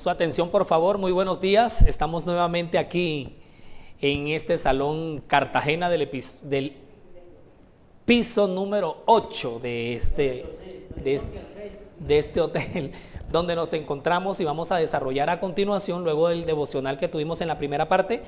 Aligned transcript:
Su 0.00 0.08
atención, 0.08 0.48
por 0.48 0.64
favor, 0.64 0.96
muy 0.96 1.12
buenos 1.12 1.42
días. 1.42 1.82
Estamos 1.82 2.24
nuevamente 2.24 2.78
aquí 2.78 3.36
en 4.00 4.28
este 4.28 4.56
salón 4.56 5.22
Cartagena 5.26 5.90
del, 5.90 6.08
piso 8.06 8.48
número 8.48 9.02
8 9.04 9.60
de 9.62 9.94
este, 9.94 10.46
de 10.96 11.14
este, 11.16 11.40
de 11.98 12.16
este 12.16 12.40
hotel 12.40 12.92
donde 13.30 13.54
nos 13.54 13.74
encontramos 13.74 14.40
y 14.40 14.44
vamos 14.44 14.72
a 14.72 14.76
desarrollar 14.76 15.28
a 15.28 15.38
continuación, 15.38 16.02
luego 16.02 16.28
del 16.28 16.46
devocional 16.46 16.96
que 16.96 17.08
tuvimos 17.08 17.42
en 17.42 17.48
la 17.48 17.58
primera 17.58 17.86
parte, 17.86 18.22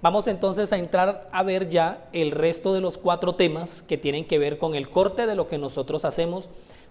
vamos 0.00 0.28
entonces 0.28 0.72
a 0.72 0.78
entrar 0.78 1.28
a 1.30 1.42
ver 1.42 1.68
ya 1.68 2.08
el 2.14 2.30
resto 2.30 2.72
de 2.72 2.80
los 2.80 2.96
cuatro 2.96 3.34
temas 3.34 3.82
que 3.82 3.98
tienen 3.98 4.24
que 4.24 4.38
ver 4.38 4.56
con 4.56 4.74
el 4.74 4.88
corte 4.88 5.26
de 5.26 5.34
lo 5.34 5.46
que 5.46 5.58
nosotros 5.58 6.06
hacemos 6.06 6.48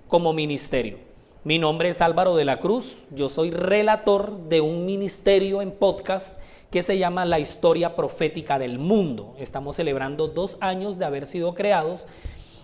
como 0.07 0.31
ministerio. 0.31 1.16
Mi 1.47 1.59
nombre 1.59 1.87
es 1.87 2.01
Álvaro 2.01 2.35
de 2.35 2.43
la 2.43 2.59
Cruz, 2.59 2.97
yo 3.09 3.29
soy 3.29 3.51
relator 3.51 4.49
de 4.49 4.59
un 4.59 4.85
ministerio 4.85 5.61
en 5.61 5.71
podcast 5.71 6.41
que 6.69 6.83
se 6.83 6.97
llama 6.97 7.23
La 7.23 7.39
Historia 7.39 7.95
Profética 7.95 8.59
del 8.59 8.79
Mundo. 8.79 9.33
Estamos 9.39 9.77
celebrando 9.77 10.27
dos 10.27 10.57
años 10.59 10.99
de 10.99 11.05
haber 11.05 11.25
sido 11.25 11.53
creados 11.53 12.05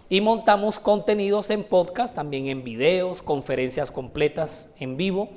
y 0.09 0.20
montamos 0.20 0.80
contenidos 0.80 1.50
en 1.50 1.64
podcast, 1.64 2.14
también 2.14 2.48
en 2.48 2.66
videos, 2.66 3.22
conferencias 3.22 3.90
completas 3.90 4.73
en 4.78 4.98
vivo, 4.98 5.30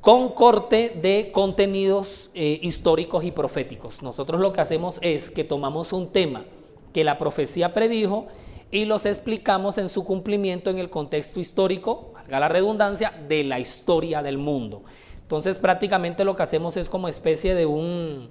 con 0.00 0.28
corte 0.28 0.90
de 0.90 1.32
contenidos 1.32 2.30
eh, 2.34 2.60
históricos 2.62 3.24
y 3.24 3.32
proféticos. 3.32 4.00
Nosotros 4.00 4.40
lo 4.40 4.52
que 4.52 4.60
hacemos 4.60 5.00
es 5.02 5.28
que 5.28 5.42
tomamos 5.42 5.92
un 5.92 6.12
tema 6.12 6.44
que 6.92 7.02
la 7.02 7.18
profecía 7.18 7.74
predijo, 7.74 8.28
y 8.70 8.84
los 8.84 9.06
explicamos 9.06 9.78
en 9.78 9.88
su 9.88 10.04
cumplimiento 10.04 10.70
en 10.70 10.78
el 10.78 10.90
contexto 10.90 11.40
histórico, 11.40 12.12
la 12.28 12.48
redundancia, 12.48 13.12
de 13.28 13.44
la 13.44 13.58
historia 13.58 14.22
del 14.22 14.38
mundo. 14.38 14.82
Entonces 15.22 15.58
prácticamente 15.58 16.24
lo 16.24 16.36
que 16.36 16.42
hacemos 16.42 16.76
es 16.76 16.88
como 16.88 17.08
especie 17.08 17.54
de, 17.54 17.66
un, 17.66 18.30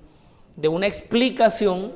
de 0.55 0.67
una 0.67 0.88
explicación 0.88 1.94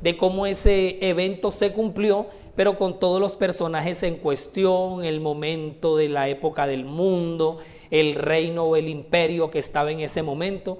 de 0.00 0.16
cómo 0.16 0.46
ese 0.46 0.98
evento 1.08 1.50
se 1.50 1.72
cumplió, 1.72 2.26
pero 2.56 2.76
con 2.76 2.98
todos 2.98 3.20
los 3.20 3.36
personajes 3.36 4.02
en 4.02 4.16
cuestión, 4.16 5.04
el 5.04 5.20
momento 5.20 5.96
de 5.96 6.08
la 6.08 6.28
época 6.28 6.66
del 6.66 6.84
mundo, 6.84 7.58
el 7.90 8.14
reino 8.14 8.64
o 8.64 8.76
el 8.76 8.88
imperio 8.88 9.50
que 9.50 9.58
estaba 9.58 9.90
en 9.90 10.00
ese 10.00 10.22
momento. 10.22 10.78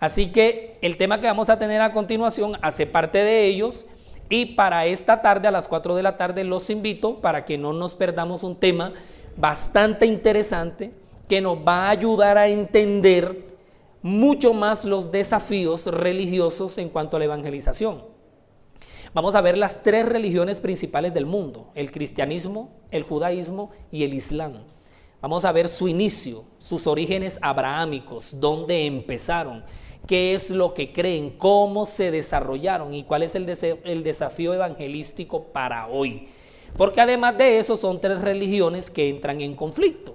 Así 0.00 0.32
que 0.32 0.78
el 0.82 0.96
tema 0.96 1.20
que 1.20 1.26
vamos 1.28 1.48
a 1.48 1.58
tener 1.58 1.80
a 1.80 1.92
continuación 1.92 2.56
hace 2.60 2.86
parte 2.86 3.18
de 3.18 3.44
ellos 3.44 3.86
y 4.28 4.46
para 4.46 4.86
esta 4.86 5.20
tarde, 5.20 5.46
a 5.46 5.50
las 5.50 5.68
4 5.68 5.94
de 5.94 6.02
la 6.02 6.16
tarde, 6.16 6.42
los 6.42 6.70
invito 6.70 7.20
para 7.20 7.44
que 7.44 7.58
no 7.58 7.72
nos 7.72 7.94
perdamos 7.94 8.42
un 8.42 8.56
tema 8.56 8.94
bastante 9.36 10.06
interesante 10.06 10.92
que 11.28 11.40
nos 11.40 11.58
va 11.58 11.86
a 11.86 11.90
ayudar 11.90 12.38
a 12.38 12.48
entender 12.48 13.52
mucho 14.02 14.52
más 14.52 14.84
los 14.84 15.10
desafíos 15.10 15.86
religiosos 15.86 16.76
en 16.78 16.88
cuanto 16.88 17.16
a 17.16 17.20
la 17.20 17.26
evangelización. 17.26 18.04
Vamos 19.14 19.34
a 19.34 19.40
ver 19.40 19.58
las 19.58 19.82
tres 19.82 20.06
religiones 20.06 20.58
principales 20.58 21.12
del 21.12 21.26
mundo, 21.26 21.70
el 21.74 21.92
cristianismo, 21.92 22.70
el 22.90 23.02
judaísmo 23.02 23.70
y 23.90 24.04
el 24.04 24.14
islam. 24.14 24.64
Vamos 25.20 25.44
a 25.44 25.52
ver 25.52 25.68
su 25.68 25.86
inicio, 25.86 26.44
sus 26.58 26.86
orígenes 26.86 27.38
abrahámicos, 27.42 28.40
dónde 28.40 28.86
empezaron, 28.86 29.64
qué 30.06 30.34
es 30.34 30.50
lo 30.50 30.74
que 30.74 30.92
creen, 30.92 31.30
cómo 31.30 31.86
se 31.86 32.10
desarrollaron 32.10 32.92
y 32.94 33.04
cuál 33.04 33.22
es 33.22 33.34
el, 33.34 33.48
el 33.84 34.02
desafío 34.02 34.54
evangelístico 34.54 35.44
para 35.44 35.86
hoy. 35.86 36.28
Porque 36.76 37.00
además 37.00 37.36
de 37.38 37.58
eso 37.58 37.76
son 37.76 38.00
tres 38.00 38.20
religiones 38.20 38.90
que 38.90 39.08
entran 39.08 39.40
en 39.40 39.54
conflicto. 39.54 40.14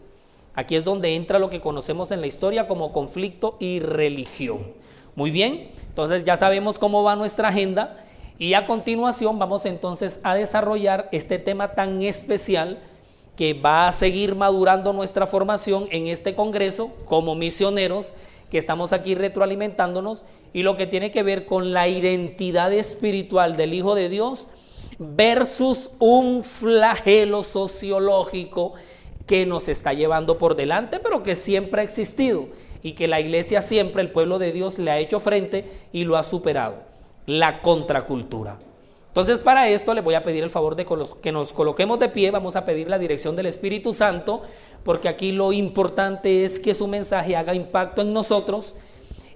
Aquí 0.55 0.75
es 0.75 0.83
donde 0.83 1.15
entra 1.15 1.37
lo 1.37 1.49
que 1.49 1.61
conocemos 1.61 2.11
en 2.11 2.21
la 2.21 2.27
historia 2.27 2.67
como 2.67 2.91
conflicto 2.91 3.57
y 3.59 3.79
religión. 3.79 4.73
Muy 5.15 5.29
bien, 5.29 5.69
entonces 5.89 6.25
ya 6.25 6.35
sabemos 6.35 6.79
cómo 6.79 7.03
va 7.03 7.15
nuestra 7.15 7.49
agenda 7.49 8.03
y 8.39 8.53
a 8.53 8.65
continuación 8.65 9.39
vamos 9.39 9.65
entonces 9.65 10.19
a 10.23 10.35
desarrollar 10.35 11.09
este 11.11 11.39
tema 11.39 11.73
tan 11.73 12.01
especial 12.01 12.79
que 13.35 13.53
va 13.53 13.87
a 13.87 13.91
seguir 13.91 14.35
madurando 14.35 14.93
nuestra 14.93 15.27
formación 15.27 15.87
en 15.91 16.07
este 16.07 16.33
Congreso 16.33 16.91
como 17.05 17.35
misioneros 17.35 18.13
que 18.49 18.57
estamos 18.57 18.93
aquí 18.93 19.13
retroalimentándonos 19.15 20.23
y 20.53 20.63
lo 20.63 20.75
que 20.75 20.87
tiene 20.87 21.11
que 21.11 21.23
ver 21.23 21.45
con 21.45 21.71
la 21.73 21.87
identidad 21.87 22.73
espiritual 22.73 23.57
del 23.57 23.73
Hijo 23.73 23.93
de 23.93 24.09
Dios 24.09 24.47
versus 24.99 25.91
un 25.99 26.43
flagelo 26.43 27.43
sociológico 27.43 28.73
que 29.25 29.45
nos 29.45 29.67
está 29.67 29.93
llevando 29.93 30.37
por 30.37 30.55
delante, 30.55 30.99
pero 30.99 31.21
que 31.21 31.35
siempre 31.35 31.81
ha 31.81 31.83
existido 31.83 32.47
y 32.81 32.93
que 32.93 33.07
la 33.07 33.19
iglesia 33.19 33.61
siempre, 33.61 34.01
el 34.01 34.11
pueblo 34.11 34.39
de 34.39 34.51
Dios, 34.51 34.79
le 34.79 34.91
ha 34.91 34.99
hecho 34.99 35.19
frente 35.19 35.69
y 35.91 36.05
lo 36.05 36.17
ha 36.17 36.23
superado, 36.23 36.75
la 37.25 37.61
contracultura. 37.61 38.57
Entonces 39.07 39.41
para 39.41 39.67
esto 39.67 39.93
le 39.93 40.01
voy 40.01 40.13
a 40.13 40.23
pedir 40.23 40.43
el 40.43 40.49
favor 40.49 40.75
de 40.75 40.85
que 41.21 41.31
nos 41.31 41.51
coloquemos 41.51 41.99
de 41.99 42.09
pie, 42.09 42.31
vamos 42.31 42.55
a 42.55 42.65
pedir 42.65 42.89
la 42.89 42.99
dirección 42.99 43.35
del 43.35 43.47
Espíritu 43.47 43.93
Santo, 43.93 44.43
porque 44.83 45.09
aquí 45.09 45.31
lo 45.31 45.51
importante 45.51 46.45
es 46.45 46.59
que 46.59 46.73
su 46.73 46.87
mensaje 46.87 47.35
haga 47.35 47.55
impacto 47.55 48.01
en 48.01 48.13
nosotros 48.13 48.75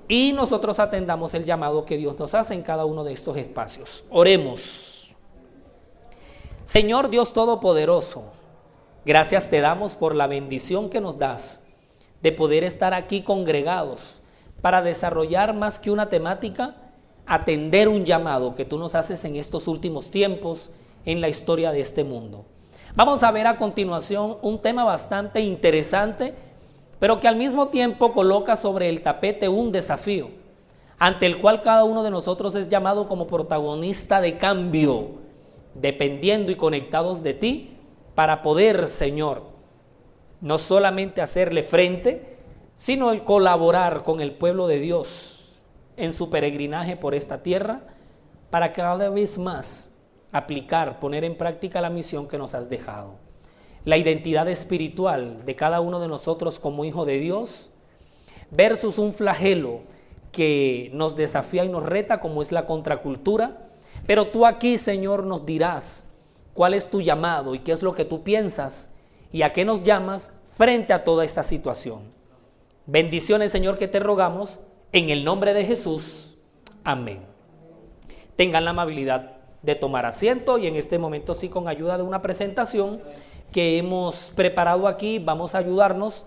y 0.07 0.33
nosotros 0.33 0.79
atendamos 0.79 1.33
el 1.33 1.45
llamado 1.45 1.83
que 1.83 1.97
Dios 1.97 2.17
nos 2.17 2.35
hace 2.35 2.53
en 2.53 2.61
cada 2.61 2.85
uno 2.85 3.03
de 3.03 3.13
estos 3.13 3.35
espacios. 3.37 4.05
Oremos. 4.09 4.90
Señor 6.63 7.09
Dios 7.09 7.33
Todopoderoso, 7.33 8.25
gracias 9.03 9.49
te 9.49 9.61
damos 9.61 9.95
por 9.95 10.13
la 10.13 10.27
bendición 10.27 10.91
que 10.91 11.01
nos 11.01 11.17
das 11.17 11.63
de 12.21 12.31
poder 12.31 12.63
estar 12.63 12.93
aquí 12.93 13.23
congregados 13.23 14.21
para 14.61 14.83
desarrollar 14.83 15.55
más 15.55 15.79
que 15.79 15.89
una 15.89 16.09
temática, 16.09 16.75
atender 17.25 17.87
un 17.87 18.05
llamado 18.05 18.53
que 18.53 18.63
tú 18.63 18.77
nos 18.77 18.93
haces 18.93 19.25
en 19.25 19.37
estos 19.37 19.67
últimos 19.67 20.11
tiempos 20.11 20.69
en 21.03 21.19
la 21.19 21.29
historia 21.29 21.71
de 21.71 21.81
este 21.81 22.03
mundo. 22.03 22.45
Vamos 22.93 23.23
a 23.23 23.31
ver 23.31 23.47
a 23.47 23.57
continuación 23.57 24.37
un 24.43 24.61
tema 24.61 24.83
bastante 24.83 25.41
interesante, 25.41 26.35
pero 26.99 27.19
que 27.19 27.27
al 27.27 27.37
mismo 27.37 27.69
tiempo 27.69 28.13
coloca 28.13 28.55
sobre 28.55 28.87
el 28.87 29.01
tapete 29.01 29.49
un 29.49 29.71
desafío, 29.71 30.29
ante 30.99 31.25
el 31.25 31.41
cual 31.41 31.63
cada 31.63 31.85
uno 31.85 32.03
de 32.03 32.11
nosotros 32.11 32.53
es 32.53 32.69
llamado 32.69 33.07
como 33.07 33.25
protagonista 33.25 34.21
de 34.21 34.37
cambio, 34.37 35.20
dependiendo 35.73 36.51
y 36.51 36.55
conectados 36.55 37.23
de 37.23 37.33
ti, 37.33 37.77
para 38.15 38.41
poder, 38.41 38.87
Señor, 38.87 39.43
no 40.41 40.57
solamente 40.57 41.21
hacerle 41.21 41.63
frente, 41.63 42.37
sino 42.75 43.23
colaborar 43.23 44.03
con 44.03 44.21
el 44.21 44.33
pueblo 44.33 44.67
de 44.67 44.79
Dios 44.79 45.53
en 45.97 46.13
su 46.13 46.29
peregrinaje 46.29 46.97
por 46.97 47.13
esta 47.13 47.43
tierra 47.43 47.81
para 48.49 48.73
cada 48.73 49.09
vez 49.09 49.37
más 49.37 49.93
aplicar, 50.31 50.99
poner 50.99 51.23
en 51.23 51.37
práctica 51.37 51.81
la 51.81 51.89
misión 51.89 52.27
que 52.27 52.37
nos 52.37 52.53
has 52.53 52.69
dejado. 52.69 53.15
La 53.85 53.97
identidad 53.97 54.47
espiritual 54.47 55.45
de 55.45 55.55
cada 55.55 55.81
uno 55.81 55.99
de 55.99 56.07
nosotros 56.07 56.59
como 56.59 56.85
hijo 56.85 57.05
de 57.05 57.19
Dios 57.19 57.69
versus 58.51 58.97
un 58.97 59.13
flagelo 59.13 59.81
que 60.31 60.89
nos 60.93 61.15
desafía 61.15 61.65
y 61.65 61.69
nos 61.69 61.83
reta 61.83 62.19
como 62.19 62.41
es 62.41 62.51
la 62.51 62.65
contracultura. 62.65 63.69
Pero 64.11 64.27
tú 64.27 64.45
aquí, 64.45 64.77
Señor, 64.77 65.23
nos 65.23 65.45
dirás 65.45 66.05
cuál 66.53 66.73
es 66.73 66.89
tu 66.89 66.99
llamado 66.99 67.55
y 67.55 67.59
qué 67.59 67.71
es 67.71 67.81
lo 67.81 67.95
que 67.95 68.03
tú 68.03 68.23
piensas 68.23 68.91
y 69.31 69.41
a 69.41 69.53
qué 69.53 69.63
nos 69.63 69.83
llamas 69.83 70.33
frente 70.57 70.91
a 70.91 71.05
toda 71.05 71.23
esta 71.23 71.43
situación. 71.43 72.01
Bendiciones, 72.85 73.53
Señor, 73.53 73.77
que 73.77 73.87
te 73.87 74.01
rogamos 74.01 74.59
en 74.91 75.11
el 75.11 75.23
nombre 75.23 75.53
de 75.53 75.63
Jesús. 75.63 76.35
Amén. 76.83 77.21
Tengan 78.35 78.65
la 78.65 78.71
amabilidad 78.71 79.37
de 79.61 79.75
tomar 79.75 80.05
asiento 80.05 80.57
y 80.57 80.67
en 80.67 80.75
este 80.75 80.99
momento 80.99 81.33
sí 81.33 81.47
con 81.47 81.69
ayuda 81.69 81.95
de 81.95 82.03
una 82.03 82.21
presentación 82.21 83.01
que 83.53 83.77
hemos 83.77 84.33
preparado 84.35 84.89
aquí, 84.89 85.19
vamos 85.19 85.55
a 85.55 85.59
ayudarnos 85.59 86.25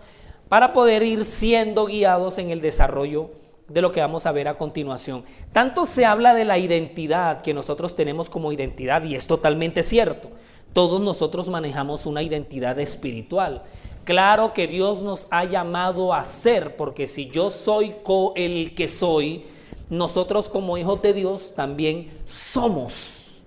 para 0.48 0.72
poder 0.72 1.02
ir 1.02 1.22
siendo 1.26 1.84
guiados 1.84 2.38
en 2.38 2.48
el 2.48 2.62
desarrollo 2.62 3.43
de 3.68 3.80
lo 3.80 3.92
que 3.92 4.00
vamos 4.00 4.26
a 4.26 4.32
ver 4.32 4.48
a 4.48 4.56
continuación. 4.56 5.24
Tanto 5.52 5.86
se 5.86 6.04
habla 6.04 6.34
de 6.34 6.44
la 6.44 6.58
identidad 6.58 7.40
que 7.40 7.54
nosotros 7.54 7.96
tenemos 7.96 8.28
como 8.28 8.52
identidad 8.52 9.02
y 9.04 9.14
es 9.14 9.26
totalmente 9.26 9.82
cierto. 9.82 10.30
Todos 10.72 11.00
nosotros 11.00 11.48
manejamos 11.48 12.04
una 12.04 12.22
identidad 12.22 12.78
espiritual. 12.78 13.62
Claro 14.04 14.52
que 14.52 14.66
Dios 14.66 15.02
nos 15.02 15.26
ha 15.30 15.44
llamado 15.44 16.12
a 16.12 16.24
ser, 16.24 16.76
porque 16.76 17.06
si 17.06 17.30
yo 17.30 17.48
soy 17.48 17.94
el 18.34 18.74
que 18.74 18.88
soy, 18.88 19.46
nosotros 19.88 20.48
como 20.48 20.76
hijos 20.76 21.00
de 21.00 21.14
Dios 21.14 21.54
también 21.54 22.18
somos. 22.26 23.44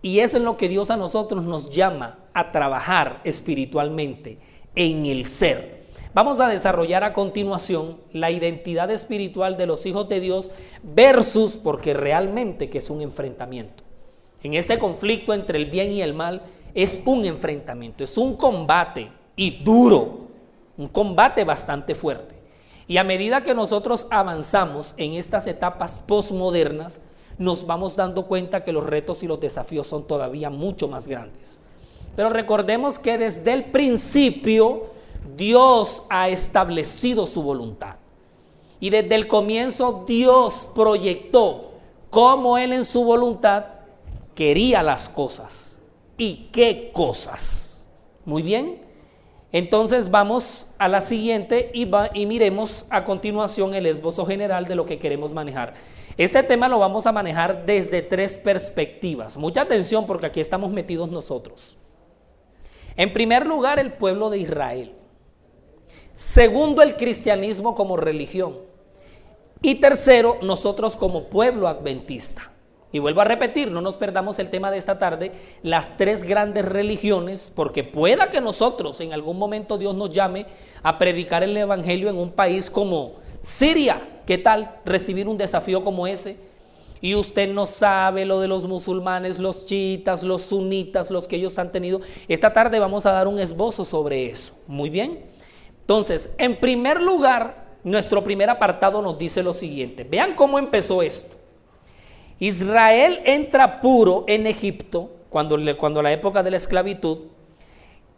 Y 0.00 0.20
eso 0.20 0.36
es 0.36 0.42
lo 0.42 0.56
que 0.56 0.68
Dios 0.68 0.90
a 0.90 0.96
nosotros 0.96 1.44
nos 1.44 1.68
llama 1.68 2.18
a 2.32 2.52
trabajar 2.52 3.20
espiritualmente 3.24 4.38
en 4.74 5.04
el 5.04 5.26
ser. 5.26 5.85
Vamos 6.16 6.40
a 6.40 6.48
desarrollar 6.48 7.04
a 7.04 7.12
continuación 7.12 7.98
la 8.10 8.30
identidad 8.30 8.90
espiritual 8.90 9.58
de 9.58 9.66
los 9.66 9.84
hijos 9.84 10.08
de 10.08 10.18
Dios 10.18 10.50
versus, 10.82 11.58
porque 11.58 11.92
realmente 11.92 12.70
que 12.70 12.78
es 12.78 12.88
un 12.88 13.02
enfrentamiento. 13.02 13.84
En 14.42 14.54
este 14.54 14.78
conflicto 14.78 15.34
entre 15.34 15.58
el 15.58 15.66
bien 15.66 15.92
y 15.92 16.00
el 16.00 16.14
mal 16.14 16.40
es 16.72 17.02
un 17.04 17.26
enfrentamiento, 17.26 18.02
es 18.02 18.16
un 18.16 18.34
combate 18.34 19.12
y 19.36 19.62
duro, 19.62 20.28
un 20.78 20.88
combate 20.88 21.44
bastante 21.44 21.94
fuerte. 21.94 22.34
Y 22.88 22.96
a 22.96 23.04
medida 23.04 23.44
que 23.44 23.54
nosotros 23.54 24.06
avanzamos 24.08 24.94
en 24.96 25.12
estas 25.12 25.46
etapas 25.46 26.00
postmodernas, 26.00 27.02
nos 27.36 27.66
vamos 27.66 27.94
dando 27.94 28.24
cuenta 28.24 28.64
que 28.64 28.72
los 28.72 28.86
retos 28.86 29.22
y 29.22 29.26
los 29.26 29.38
desafíos 29.38 29.86
son 29.86 30.06
todavía 30.06 30.48
mucho 30.48 30.88
más 30.88 31.06
grandes. 31.06 31.60
Pero 32.16 32.30
recordemos 32.30 32.98
que 32.98 33.18
desde 33.18 33.52
el 33.52 33.66
principio 33.66 34.95
Dios 35.36 36.02
ha 36.08 36.28
establecido 36.28 37.26
su 37.26 37.42
voluntad. 37.42 37.96
Y 38.80 38.90
desde 38.90 39.14
el 39.14 39.26
comienzo 39.26 40.04
Dios 40.06 40.68
proyectó 40.74 41.72
cómo 42.10 42.58
Él 42.58 42.72
en 42.72 42.84
su 42.84 43.04
voluntad 43.04 43.64
quería 44.34 44.82
las 44.82 45.08
cosas. 45.08 45.78
¿Y 46.18 46.48
qué 46.52 46.90
cosas? 46.92 47.88
Muy 48.24 48.42
bien. 48.42 48.82
Entonces 49.52 50.10
vamos 50.10 50.68
a 50.78 50.88
la 50.88 51.00
siguiente 51.00 51.70
y, 51.72 51.88
y 52.14 52.26
miremos 52.26 52.84
a 52.90 53.04
continuación 53.04 53.74
el 53.74 53.86
esbozo 53.86 54.26
general 54.26 54.66
de 54.66 54.74
lo 54.74 54.84
que 54.84 54.98
queremos 54.98 55.32
manejar. 55.32 55.74
Este 56.16 56.42
tema 56.42 56.68
lo 56.68 56.78
vamos 56.78 57.06
a 57.06 57.12
manejar 57.12 57.64
desde 57.66 58.02
tres 58.02 58.38
perspectivas. 58.38 59.36
Mucha 59.36 59.62
atención 59.62 60.06
porque 60.06 60.26
aquí 60.26 60.40
estamos 60.40 60.72
metidos 60.72 61.10
nosotros. 61.10 61.78
En 62.96 63.12
primer 63.12 63.46
lugar, 63.46 63.78
el 63.78 63.92
pueblo 63.92 64.30
de 64.30 64.38
Israel. 64.38 64.94
Segundo, 66.16 66.80
el 66.80 66.96
cristianismo 66.96 67.74
como 67.74 67.98
religión. 67.98 68.56
Y 69.60 69.74
tercero, 69.74 70.38
nosotros 70.40 70.96
como 70.96 71.24
pueblo 71.24 71.68
adventista. 71.68 72.52
Y 72.90 73.00
vuelvo 73.00 73.20
a 73.20 73.24
repetir, 73.24 73.70
no 73.70 73.82
nos 73.82 73.98
perdamos 73.98 74.38
el 74.38 74.48
tema 74.48 74.70
de 74.70 74.78
esta 74.78 74.98
tarde, 74.98 75.32
las 75.62 75.98
tres 75.98 76.22
grandes 76.22 76.64
religiones, 76.64 77.52
porque 77.54 77.84
pueda 77.84 78.30
que 78.30 78.40
nosotros 78.40 78.98
en 79.02 79.12
algún 79.12 79.38
momento 79.38 79.76
Dios 79.76 79.94
nos 79.94 80.08
llame 80.08 80.46
a 80.82 80.96
predicar 80.96 81.42
el 81.42 81.54
Evangelio 81.54 82.08
en 82.08 82.16
un 82.16 82.30
país 82.30 82.70
como 82.70 83.16
Siria. 83.42 84.22
¿Qué 84.24 84.38
tal 84.38 84.80
recibir 84.86 85.28
un 85.28 85.36
desafío 85.36 85.84
como 85.84 86.06
ese? 86.06 86.38
Y 87.02 87.14
usted 87.14 87.52
no 87.52 87.66
sabe 87.66 88.24
lo 88.24 88.40
de 88.40 88.48
los 88.48 88.64
musulmanes, 88.64 89.38
los 89.38 89.66
chiitas, 89.66 90.22
los 90.22 90.40
sunitas, 90.40 91.10
los 91.10 91.28
que 91.28 91.36
ellos 91.36 91.58
han 91.58 91.72
tenido. 91.72 92.00
Esta 92.26 92.54
tarde 92.54 92.78
vamos 92.78 93.04
a 93.04 93.12
dar 93.12 93.28
un 93.28 93.38
esbozo 93.38 93.84
sobre 93.84 94.30
eso. 94.30 94.58
Muy 94.66 94.88
bien. 94.88 95.35
Entonces, 95.86 96.34
en 96.38 96.58
primer 96.58 97.00
lugar, 97.00 97.76
nuestro 97.84 98.24
primer 98.24 98.50
apartado 98.50 99.00
nos 99.02 99.16
dice 99.16 99.44
lo 99.44 99.52
siguiente. 99.52 100.02
Vean 100.02 100.34
cómo 100.34 100.58
empezó 100.58 101.00
esto. 101.00 101.36
Israel 102.40 103.20
entra 103.24 103.80
puro 103.80 104.24
en 104.26 104.48
Egipto 104.48 105.12
cuando, 105.30 105.56
cuando 105.76 106.02
la 106.02 106.10
época 106.10 106.42
de 106.42 106.50
la 106.50 106.56
esclavitud 106.56 107.28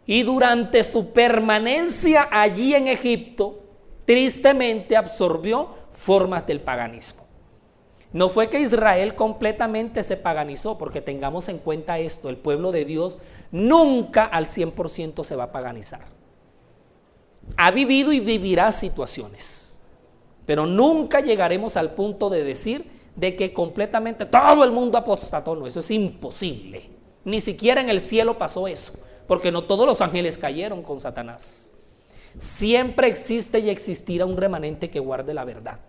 y 0.07 0.23
durante 0.23 0.81
su 0.83 1.11
permanencia 1.13 2.27
allí 2.31 2.73
en 2.73 2.87
Egipto, 2.87 3.61
tristemente 4.05 4.97
absorbió 4.97 5.69
formas 5.91 6.47
del 6.47 6.61
paganismo. 6.61 7.21
No 8.11 8.29
fue 8.29 8.49
que 8.49 8.61
Israel 8.61 9.13
completamente 9.13 10.01
se 10.01 10.17
paganizó, 10.17 10.79
porque 10.79 11.01
tengamos 11.01 11.47
en 11.49 11.59
cuenta 11.59 11.99
esto, 11.99 12.29
el 12.29 12.37
pueblo 12.37 12.71
de 12.71 12.85
Dios 12.85 13.19
nunca 13.51 14.25
al 14.25 14.47
100% 14.47 15.23
se 15.23 15.35
va 15.35 15.43
a 15.43 15.51
paganizar. 15.51 16.18
Ha 17.57 17.71
vivido 17.71 18.13
y 18.13 18.19
vivirá 18.19 18.71
situaciones, 18.71 19.79
pero 20.45 20.65
nunca 20.65 21.19
llegaremos 21.19 21.75
al 21.77 21.93
punto 21.93 22.29
de 22.29 22.43
decir 22.43 22.85
de 23.15 23.35
que 23.35 23.53
completamente 23.53 24.25
todo 24.25 24.63
el 24.63 24.71
mundo 24.71 24.97
apostató. 24.97 25.55
No, 25.55 25.67
eso 25.67 25.81
es 25.81 25.91
imposible. 25.91 26.89
Ni 27.25 27.41
siquiera 27.41 27.81
en 27.81 27.89
el 27.89 28.01
cielo 28.01 28.37
pasó 28.37 28.67
eso, 28.67 28.93
porque 29.27 29.51
no 29.51 29.65
todos 29.65 29.85
los 29.85 30.01
ángeles 30.01 30.37
cayeron 30.37 30.81
con 30.81 30.99
Satanás. 30.99 31.73
Siempre 32.37 33.07
existe 33.07 33.59
y 33.59 33.69
existirá 33.69 34.25
un 34.25 34.37
remanente 34.37 34.89
que 34.89 34.99
guarde 34.99 35.33
la 35.33 35.43
verdad. 35.43 35.79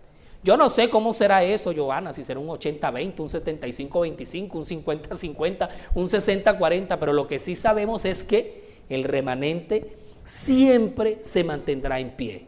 Yo 0.43 0.57
no 0.57 0.69
sé 0.69 0.89
cómo 0.89 1.13
será 1.13 1.43
eso, 1.43 1.71
Joana, 1.75 2.13
si 2.13 2.23
será 2.23 2.39
un 2.39 2.47
80-20, 2.47 3.19
un 3.19 3.29
75-25, 3.29 4.55
un 4.55 4.63
50-50, 4.63 5.69
un 5.93 6.07
60-40, 6.07 6.97
pero 6.99 7.13
lo 7.13 7.27
que 7.27 7.37
sí 7.37 7.55
sabemos 7.55 8.05
es 8.05 8.23
que 8.23 8.81
el 8.89 9.03
remanente 9.03 9.97
siempre 10.23 11.17
se 11.21 11.43
mantendrá 11.43 11.99
en 11.99 12.11
pie. 12.11 12.47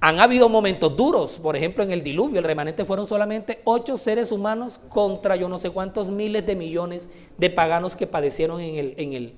Han 0.00 0.20
habido 0.20 0.50
momentos 0.50 0.94
duros, 0.96 1.38
por 1.40 1.56
ejemplo 1.56 1.82
en 1.82 1.90
el 1.90 2.02
diluvio, 2.02 2.38
el 2.38 2.44
remanente 2.44 2.84
fueron 2.84 3.06
solamente 3.06 3.62
ocho 3.64 3.96
seres 3.96 4.32
humanos 4.32 4.78
contra 4.90 5.34
yo 5.34 5.48
no 5.48 5.56
sé 5.56 5.70
cuántos 5.70 6.10
miles 6.10 6.44
de 6.44 6.56
millones 6.56 7.08
de 7.38 7.48
paganos 7.48 7.96
que 7.96 8.06
padecieron 8.06 8.60
en 8.60 8.76
el, 8.76 8.94
en 8.98 9.12
el, 9.14 9.34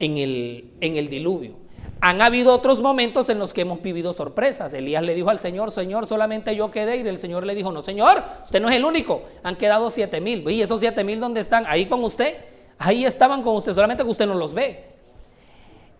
en 0.00 0.18
el, 0.18 0.72
en 0.80 0.96
el 0.96 1.08
diluvio. 1.08 1.64
Han 2.00 2.20
habido 2.20 2.52
otros 2.52 2.82
momentos 2.82 3.28
en 3.28 3.38
los 3.38 3.54
que 3.54 3.62
hemos 3.62 3.80
vivido 3.80 4.12
sorpresas. 4.12 4.74
Elías 4.74 5.02
le 5.02 5.14
dijo 5.14 5.30
al 5.30 5.38
Señor, 5.38 5.70
Señor, 5.70 6.06
solamente 6.06 6.54
yo 6.54 6.70
quedé. 6.70 6.96
Y 6.96 7.08
el 7.08 7.16
Señor 7.16 7.46
le 7.46 7.54
dijo, 7.54 7.72
no, 7.72 7.80
Señor, 7.80 8.22
usted 8.42 8.60
no 8.60 8.68
es 8.68 8.76
el 8.76 8.84
único. 8.84 9.22
Han 9.42 9.56
quedado 9.56 9.88
siete 9.88 10.20
mil. 10.20 10.46
¿Y 10.50 10.60
esos 10.60 10.80
siete 10.80 11.02
mil 11.02 11.18
dónde 11.18 11.40
están? 11.40 11.64
Ahí 11.66 11.86
con 11.86 12.04
usted. 12.04 12.36
Ahí 12.76 13.06
estaban 13.06 13.42
con 13.42 13.56
usted, 13.56 13.72
solamente 13.72 14.02
que 14.02 14.10
usted 14.10 14.26
no 14.26 14.34
los 14.34 14.52
ve. 14.52 14.93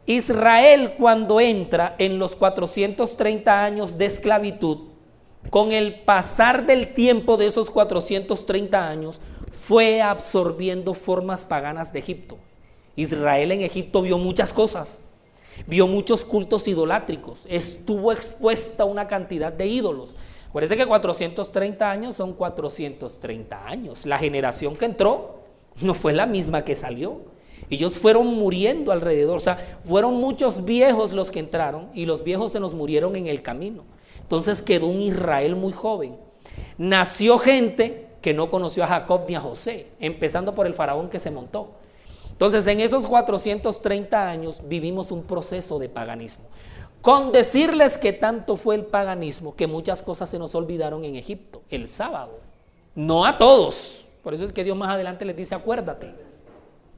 Israel 0.06 0.95
cuando 0.99 1.41
entra 1.41 1.95
en 1.99 2.19
los 2.19 2.37
430 2.37 3.65
años 3.65 3.97
de 3.97 4.05
esclavitud, 4.05 4.89
con 5.51 5.73
el 5.73 6.01
pasar 6.01 6.67
del 6.67 6.93
tiempo 6.95 7.37
de 7.37 7.47
esos 7.47 7.71
430 7.71 8.89
años, 8.89 9.21
fue 9.51 10.03
absorbiendo 10.03 10.95
formas 10.95 11.45
paganas 11.45 11.93
de 11.93 12.01
Egipto. 12.01 12.39
Israel 12.97 13.53
en 13.53 13.62
Egipto 13.62 14.03
vio 14.03 14.19
muchas 14.19 14.53
cosas, 14.53 15.01
vio 15.67 15.87
muchos 15.87 16.25
cultos 16.25 16.69
idolátricos, 16.69 17.47
estuvo 17.49 18.12
expuesta 18.12 18.83
a 18.83 18.87
una 18.87 19.09
cantidad 19.09 19.53
de 19.53 19.67
ídolos. 19.67 20.17
Parece 20.53 20.77
que 20.77 20.87
430 20.87 21.91
años 21.91 22.15
son 22.15 22.35
430 22.35 23.67
años. 23.67 24.07
La 24.07 24.19
generación 24.19 24.77
que 24.77 24.85
entró 24.85 25.41
no 25.81 25.95
fue 25.95 26.12
la 26.12 26.27
misma 26.27 26.62
que 26.62 26.77
salió. 26.77 27.34
Ellos 27.70 27.96
fueron 27.96 28.26
muriendo 28.26 28.93
alrededor, 28.93 29.37
o 29.37 29.40
sea, 29.40 29.78
fueron 29.87 30.14
muchos 30.14 30.64
viejos 30.64 31.12
los 31.12 31.31
que 31.31 31.40
entraron 31.40 31.88
y 31.94 32.06
los 32.06 32.22
viejos 32.22 32.52
se 32.52 32.61
nos 32.61 32.75
murieron 32.75 33.16
en 33.16 33.26
el 33.26 33.43
camino. 33.43 33.84
Entonces 34.20 34.62
quedó 34.62 34.87
un 34.87 35.00
Israel 35.00 35.56
muy 35.56 35.72
joven. 35.72 36.16
Nació 36.78 37.38
gente 37.38 38.08
que 38.20 38.34
no 38.34 38.50
conoció 38.50 38.84
a 38.84 38.88
Jacob 38.88 39.22
ni 39.28 39.34
a 39.34 39.40
José, 39.40 39.88
empezando 40.00 40.55
por 40.55 40.66
el 40.66 40.75
faraón 40.75 41.08
que 41.08 41.19
se 41.19 41.31
montó. 41.31 41.72
Entonces 42.31 42.66
en 42.66 42.81
esos 42.81 43.06
430 43.06 44.28
años 44.28 44.62
vivimos 44.66 45.12
un 45.12 45.22
proceso 45.22 45.78
de 45.78 45.88
paganismo. 45.88 46.44
Con 47.00 47.32
decirles 47.32 47.99
que 47.99 48.14
tanto 48.14 48.56
fue 48.56 48.76
el 48.76 48.87
paganismo 48.87 49.54
que 49.54 49.66
muchas 49.66 50.02
cosas 50.02 50.30
se 50.30 50.38
nos 50.38 50.54
olvidaron 50.54 51.04
en 51.04 51.16
Egipto, 51.16 51.61
el 51.68 51.87
sábado. 51.87 52.40
No 52.94 53.26
a 53.26 53.37
todos. 53.37 54.09
Por 54.23 54.33
eso 54.33 54.47
es 54.47 54.52
que 54.54 54.64
Dios 54.64 54.76
más 54.76 54.88
adelante 54.88 55.26
les 55.26 55.37
dice, 55.37 55.54
acuérdate. 55.54 56.24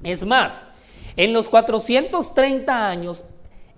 Es 0.02 0.24
más, 0.24 0.68
en 1.16 1.32
los 1.32 1.48
430 1.48 2.88
años, 2.88 3.24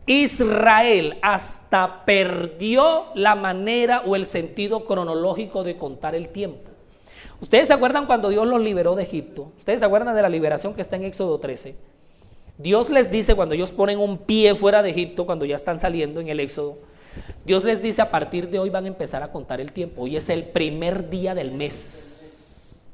Israel 0.07 1.19
hasta 1.23 2.05
perdió 2.05 3.07
la 3.15 3.35
manera 3.35 4.03
o 4.07 4.17
el 4.17 4.27
sentido 4.27 4.85
cronológico 4.85 5.65
de 5.65 5.77
contar 5.77 6.15
el 6.15 6.31
tiempo. 6.31 6.71
Ustedes 7.41 7.69
se 7.69 7.75
acuerdan 7.75 8.07
cuando 8.07 8.31
Dios 8.31 8.47
los 8.47 8.61
liberó 8.61 8.95
de 8.95 9.05
Egipto. 9.05 9.53
Ustedes 9.59 9.81
se 9.81 9.85
acuerdan 9.85 10.17
de 10.17 10.23
la 10.23 10.29
liberación 10.29 10.75
que 10.75 10.83
está 10.83 10.97
en 10.97 11.05
Éxodo 11.05 11.39
13. 11.39 11.77
Dios 12.57 12.91
les 12.91 13.11
dice 13.11 13.37
cuando 13.37 13.55
ellos 13.55 13.73
ponen 13.73 14.01
un 14.01 14.19
pie 14.19 14.55
fuera 14.57 14.83
de 14.83 14.91
Egipto, 14.91 15.27
cuando 15.27 15.45
ya 15.45 15.55
están 15.55 15.79
saliendo 15.79 16.21
en 16.21 16.29
el 16.29 16.41
Éxodo, 16.41 16.79
Dios 17.45 17.63
les 17.65 17.81
dice 17.81 18.03
a 18.03 18.11
partir 18.11 18.49
de 18.49 18.59
hoy 18.59 18.71
van 18.71 18.85
a 18.85 18.89
empezar 18.89 19.23
a 19.23 19.31
contar 19.31 19.61
el 19.61 19.73
tiempo. 19.73 20.03
Hoy 20.03 20.17
es 20.17 20.29
el 20.29 20.45
primer 20.45 21.09
día 21.09 21.35
del 21.35 21.53
mes, 21.53 22.89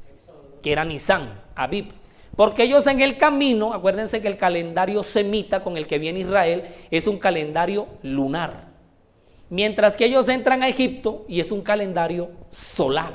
que 0.62 0.72
era 0.72 0.84
Nisan, 0.84 1.40
Abib. 1.54 1.92
Porque 2.36 2.64
ellos 2.64 2.86
en 2.86 3.00
el 3.00 3.16
camino, 3.16 3.72
acuérdense 3.72 4.20
que 4.20 4.28
el 4.28 4.36
calendario 4.36 5.02
semita 5.02 5.62
con 5.62 5.76
el 5.76 5.86
que 5.86 5.98
viene 5.98 6.20
Israel 6.20 6.64
es 6.90 7.06
un 7.06 7.18
calendario 7.18 7.86
lunar. 8.02 8.68
Mientras 9.50 9.96
que 9.96 10.06
ellos 10.06 10.28
entran 10.28 10.62
a 10.62 10.68
Egipto 10.68 11.24
y 11.28 11.40
es 11.40 11.52
un 11.52 11.62
calendario 11.62 12.30
solar. 12.50 13.12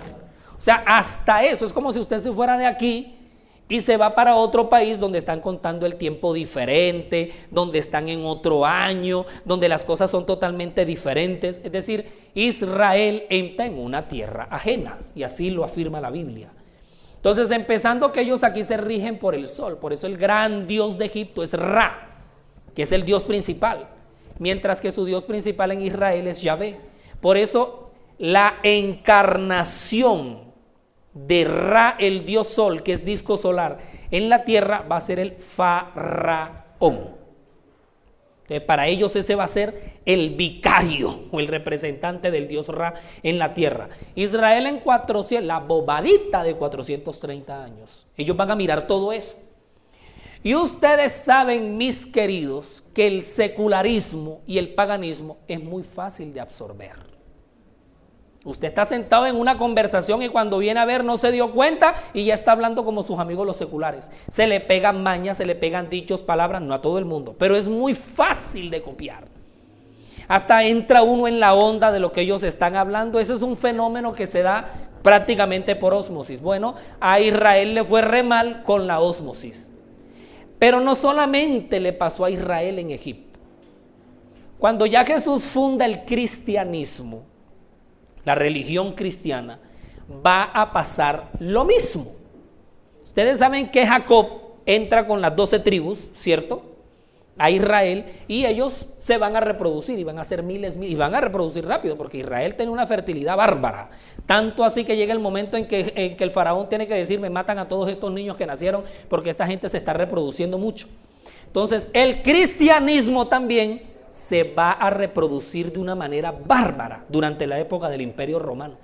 O 0.58 0.62
sea, 0.62 0.84
hasta 0.86 1.44
eso 1.44 1.66
es 1.66 1.74
como 1.74 1.92
si 1.92 2.00
usted 2.00 2.20
se 2.20 2.32
fuera 2.32 2.58
de 2.58 2.66
aquí 2.66 3.16
y 3.68 3.82
se 3.82 3.98
va 3.98 4.16
para 4.16 4.36
otro 4.36 4.68
país 4.70 5.00
donde 5.00 5.20
están 5.20 5.42
contando 5.42 5.86
el 5.86 5.96
tiempo 5.96 6.34
diferente, 6.34 7.32
donde 7.52 7.80
están 7.80 8.10
en 8.10 8.26
otro 8.26 8.66
año, 8.66 9.26
donde 9.46 9.70
las 9.70 9.86
cosas 9.86 10.10
son 10.10 10.26
totalmente 10.26 10.86
diferentes. 10.86 11.62
Es 11.64 11.72
decir, 11.72 12.08
Israel 12.34 13.24
entra 13.30 13.68
en 13.68 13.78
una 13.78 14.08
tierra 14.08 14.48
ajena 14.50 14.98
y 15.14 15.24
así 15.24 15.52
lo 15.52 15.64
afirma 15.64 16.02
la 16.02 16.10
Biblia. 16.10 16.50
Entonces, 17.20 17.52
empezando 17.52 18.14
que 18.14 18.22
ellos 18.22 18.46
aquí 18.46 18.64
se 18.64 18.78
rigen 18.78 19.20
por 19.20 19.36
el 19.36 19.50
sol, 19.50 19.78
por 19.78 19.92
eso 19.92 20.08
el 20.08 20.18
gran 20.18 20.68
dios 20.68 20.98
de 20.98 21.08
Egipto 21.08 21.44
es 21.44 21.52
Ra, 21.52 22.22
que 22.74 22.84
es 22.84 22.94
el 22.94 23.04
dios 23.04 23.26
principal, 23.26 23.90
mientras 24.38 24.80
que 24.80 24.94
su 24.94 25.04
dios 25.04 25.26
principal 25.26 25.74
en 25.74 25.82
Israel 25.82 26.28
es 26.28 26.42
Yahvé. 26.42 26.80
Por 27.20 27.36
eso 27.36 27.92
la 28.18 28.56
encarnación 28.64 30.50
de 31.14 31.44
Ra, 31.44 31.98
el 32.00 32.26
dios 32.26 32.48
sol, 32.48 32.84
que 32.84 32.94
es 32.94 33.04
disco 33.04 33.36
solar, 33.36 33.80
en 34.12 34.30
la 34.30 34.46
tierra 34.46 34.86
va 34.90 34.96
a 34.96 35.02
ser 35.02 35.20
el 35.20 35.34
Faraón. 35.34 37.19
Entonces, 38.50 38.66
para 38.66 38.88
ellos 38.88 39.16
ese 39.16 39.36
va 39.36 39.44
a 39.44 39.48
ser 39.48 40.00
el 40.06 40.32
vicario 40.32 41.26
o 41.32 41.40
el 41.40 41.48
representante 41.48 42.32
del 42.32 42.48
Dios 42.48 42.68
Ra 42.68 42.96
en 43.22 43.38
la 43.38 43.54
tierra. 43.54 43.90
Israel 44.16 44.66
en 44.66 44.80
400, 44.80 45.46
la 45.46 45.60
bobadita 45.60 46.42
de 46.42 46.56
430 46.56 47.64
años. 47.64 48.08
Ellos 48.18 48.36
van 48.36 48.50
a 48.50 48.56
mirar 48.56 48.88
todo 48.88 49.14
eso. 49.14 49.38
Y 50.42 50.56
ustedes 50.56 51.12
saben, 51.12 51.78
mis 51.78 52.08
queridos, 52.08 52.84
que 52.96 53.06
el 53.06 53.22
secularismo 53.22 54.42
y 54.48 54.58
el 54.58 54.74
paganismo 54.74 55.38
es 55.48 55.62
muy 55.62 55.84
fácil 55.84 56.34
de 56.34 56.40
absorber. 56.40 57.09
Usted 58.46 58.70
está 58.70 58.86
sentado 58.86 59.28
en 59.28 59.36
una 59.36 59.58
conversación 59.58 60.22
y 60.22 60.30
cuando 60.30 60.60
viene 60.60 60.80
a 60.80 60.86
ver 60.86 61.04
no 61.04 61.18
se 61.18 61.32
dio 61.32 61.52
cuenta 61.52 61.96
y 62.14 62.26
ya 62.26 62.34
está 62.34 62.54
hablando 62.54 62.86
como 62.86 63.04
sus 63.04 63.20
amigos 63.20 63.46
los 63.46 63.58
seculares. 63.58 64.12
Se 64.30 64.48
le 64.48 64.62
pegan 64.62 65.04
mañas, 65.04 65.38
se 65.38 65.46
le 65.46 65.56
pegan 65.56 65.90
dichos, 65.90 66.24
palabras, 66.24 66.62
no 66.62 66.74
a 66.74 66.82
todo 66.82 66.98
el 67.00 67.06
mundo, 67.06 67.36
pero 67.38 67.58
es 67.58 67.68
muy 67.68 67.94
fácil 67.96 68.70
de 68.70 68.82
copiar. 68.82 69.28
Hasta 70.30 70.64
entra 70.64 71.02
uno 71.02 71.28
en 71.28 71.40
la 71.40 71.54
onda 71.54 71.92
de 71.92 72.00
lo 72.00 72.12
que 72.12 72.22
ellos 72.22 72.44
están 72.44 72.76
hablando. 72.76 73.20
Ese 73.20 73.34
es 73.34 73.42
un 73.42 73.58
fenómeno 73.58 74.14
que 74.14 74.28
se 74.28 74.44
da 74.44 74.70
prácticamente 75.02 75.76
por 75.76 75.94
osmosis. 75.94 76.40
Bueno, 76.40 76.76
a 77.00 77.20
Israel 77.20 77.74
le 77.74 77.84
fue 77.84 78.04
re 78.04 78.22
mal 78.22 78.62
con 78.62 78.86
la 78.86 79.00
osmosis. 79.00 79.70
Pero 80.60 80.82
no 80.82 80.94
solamente 80.94 81.80
le 81.80 81.94
pasó 81.94 82.26
a 82.26 82.30
Israel 82.30 82.78
en 82.78 82.92
Egipto. 82.92 83.40
Cuando 84.60 84.86
ya 84.86 85.04
Jesús 85.04 85.46
funda 85.46 85.86
el 85.86 86.06
cristianismo, 86.06 87.24
la 88.30 88.36
religión 88.36 88.94
cristiana, 88.94 89.60
va 90.24 90.44
a 90.44 90.72
pasar 90.72 91.32
lo 91.40 91.66
mismo. 91.66 92.12
Ustedes 93.04 93.40
saben 93.40 93.72
que 93.72 93.88
Jacob 93.88 94.28
entra 94.68 95.08
con 95.08 95.20
las 95.20 95.36
doce 95.36 95.58
tribus, 95.58 96.12
¿cierto? 96.14 96.62
A 97.40 97.50
Israel 97.50 98.06
y 98.28 98.46
ellos 98.46 98.86
se 98.98 99.18
van 99.18 99.36
a 99.36 99.40
reproducir 99.40 99.98
y 99.98 100.04
van 100.04 100.20
a 100.20 100.24
ser 100.24 100.44
miles, 100.44 100.78
y 100.80 100.94
van 100.94 101.16
a 101.16 101.22
reproducir 101.22 101.66
rápido 101.66 101.98
porque 101.98 102.20
Israel 102.20 102.54
tiene 102.54 102.72
una 102.72 102.86
fertilidad 102.86 103.36
bárbara. 103.36 103.90
Tanto 104.28 104.64
así 104.64 104.84
que 104.84 104.96
llega 104.96 105.12
el 105.12 105.20
momento 105.20 105.58
en 105.58 105.66
que, 105.66 105.92
en 105.96 106.16
que 106.16 106.24
el 106.24 106.30
faraón 106.30 106.70
tiene 106.70 106.86
que 106.86 106.94
decir, 106.94 107.20
me 107.20 107.32
matan 107.32 107.58
a 107.58 107.68
todos 107.68 107.90
estos 107.90 108.12
niños 108.12 108.38
que 108.38 108.46
nacieron 108.46 108.84
porque 109.10 109.32
esta 109.32 109.48
gente 109.48 109.68
se 109.70 109.78
está 109.78 109.94
reproduciendo 109.94 110.60
mucho. 110.60 110.88
Entonces 111.48 111.90
el 111.94 112.22
cristianismo 112.22 113.28
también 113.28 113.89
se 114.12 114.44
va 114.44 114.72
a 114.72 114.90
reproducir 114.90 115.72
de 115.72 115.80
una 115.80 115.96
manera 115.96 116.32
bárbara 116.32 117.06
durante 117.10 117.48
la 117.48 117.60
época 117.60 117.90
del 117.90 118.02
Imperio 118.02 118.40
Romano. 118.40 118.76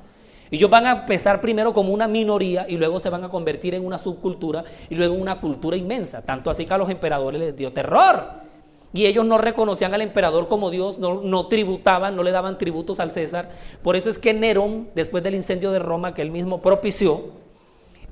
Ellos 0.51 0.69
van 0.69 0.85
a 0.85 0.91
empezar 0.91 1.41
primero 1.41 1.73
como 1.73 1.91
una 1.91 2.07
minoría 2.07 2.65
y 2.69 2.77
luego 2.77 2.99
se 2.99 3.09
van 3.09 3.23
a 3.23 3.29
convertir 3.29 3.73
en 3.73 3.85
una 3.85 3.97
subcultura 3.97 4.63
y 4.89 4.95
luego 4.95 5.15
en 5.15 5.21
una 5.21 5.41
cultura 5.41 5.75
inmensa. 5.75 6.21
Tanto 6.21 6.49
así 6.49 6.65
que 6.65 6.73
a 6.73 6.77
los 6.77 6.89
emperadores 6.89 7.39
les 7.39 7.55
dio 7.55 7.73
terror. 7.73 8.45
Y 8.93 9.07
ellos 9.07 9.25
no 9.25 9.37
reconocían 9.37 9.93
al 9.93 10.01
emperador 10.01 10.47
como 10.47 10.69
Dios, 10.69 10.99
no, 10.99 11.21
no, 11.21 11.47
tributaban, 11.47 12.15
no 12.15 12.23
le 12.23 12.31
daban 12.31 12.57
tributos 12.57 13.01
al 13.01 13.11
César. 13.11 13.49
Por 13.83 13.97
eso 13.97 14.09
es 14.09 14.17
que 14.17 14.33
Nerón, 14.33 14.87
después 14.95 15.21
del 15.21 15.35
incendio 15.35 15.71
de 15.71 15.79
Roma 15.79 16.13
que 16.13 16.21
él 16.21 16.31
mismo 16.31 16.61
propició, 16.61 17.31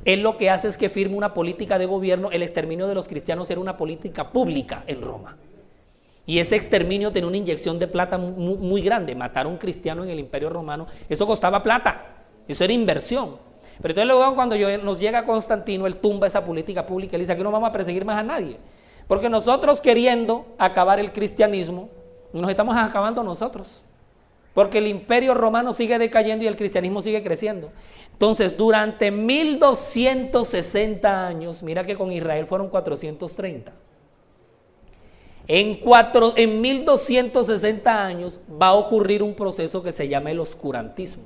él 0.04 0.22
lo 0.22 0.38
que 0.38 0.50
hace 0.50 0.68
es 0.68 0.78
que 0.78 0.90
firma 0.90 1.16
una 1.16 1.34
política 1.34 1.80
de 1.80 1.86
gobierno. 1.86 2.32
El 2.32 2.44
exterminio 2.44 2.88
de 2.88 2.96
los 2.96 3.08
cristianos 3.08 3.50
era 3.50 3.62
una 3.62 3.78
política 3.78 4.32
pública 4.32 4.84
en 4.88 5.02
Roma. 5.02 5.38
Y 6.26 6.40
ese 6.40 6.56
exterminio 6.56 7.12
tenía 7.12 7.28
una 7.28 7.38
inyección 7.38 7.80
de 7.80 7.88
plata 7.88 8.18
muy, 8.18 8.82
grande. 8.82 9.14
Matar 9.14 9.46
a 9.46 9.50
un 9.50 9.58
cristiano 9.58 10.04
en 10.04 10.10
el 10.10 10.20
imperio 10.20 10.50
romano, 10.50 10.88
eso 11.10 11.28
costaba 11.28 11.62
plata. 11.62 12.24
Eso 12.48 12.64
era 12.64 12.74
inversión. 12.74 13.38
Pero 13.82 13.92
entonces 13.92 14.08
luego 14.08 14.36
cuando 14.36 14.56
nos 14.78 15.00
llega 15.00 15.26
Constantino, 15.26 15.86
él 15.86 15.98
tumba 15.98 16.28
esa 16.28 16.46
política 16.46 16.86
pública 16.86 17.18
y 17.18 17.20
dice 17.20 17.36
que 17.36 17.44
no 17.44 17.52
vamos 17.52 17.70
a 17.70 17.74
perseguir 17.74 18.06
más 18.06 18.20
a 18.20 18.24
nadie. 18.24 18.58
Porque 19.08 19.30
nosotros 19.30 19.82
queriendo 19.82 20.46
acabar 20.58 21.00
el 21.00 21.12
cristianismo, 21.12 21.90
nos 22.32 22.50
estamos 22.50 22.78
acabando 22.78 23.22
nosotros. 23.24 23.84
Porque 24.54 24.78
el 24.78 24.88
imperio 24.88 25.34
romano 25.34 25.74
sigue 25.74 25.98
decayendo 25.98 26.46
y 26.46 26.48
el 26.48 26.56
cristianismo 26.56 27.02
sigue 27.02 27.24
creciendo. 27.24 27.72
Entonces, 28.14 28.56
durante 28.56 29.12
1260 29.12 31.28
años, 31.28 31.64
mira 31.64 31.84
que 31.84 31.98
con 31.98 32.12
Israel 32.12 32.46
fueron 32.46 32.70
430. 32.70 33.74
En, 35.48 35.76
cuatro, 35.76 36.34
en 36.38 36.62
1260 36.62 38.06
años 38.06 38.40
va 38.50 38.68
a 38.68 38.74
ocurrir 38.76 39.22
un 39.22 39.34
proceso 39.34 39.84
que 39.84 39.92
se 39.92 40.08
llama 40.08 40.32
el 40.32 40.40
oscurantismo. 40.40 41.24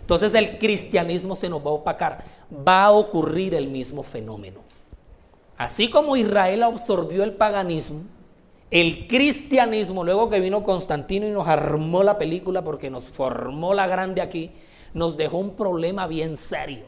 Entonces 0.00 0.34
el 0.34 0.58
cristianismo 0.58 1.36
se 1.36 1.48
nos 1.48 1.60
va 1.60 1.70
a 1.70 1.74
opacar. 1.74 2.24
Va 2.66 2.84
a 2.84 2.92
ocurrir 2.92 3.54
el 3.54 3.68
mismo 3.68 4.02
fenómeno. 4.02 4.60
Así 5.56 5.88
como 5.88 6.16
Israel 6.16 6.62
absorbió 6.62 7.24
el 7.24 7.32
paganismo, 7.32 8.02
el 8.70 9.08
cristianismo, 9.08 10.04
luego 10.04 10.28
que 10.28 10.40
vino 10.40 10.62
Constantino 10.62 11.26
y 11.26 11.30
nos 11.30 11.48
armó 11.48 12.02
la 12.02 12.18
película 12.18 12.62
porque 12.62 12.90
nos 12.90 13.08
formó 13.08 13.72
la 13.72 13.86
grande 13.86 14.20
aquí, 14.20 14.50
nos 14.92 15.16
dejó 15.16 15.38
un 15.38 15.56
problema 15.56 16.06
bien 16.06 16.36
serio. 16.36 16.84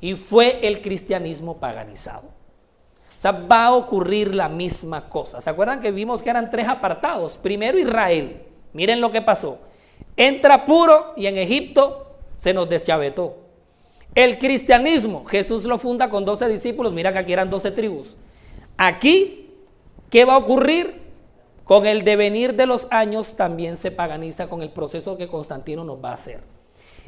Y 0.00 0.14
fue 0.14 0.66
el 0.66 0.82
cristianismo 0.82 1.58
paganizado 1.58 2.41
sea, 3.20 3.32
va 3.32 3.66
a 3.66 3.74
ocurrir 3.74 4.34
la 4.34 4.48
misma 4.48 5.08
cosa. 5.08 5.40
¿Se 5.40 5.50
acuerdan 5.50 5.80
que 5.80 5.90
vimos 5.90 6.22
que 6.22 6.30
eran 6.30 6.50
tres 6.50 6.68
apartados? 6.68 7.38
Primero 7.38 7.78
Israel. 7.78 8.42
Miren 8.72 9.00
lo 9.00 9.10
que 9.12 9.22
pasó. 9.22 9.58
Entra 10.16 10.66
puro 10.66 11.12
y 11.16 11.26
en 11.26 11.38
Egipto 11.38 12.16
se 12.36 12.52
nos 12.52 12.68
deschavetó. 12.68 13.36
El 14.14 14.38
cristianismo, 14.38 15.24
Jesús 15.24 15.64
lo 15.64 15.78
funda 15.78 16.10
con 16.10 16.24
12 16.24 16.48
discípulos. 16.48 16.92
Mira 16.92 17.12
que 17.12 17.18
aquí 17.18 17.32
eran 17.32 17.48
12 17.48 17.70
tribus. 17.70 18.16
Aquí, 18.76 19.50
¿qué 20.10 20.24
va 20.24 20.34
a 20.34 20.38
ocurrir? 20.38 21.00
Con 21.64 21.86
el 21.86 22.02
devenir 22.04 22.54
de 22.54 22.66
los 22.66 22.88
años 22.90 23.36
también 23.36 23.76
se 23.76 23.90
paganiza 23.90 24.48
con 24.48 24.62
el 24.62 24.70
proceso 24.70 25.16
que 25.16 25.28
Constantino 25.28 25.84
nos 25.84 26.02
va 26.04 26.10
a 26.10 26.14
hacer. 26.14 26.51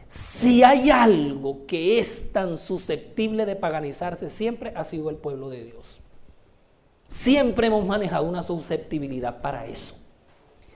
Si 0.07 0.63
hay 0.63 0.91
algo 0.91 1.67
que 1.67 1.99
es 1.99 2.33
tan 2.33 2.57
susceptible 2.57 3.47
de 3.47 3.57
paganizarse, 3.57 4.29
siempre 4.29 4.73
ha 4.77 4.85
sido 4.85 5.11
el 5.11 5.17
pueblo 5.17 5.49
de 5.49 5.65
Dios. 5.65 6.01
Siempre 7.07 7.69
hemos 7.69 7.85
manejado 7.85 8.25
una 8.25 8.43
susceptibilidad 8.43 9.41
para 9.41 9.67
eso. 9.67 9.97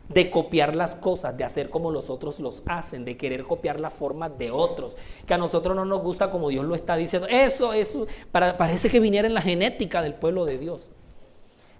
De 0.08 0.30
copiar 0.30 0.74
las 0.74 0.94
cosas, 0.94 1.36
de 1.36 1.44
hacer 1.44 1.68
como 1.68 1.90
los 1.90 2.08
otros 2.08 2.40
los 2.40 2.62
hacen, 2.66 3.04
de 3.04 3.18
querer 3.18 3.44
copiar 3.44 3.78
las 3.78 3.92
formas 3.92 4.38
de 4.38 4.50
otros, 4.50 4.96
que 5.26 5.34
a 5.34 5.38
nosotros 5.38 5.76
no 5.76 5.84
nos 5.84 6.02
gusta 6.02 6.30
como 6.30 6.48
Dios 6.48 6.64
lo 6.64 6.74
está 6.74 6.96
diciendo. 6.96 7.28
Eso, 7.28 7.74
eso, 7.74 8.06
parece 8.30 8.88
que 8.88 9.00
viniera 9.00 9.28
en 9.28 9.34
la 9.34 9.42
genética 9.42 10.00
del 10.00 10.14
pueblo 10.14 10.46
de 10.46 10.56
Dios. 10.56 10.90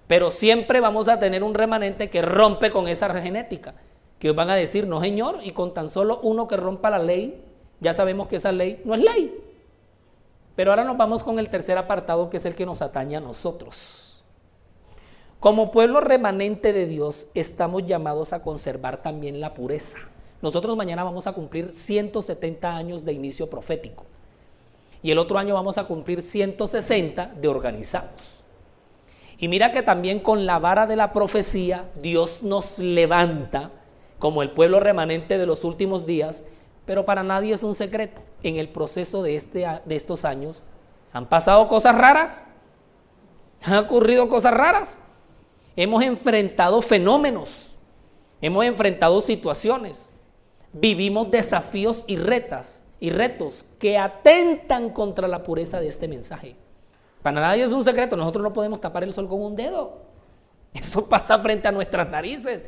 Pero 0.07 0.31
siempre 0.31 0.81
vamos 0.81 1.09
a 1.09 1.19
tener 1.19 1.43
un 1.43 1.55
remanente 1.55 2.11
que 2.11 2.21
rompe 2.21 2.71
con 2.71 2.89
esa 2.89 3.09
genética. 3.21 3.75
Que 4.19 4.33
van 4.33 4.51
a 4.51 4.57
decir, 4.57 4.87
no 4.87 5.01
señor, 5.01 5.41
y 5.43 5.53
con 5.53 5.75
tan 5.75 5.89
solo 5.89 6.21
uno 6.23 6.49
que 6.49 6.57
rompa 6.57 6.91
la 6.91 6.99
ley, 6.99 7.43
ya 7.81 7.95
sabemos 7.95 8.29
que 8.29 8.37
esa 8.37 8.53
ley 8.53 8.83
no 8.85 8.95
es 8.95 9.01
ley. 9.01 9.41
Pero 10.57 10.73
ahora 10.73 10.85
nos 10.85 10.97
vamos 10.97 11.23
con 11.23 11.39
el 11.39 11.49
tercer 11.49 11.79
apartado, 11.79 12.31
que 12.31 12.39
es 12.39 12.45
el 12.45 12.57
que 12.57 12.67
nos 12.67 12.83
atañe 12.83 13.17
a 13.17 13.21
nosotros. 13.21 14.25
Como 15.41 15.71
pueblo 15.71 16.01
remanente 16.01 16.73
de 16.73 16.87
Dios 16.87 17.29
estamos 17.33 17.87
llamados 17.87 18.33
a 18.33 18.43
conservar 18.43 19.03
también 19.03 19.41
la 19.41 19.55
pureza. 19.55 19.99
Nosotros 20.43 20.77
mañana 20.77 21.05
vamos 21.05 21.29
a 21.29 21.33
cumplir 21.33 21.73
170 21.73 22.77
años 22.77 23.05
de 23.05 23.13
inicio 23.13 23.49
profético 23.49 24.05
y 25.03 25.11
el 25.11 25.19
otro 25.19 25.39
año 25.39 25.55
vamos 25.55 25.79
a 25.79 25.85
cumplir 25.85 26.23
160 26.23 27.35
de 27.41 27.49
organizados. 27.49 28.43
Y 29.39 29.47
mira 29.47 29.71
que 29.71 29.83
también 29.83 30.19
con 30.19 30.47
la 30.47 30.59
vara 30.59 30.87
de 30.87 30.97
la 30.97 31.13
profecía 31.13 31.89
Dios 32.03 32.43
nos 32.43 32.81
levanta 32.81 33.71
como 34.19 34.43
el 34.43 34.51
pueblo 34.51 34.81
remanente 34.81 35.39
de 35.39 35.47
los 35.47 35.65
últimos 35.65 36.07
días, 36.07 36.45
pero 36.87 37.05
para 37.05 37.23
nadie 37.23 37.55
es 37.55 37.63
un 37.63 37.75
secreto. 37.75 38.23
En 38.43 38.57
el 38.57 38.69
proceso 38.69 39.23
de, 39.23 39.37
este, 39.37 39.67
de 39.85 39.97
estos 39.97 40.25
años 40.25 40.63
han 41.13 41.29
pasado 41.29 41.69
cosas 41.69 41.97
raras, 41.97 42.43
han 43.63 43.79
ocurrido 43.79 44.29
cosas 44.29 44.55
raras 44.55 45.01
hemos 45.79 46.03
enfrentado 46.03 46.83
fenómenos, 46.83 47.79
hemos 48.41 48.65
enfrentado 48.65 49.21
situaciones, 49.21 50.13
vivimos 50.73 51.31
desafíos 51.31 52.05
y 52.09 52.17
retas 52.17 52.83
y 52.99 53.11
retos 53.11 53.65
que 53.79 53.97
atentan 53.97 54.91
contra 54.91 55.29
la 55.29 55.45
pureza 55.45 55.79
de 55.79 55.87
este 55.87 56.09
mensaje. 56.09 56.57
Para 57.23 57.41
nadie 57.41 57.63
es 57.63 57.71
un 57.71 57.85
secreto, 57.85 58.17
nosotros 58.17 58.43
no 58.43 58.53
podemos 58.53 58.81
tapar 58.81 59.05
el 59.05 59.13
sol 59.13 59.29
con 59.29 59.41
un 59.41 59.55
dedo. 59.55 60.03
Eso 60.75 61.05
pasa 61.09 61.39
frente 61.39 61.69
a 61.69 61.73
nuestras 61.73 62.11
narices. 62.11 62.63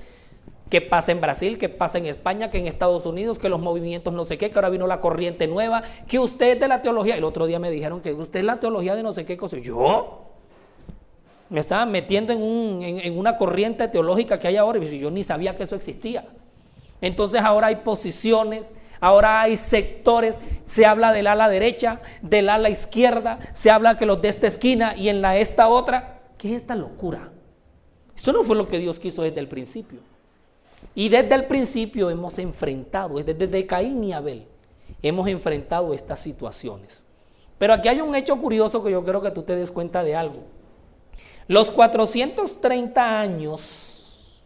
¿Qué 0.70 0.80
pasa 0.80 1.12
en 1.12 1.20
Brasil? 1.20 1.58
¿Qué 1.58 1.68
pasa 1.68 1.98
en 1.98 2.06
España? 2.06 2.50
¿Qué 2.50 2.58
en 2.58 2.66
Estados 2.66 3.04
Unidos? 3.04 3.38
Que 3.38 3.48
los 3.48 3.60
movimientos 3.60 4.14
no 4.14 4.24
sé 4.24 4.38
qué, 4.38 4.50
que 4.50 4.58
ahora 4.58 4.70
vino 4.70 4.86
la 4.86 5.00
corriente 5.00 5.46
nueva, 5.48 5.82
que 6.06 6.18
usted 6.18 6.52
es 6.54 6.60
de 6.60 6.68
la 6.68 6.80
teología. 6.80 7.16
El 7.16 7.24
otro 7.24 7.46
día 7.46 7.58
me 7.58 7.70
dijeron 7.70 8.00
que 8.00 8.14
usted 8.14 8.40
es 8.40 8.46
la 8.46 8.60
teología 8.60 8.94
de 8.94 9.02
no 9.02 9.12
sé 9.12 9.24
qué 9.26 9.36
cosa. 9.36 9.58
¿Yo? 9.58 10.30
me 11.50 11.58
estaban 11.58 11.90
metiendo 11.90 12.32
en, 12.32 13.18
una 13.18 13.36
corriente 13.36 13.88
teológica 13.88 14.38
que 14.38 14.46
hay 14.46 14.56
ahora 14.56 14.78
y 14.78 14.98
yo 14.98 15.10
ni 15.10 15.24
sabía 15.24 15.56
que 15.56 15.64
eso 15.64 15.74
existía. 15.74 16.24
Entonces 17.00 17.40
ahora 17.40 17.68
hay 17.68 17.76
posiciones, 17.76 18.74
ahora 19.00 19.42
hay 19.42 19.56
sectores, 19.56 20.38
se 20.62 20.86
habla 20.86 21.12
del 21.12 21.26
ala 21.26 21.48
derecha, 21.48 22.00
del 22.22 22.48
ala 22.48 22.70
izquierda, 22.70 23.40
se 23.52 23.70
habla 23.70 23.96
que 23.96 24.06
los 24.06 24.22
de 24.22 24.28
esta 24.28 24.46
esquina 24.46 24.94
y 24.96 25.08
en 25.08 25.22
la 25.22 25.36
esta 25.36 25.68
otra. 25.68 26.20
¿Qué 26.38 26.50
es 26.50 26.62
esta 26.62 26.76
locura? 26.76 27.32
Eso 28.16 28.32
no 28.32 28.44
fue 28.44 28.54
lo 28.54 28.68
que 28.68 28.78
Dios 28.78 29.00
quiso 29.00 29.22
desde 29.22 29.40
el 29.40 29.48
principio. 29.48 29.98
Y 30.94 31.08
desde 31.08 31.34
el 31.34 31.46
principio 31.46 32.10
hemos 32.10 32.38
enfrentado, 32.38 33.22
desde, 33.22 33.66
Caín 33.66 34.02
y 34.04 34.12
Abel, 34.12 34.46
hemos 35.02 35.28
enfrentado 35.28 35.94
estas 35.94 36.20
situaciones. 36.20 37.06
Pero 37.58 37.74
aquí 37.74 37.88
hay 37.88 38.00
un 38.00 38.14
hecho 38.14 38.36
curioso 38.40 38.82
que 38.82 38.90
yo 38.90 39.04
creo 39.04 39.20
que 39.22 39.30
tú 39.30 39.42
te 39.42 39.54
des 39.54 39.70
cuenta 39.70 40.02
de 40.02 40.16
algo. 40.16 40.42
Los 41.46 41.70
430 41.70 43.20
años 43.20 44.42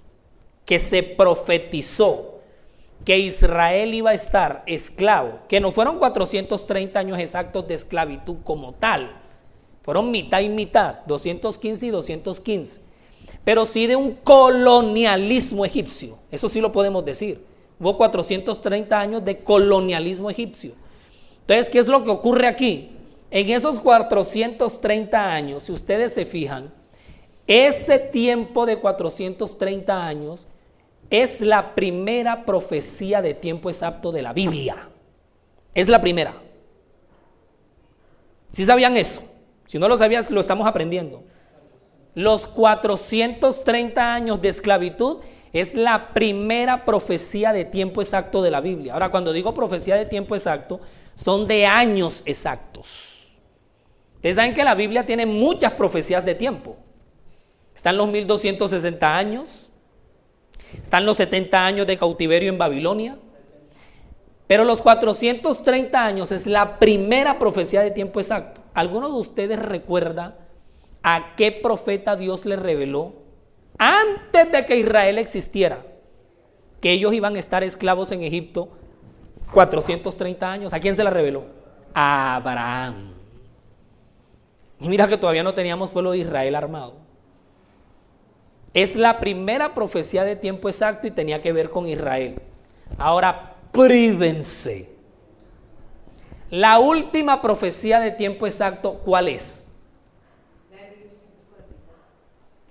que 0.64 0.79
se 0.79 1.03
profetizó 1.03 2.41
que 3.05 3.19
Israel 3.19 3.95
iba 3.95 4.11
a 4.11 4.14
estar 4.14 4.62
esclavo, 4.67 5.41
que 5.49 5.61
no 5.61 5.73
fueron 5.73 5.99
430 5.99 6.99
años 6.99 7.19
exactos 7.19 7.69
de 7.69 7.75
esclavitud 7.75 8.37
como 8.45 8.73
tal, 8.75 9.21
fueron 9.83 10.11
mitad 10.11 10.41
y 10.41 10.49
mitad, 10.49 11.00
215 11.07 11.87
y 11.87 11.91
215, 11.91 12.81
pero 13.45 13.67
sí 13.67 13.87
de 13.87 13.97
un 13.97 14.13
colonialismo 14.13 15.65
egipcio, 15.65 16.19
eso 16.31 16.49
sí 16.49 16.61
lo 16.61 16.73
podemos 16.73 17.05
decir. 17.05 17.45
Hubo 17.79 17.97
430 17.97 18.99
años 18.99 19.25
de 19.25 19.39
colonialismo 19.39 20.31
egipcio. 20.31 20.73
Entonces, 21.41 21.69
¿qué 21.69 21.79
es 21.79 21.89
lo 21.89 22.03
que 22.05 22.11
ocurre 22.11 22.47
aquí? 22.47 22.91
En 23.31 23.51
esos 23.51 23.81
430 23.81 25.33
años, 25.33 25.65
si 25.65 25.73
ustedes 25.73 26.15
se 26.15 26.25
fijan, 26.25 26.73
ese 27.47 27.99
tiempo 27.99 28.65
de 28.65 28.79
430 28.79 30.07
años 30.07 30.47
es 31.11 31.41
la 31.41 31.75
primera 31.75 32.47
profecía 32.47 33.21
de 33.21 33.35
tiempo 33.35 33.69
exacto 33.69 34.13
de 34.13 34.23
la 34.23 34.33
Biblia. 34.33 34.89
Es 35.75 35.89
la 35.89 36.01
primera. 36.01 36.35
Si 38.53 38.65
sabían 38.65 38.97
eso? 38.97 39.23
Si 39.67 39.79
no 39.79 39.89
lo 39.89 39.99
sabías, 39.99 40.31
lo 40.31 40.41
estamos 40.41 40.67
aprendiendo. 40.67 41.25
Los 42.14 42.47
430 42.47 44.14
años 44.14 44.40
de 44.40 44.49
esclavitud 44.49 45.18
es 45.52 45.75
la 45.75 46.12
primera 46.14 46.85
profecía 46.85 47.52
de 47.52 47.64
tiempo 47.64 48.02
exacto 48.02 48.42
de 48.42 48.50
la 48.50 48.61
Biblia. 48.61 48.92
Ahora, 48.92 49.11
cuando 49.11 49.33
digo 49.33 49.54
profecía 49.54 49.97
de 49.97 50.06
tiempo 50.06 50.35
exacto, 50.35 50.80
son 51.14 51.47
de 51.47 51.66
años 51.66 52.23
exactos. 52.26 53.38
Ustedes 54.16 54.37
saben 54.37 54.54
que 54.54 54.64
la 54.64 54.75
Biblia 54.75 55.04
tiene 55.04 55.26
muchas 55.26 55.73
profecías 55.73 56.25
de 56.25 56.35
tiempo. 56.35 56.76
Están 57.75 57.97
los 57.97 58.09
1260 58.09 59.16
años, 59.16 59.71
están 60.83 61.04
los 61.04 61.16
70 61.16 61.66
años 61.66 61.87
de 61.87 61.99
cautiverio 61.99 62.49
en 62.49 62.59
Babilonia. 62.59 63.18
Pero 64.47 64.64
los 64.64 64.83
430 64.83 66.04
años 66.04 66.30
es 66.30 66.47
la 66.47 66.78
primera 66.78 67.38
profecía 67.38 67.80
de 67.80 67.90
tiempo 67.90 68.21
exacto. 68.21 68.61
¿Alguno 68.75 69.09
de 69.09 69.16
ustedes 69.16 69.59
recuerda 69.59 70.44
a 71.04 71.34
qué 71.37 71.52
profeta 71.52 72.16
Dios 72.16 72.46
le 72.46 72.56
reveló 72.56 73.12
antes 73.78 74.50
de 74.50 74.66
que 74.66 74.78
Israel 74.78 75.18
existiera? 75.18 75.84
Que 76.80 76.92
ellos 76.92 77.12
iban 77.12 77.37
a 77.37 77.38
estar 77.38 77.62
esclavos 77.62 78.11
en 78.11 78.23
Egipto 78.23 78.70
430 79.52 80.50
años. 80.50 80.73
¿A 80.73 80.80
quién 80.80 80.96
se 80.96 81.04
la 81.04 81.11
reveló? 81.11 81.44
A 81.94 82.37
Abraham. 82.37 83.12
Y 84.80 84.88
mira 84.88 85.06
que 85.06 85.18
todavía 85.18 85.42
no 85.42 85.54
teníamos 85.54 85.90
pueblo 85.90 86.12
de 86.12 86.18
Israel 86.18 86.54
armado. 86.54 86.94
Es 88.73 88.96
la 88.96 89.20
primera 89.20 89.75
profecía 89.75 90.25
de 90.25 90.37
tiempo 90.37 90.68
exacto 90.68 91.06
y 91.06 91.11
tenía 91.11 91.40
que 91.40 91.52
ver 91.52 91.70
con 91.70 91.87
Israel. 91.87 92.40
Ahora, 92.99 93.54
prívense. 93.73 94.88
La 96.50 96.78
última 96.78 97.42
profecía 97.42 98.00
de 98.00 98.11
tiempo 98.11 98.46
exacto, 98.46 99.00
¿cuál 99.04 99.28
es? 99.28 99.63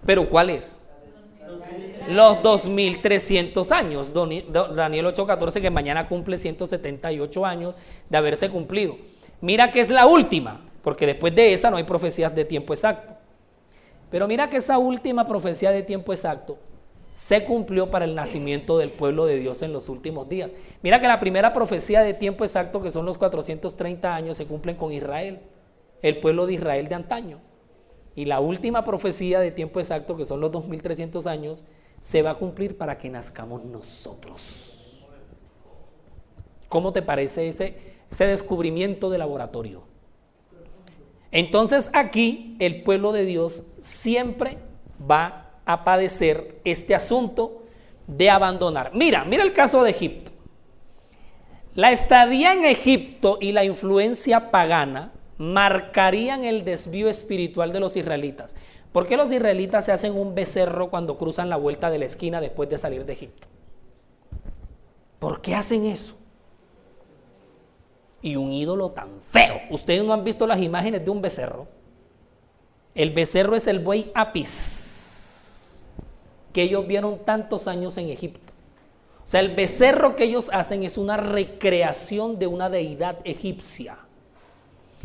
Pero 0.05 0.29
¿cuál 0.29 0.49
es? 0.49 0.79
Los 2.09 2.41
2300 2.41 3.71
años. 3.71 4.13
Daniel 4.13 5.05
8:14 5.07 5.61
que 5.61 5.69
mañana 5.69 6.07
cumple 6.07 6.37
178 6.37 7.45
años 7.45 7.75
de 8.09 8.17
haberse 8.17 8.49
cumplido. 8.49 8.97
Mira 9.41 9.71
que 9.71 9.81
es 9.81 9.89
la 9.89 10.05
última, 10.05 10.61
porque 10.83 11.05
después 11.05 11.33
de 11.33 11.53
esa 11.53 11.69
no 11.69 11.77
hay 11.77 11.83
profecías 11.83 12.33
de 12.35 12.45
tiempo 12.45 12.73
exacto. 12.73 13.13
Pero 14.09 14.27
mira 14.27 14.49
que 14.49 14.57
esa 14.57 14.77
última 14.77 15.27
profecía 15.27 15.71
de 15.71 15.81
tiempo 15.81 16.13
exacto 16.13 16.57
se 17.09 17.45
cumplió 17.45 17.91
para 17.91 18.05
el 18.05 18.15
nacimiento 18.15 18.77
del 18.77 18.89
pueblo 18.89 19.25
de 19.25 19.37
Dios 19.37 19.61
en 19.61 19.71
los 19.71 19.87
últimos 19.87 20.27
días. 20.27 20.55
Mira 20.81 20.99
que 20.99 21.07
la 21.07 21.19
primera 21.19 21.53
profecía 21.53 22.01
de 22.01 22.13
tiempo 22.13 22.43
exacto, 22.43 22.81
que 22.81 22.91
son 22.91 23.05
los 23.05 23.17
430 23.17 24.15
años, 24.15 24.37
se 24.37 24.45
cumplen 24.47 24.75
con 24.75 24.91
Israel, 24.91 25.39
el 26.01 26.17
pueblo 26.17 26.47
de 26.47 26.53
Israel 26.53 26.87
de 26.87 26.95
antaño. 26.95 27.39
Y 28.15 28.25
la 28.25 28.39
última 28.39 28.85
profecía 28.85 29.39
de 29.39 29.51
tiempo 29.51 29.79
exacto, 29.79 30.15
que 30.15 30.25
son 30.25 30.39
los 30.39 30.51
2300 30.51 31.25
años, 31.27 31.63
se 31.99 32.21
va 32.21 32.31
a 32.31 32.35
cumplir 32.35 32.77
para 32.77 32.97
que 32.97 33.09
nazcamos 33.09 33.63
nosotros. 33.63 35.07
¿Cómo 36.69 36.91
te 36.91 37.01
parece 37.01 37.47
ese, 37.47 37.77
ese 38.11 38.27
descubrimiento 38.27 39.09
de 39.09 39.17
laboratorio? 39.17 39.83
Entonces 41.31 41.89
aquí 41.93 42.55
el 42.59 42.83
pueblo 42.83 43.11
de 43.11 43.25
Dios 43.25 43.63
siempre 43.81 44.57
va 45.09 45.51
a 45.65 45.83
padecer 45.83 46.59
este 46.63 46.93
asunto 46.93 47.63
de 48.05 48.29
abandonar. 48.29 48.91
Mira, 48.93 49.23
mira 49.23 49.43
el 49.43 49.53
caso 49.53 49.83
de 49.83 49.91
Egipto. 49.91 50.31
La 51.73 51.91
estadía 51.91 52.53
en 52.53 52.65
Egipto 52.65 53.39
y 53.41 53.51
la 53.51 53.63
influencia 53.63 54.51
pagana 54.51 55.11
marcarían 55.51 56.45
el 56.45 56.63
desvío 56.63 57.09
espiritual 57.09 57.71
de 57.73 57.79
los 57.79 57.95
israelitas. 57.95 58.55
¿Por 58.91 59.07
qué 59.07 59.17
los 59.17 59.31
israelitas 59.31 59.85
se 59.85 59.91
hacen 59.91 60.17
un 60.17 60.35
becerro 60.35 60.89
cuando 60.89 61.17
cruzan 61.17 61.49
la 61.49 61.57
vuelta 61.57 61.89
de 61.89 61.99
la 61.99 62.05
esquina 62.05 62.41
después 62.41 62.69
de 62.69 62.77
salir 62.77 63.05
de 63.05 63.13
Egipto? 63.13 63.47
¿Por 65.19 65.41
qué 65.41 65.55
hacen 65.55 65.85
eso? 65.85 66.15
y 68.23 68.37
un 68.37 68.51
ídolo 68.53 68.89
tan 68.91 69.09
feo. 69.29 69.61
Ustedes 69.69 70.03
no 70.03 70.13
han 70.13 70.23
visto 70.23 70.47
las 70.47 70.59
imágenes 70.59 71.03
de 71.05 71.11
un 71.11 71.21
becerro. 71.21 71.67
El 72.95 73.11
becerro 73.11 73.55
es 73.55 73.67
el 73.67 73.79
buey 73.79 74.11
apis 74.15 75.91
que 76.53 76.63
ellos 76.63 76.87
vieron 76.87 77.19
tantos 77.25 77.67
años 77.67 77.97
en 77.97 78.09
Egipto. 78.09 78.53
O 79.23 79.27
sea, 79.27 79.41
el 79.41 79.53
becerro 79.53 80.15
que 80.15 80.23
ellos 80.23 80.49
hacen 80.53 80.83
es 80.83 80.97
una 80.97 81.17
recreación 81.17 82.39
de 82.39 82.47
una 82.47 82.69
deidad 82.69 83.17
egipcia. 83.23 83.97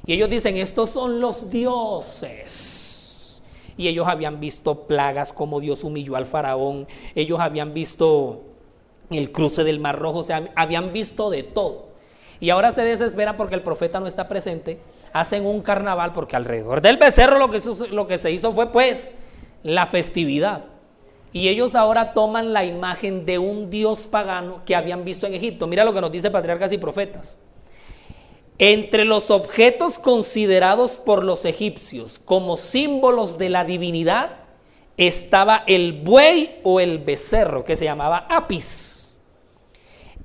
Y 0.09 0.15
ellos 0.15 0.31
dicen, 0.31 0.57
estos 0.57 0.89
son 0.89 1.21
los 1.21 1.51
dioses. 1.51 3.43
Y 3.77 3.89
ellos 3.89 4.09
habían 4.09 4.41
visto 4.41 4.87
plagas 4.87 5.35
como 5.35 5.61
Dios 5.61 5.85
humilló 5.85 6.17
al 6.17 6.25
faraón. 6.27 6.89
Ellos 7.15 7.39
habían 7.41 7.75
visto 7.75 8.41
el 9.11 9.31
cruce 9.33 9.65
del 9.65 9.81
Mar 9.81 9.99
Rojo. 9.99 10.21
O 10.21 10.25
sea, 10.25 10.51
habían 10.57 10.95
visto 10.95 11.29
de 11.29 11.43
todo. 11.43 11.89
Y 12.41 12.49
ahora 12.49 12.73
se 12.73 12.85
desespera 12.85 13.37
porque 13.37 13.55
el 13.55 13.63
profeta 13.63 14.01
no 14.01 14.07
está 14.07 14.29
presente. 14.29 14.81
Hacen 15.13 15.45
un 15.45 15.61
carnaval 15.61 16.15
porque 16.15 16.37
alrededor 16.37 16.81
del 16.81 16.97
becerro 16.97 17.39
lo 17.39 17.51
que, 17.51 17.61
lo 17.91 18.07
que 18.07 18.17
se 18.17 18.33
hizo 18.33 18.55
fue 18.55 18.73
pues 18.73 19.13
la 19.63 19.85
festividad. 19.85 20.65
Y 21.35 21.49
ellos 21.49 21.75
ahora 21.75 22.15
toman 22.15 22.55
la 22.55 22.65
imagen 22.65 23.27
de 23.27 23.39
un 23.39 23.69
dios 23.69 24.07
pagano 24.07 24.63
que 24.65 24.75
habían 24.75 25.05
visto 25.05 25.27
en 25.27 25.35
Egipto. 25.35 25.67
Mira 25.67 25.85
lo 25.85 25.93
que 25.93 26.01
nos 26.01 26.11
dice 26.11 26.31
Patriarcas 26.31 26.73
y 26.73 26.79
Profetas. 26.79 27.39
Entre 28.59 29.05
los 29.05 29.31
objetos 29.31 29.99
considerados 29.99 30.99
por 30.99 31.25
los 31.25 31.45
egipcios 31.45 32.19
como 32.19 32.57
símbolos 32.57 33.39
de 33.39 33.51
la 33.51 33.65
divinidad 33.65 34.31
estaba 34.97 35.63
el 35.67 35.93
buey 35.93 36.59
o 36.65 36.81
el 36.81 36.99
becerro 36.99 37.65
que 37.65 37.77
se 37.77 37.85
llamaba 37.85 38.27
Apis 38.29 38.99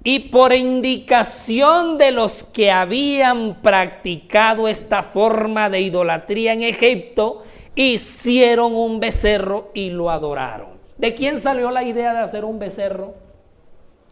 y 0.04 0.20
por 0.20 0.54
indicación 0.54 1.98
de 1.98 2.12
los 2.12 2.44
que 2.44 2.72
habían 2.72 3.62
practicado 3.62 4.68
esta 4.68 5.02
forma 5.02 5.70
de 5.70 5.80
idolatría 5.80 6.52
en 6.52 6.62
Egipto, 6.62 7.44
hicieron 7.76 8.76
un 8.76 9.00
becerro 9.00 9.72
y 9.74 9.92
lo 9.92 10.12
adoraron. 10.12 10.74
¿De 10.98 11.14
quién 11.14 11.40
salió 11.40 11.72
la 11.72 11.84
idea 11.84 12.14
de 12.14 12.20
hacer 12.20 12.44
un 12.44 12.60
becerro? 12.60 13.14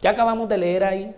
¿Qué 0.00 0.08
acabamos 0.08 0.48
de 0.48 0.58
leer 0.58 0.84
ahí? 0.84 1.14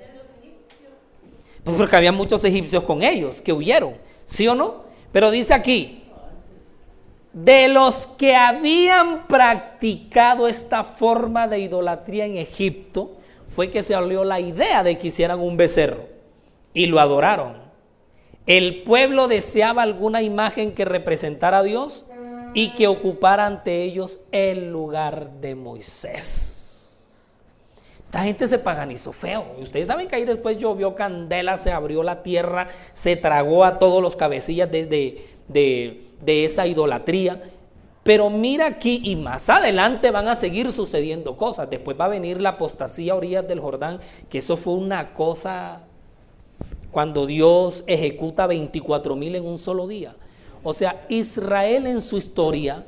Pues 1.65 1.77
porque 1.77 1.97
había 1.97 2.13
muchos 2.13 2.45
egipcios 2.45 2.85
con 2.85 3.03
ellos 3.03 3.41
que 3.41 3.53
huyeron, 3.53 3.95
¿sí 4.25 4.47
o 4.47 4.55
no? 4.55 4.85
Pero 5.13 5.31
dice 5.31 5.55
aquí, 5.55 6.05
de 7.33 7.69
los 7.69 8.07
que 8.07 8.37
habían 8.37 9.27
practicado 9.27 10.47
esta 10.47 10.85
forma 10.85 11.49
de 11.49 11.59
idolatría 11.61 12.27
en 12.27 12.37
Egipto, 12.37 13.17
fue 13.55 13.71
que 13.71 13.83
se 13.83 13.95
salió 13.95 14.25
la 14.25 14.41
idea 14.41 14.83
de 14.83 14.99
que 14.99 15.09
hicieran 15.09 15.41
un 15.41 15.57
becerro 15.57 16.05
y 16.75 16.87
lo 16.87 17.01
adoraron. 17.01 17.65
El 18.47 18.83
pueblo 18.83 19.27
deseaba 19.27 19.83
alguna 19.83 20.23
imagen 20.23 20.75
que 20.75 20.85
representara 20.85 21.59
a 21.59 21.63
Dios 21.63 22.05
y 22.53 22.75
que 22.75 22.89
ocupara 22.89 23.47
ante 23.47 23.83
ellos 23.83 24.21
el 24.33 24.71
lugar 24.71 25.31
de 25.41 25.55
Moisés. 25.55 26.54
Esta 28.15 28.27
gente 28.27 28.47
se 28.47 28.61
paganizó 28.61 29.13
feo. 29.13 29.45
Ustedes 29.61 29.89
saben 29.89 30.07
que 30.07 30.15
ahí 30.15 30.25
después 30.25 30.57
llovió 30.57 30.95
candela, 30.95 31.59
se 31.59 31.73
abrió 31.73 32.05
la 32.05 32.23
tierra, 32.23 32.69
se 32.93 33.17
tragó 33.17 33.65
a 33.65 33.81
todos 33.81 34.01
los 34.01 34.15
cabecillas 34.15 34.71
de, 34.71 35.27
de 35.49 36.45
esa 36.45 36.65
idolatría. 36.65 37.43
Pero 38.05 38.31
mira 38.31 38.67
aquí 38.67 39.01
y 39.03 39.17
más 39.17 39.51
adelante 39.51 40.13
van 40.13 40.29
a 40.29 40.37
seguir 40.37 40.71
sucediendo 40.71 41.37
cosas. 41.37 41.69
Después 41.69 41.99
va 42.01 42.05
a 42.05 42.09
venir 42.09 42.41
la 42.41 42.51
apostasía 42.51 43.15
a 43.15 43.17
orillas 43.17 43.49
del 43.49 43.59
Jordán, 43.59 43.99
que 44.31 44.39
eso 44.39 44.57
fue 44.57 44.75
una 44.75 45.13
cosa 45.13 45.81
cuando 46.93 47.27
Dios 47.27 47.83
ejecuta 47.89 48.47
24 48.47 49.17
mil 49.17 49.35
en 49.35 49.45
un 49.45 49.59
solo 49.59 49.89
día. 49.89 50.15
O 50.63 50.73
sea, 50.73 51.05
Israel 51.09 51.89
en 51.89 52.01
su 52.01 52.17
historia, 52.17 52.87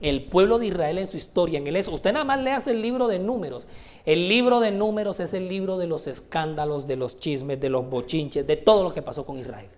el 0.00 0.24
pueblo 0.24 0.58
de 0.58 0.66
Israel 0.66 0.98
en 0.98 1.06
su 1.06 1.16
historia, 1.16 1.58
en 1.58 1.66
el 1.66 1.76
eso, 1.76 1.92
usted 1.92 2.12
nada 2.12 2.24
más 2.24 2.40
leas 2.40 2.66
el 2.66 2.80
libro 2.80 3.06
de 3.06 3.18
números. 3.18 3.68
El 4.06 4.28
libro 4.28 4.60
de 4.60 4.70
números 4.70 5.20
es 5.20 5.34
el 5.34 5.48
libro 5.48 5.76
de 5.76 5.86
los 5.86 6.06
escándalos, 6.06 6.86
de 6.86 6.96
los 6.96 7.18
chismes, 7.18 7.60
de 7.60 7.68
los 7.68 7.88
bochinches, 7.88 8.46
de 8.46 8.56
todo 8.56 8.82
lo 8.82 8.94
que 8.94 9.02
pasó 9.02 9.26
con 9.26 9.38
Israel. 9.38 9.68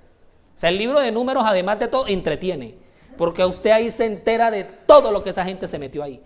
O 0.54 0.58
sea, 0.58 0.70
el 0.70 0.78
libro 0.78 1.00
de 1.00 1.10
números, 1.10 1.42
además 1.46 1.78
de 1.80 1.88
todo, 1.88 2.06
entretiene. 2.06 2.76
Porque 3.16 3.44
usted 3.44 3.70
ahí 3.70 3.90
se 3.90 4.04
entera 4.04 4.50
de 4.50 4.64
todo 4.64 5.10
lo 5.10 5.22
que 5.22 5.30
esa 5.30 5.44
gente 5.44 5.66
se 5.66 5.78
metió 5.78 6.02
ahí. 6.02 6.20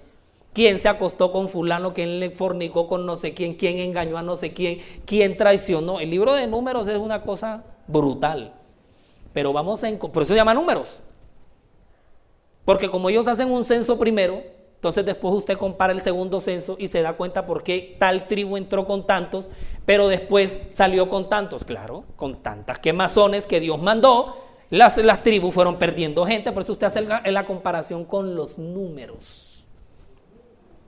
Quién 0.52 0.78
se 0.78 0.88
acostó 0.88 1.32
con 1.32 1.48
fulano, 1.48 1.92
quién 1.92 2.20
le 2.20 2.30
fornicó 2.30 2.88
con 2.88 3.04
no 3.04 3.16
sé 3.16 3.35
quién, 3.35 3.54
quién 3.54 3.78
engañó 3.78 4.16
a 4.16 4.22
no 4.22 4.37
sé 4.37 4.52
quién, 4.52 4.80
quién 5.04 5.37
traicionó. 5.37 6.00
El 6.00 6.11
libro 6.11 6.35
de 6.35 6.46
números 6.46 6.88
es 6.88 6.96
una 6.96 7.22
cosa 7.22 7.64
brutal. 7.87 8.54
Pero 9.32 9.52
vamos 9.52 9.85
a... 9.85 9.98
Por 9.98 10.22
eso 10.22 10.32
se 10.32 10.37
llama 10.37 10.54
números. 10.54 11.02
Porque 12.66 12.90
como 12.90 13.09
ellos 13.09 13.29
hacen 13.29 13.50
un 13.50 13.64
censo 13.64 13.96
primero, 13.98 14.42
entonces 14.74 15.07
después 15.07 15.33
usted 15.33 15.57
compara 15.57 15.92
el 15.92 16.02
segundo 16.02 16.40
censo 16.40 16.76
y 16.79 16.88
se 16.88 17.00
da 17.00 17.14
cuenta 17.14 17.46
por 17.46 17.62
qué 17.62 17.96
tal 17.98 18.26
tribu 18.26 18.59
entró 18.59 18.87
con 18.87 19.07
tantos, 19.07 19.48
pero 19.87 20.09
después 20.09 20.59
salió 20.68 21.09
con 21.09 21.31
tantos. 21.31 21.64
Claro, 21.64 22.05
con 22.16 22.42
tantas 22.42 22.81
quemazones 22.81 23.46
que 23.46 23.61
Dios 23.61 23.81
mandó, 23.81 24.37
las, 24.68 24.98
las 24.98 25.22
tribus 25.22 25.55
fueron 25.55 25.79
perdiendo 25.79 26.26
gente, 26.26 26.50
por 26.50 26.64
eso 26.64 26.72
usted 26.72 26.88
hace 26.88 27.00
la, 27.02 27.46
comparación 27.46 28.05
con 28.05 28.35
los 28.35 28.59
números. 28.59 29.64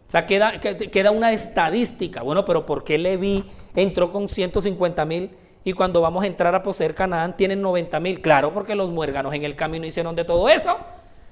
O 0.09 0.11
sea, 0.11 0.27
queda, 0.27 0.59
queda 0.59 1.11
una 1.13 1.33
estadística. 1.33 2.23
Bueno, 2.23 2.45
pero 2.45 2.67
¿por 2.67 2.83
qué 2.83 2.99
Leví 2.99 3.45
entró 3.77 4.11
con 4.11 4.27
150 4.27 5.05
mil 5.05 5.31
y 5.63 5.75
cuando 5.75 6.01
vamos 6.01 6.25
a 6.25 6.27
entrar 6.27 6.55
a 6.57 6.63
poseer 6.63 6.95
Canaán 6.95 7.37
tienen 7.37 7.63
90 7.63 8.01
mil? 8.01 8.21
Claro, 8.21 8.53
porque 8.53 8.75
los 8.75 8.91
muérganos 8.91 9.33
en 9.33 9.45
el 9.45 9.55
camino 9.55 9.87
hicieron 9.87 10.17
de 10.17 10.25
todo 10.25 10.49
eso. 10.49 10.77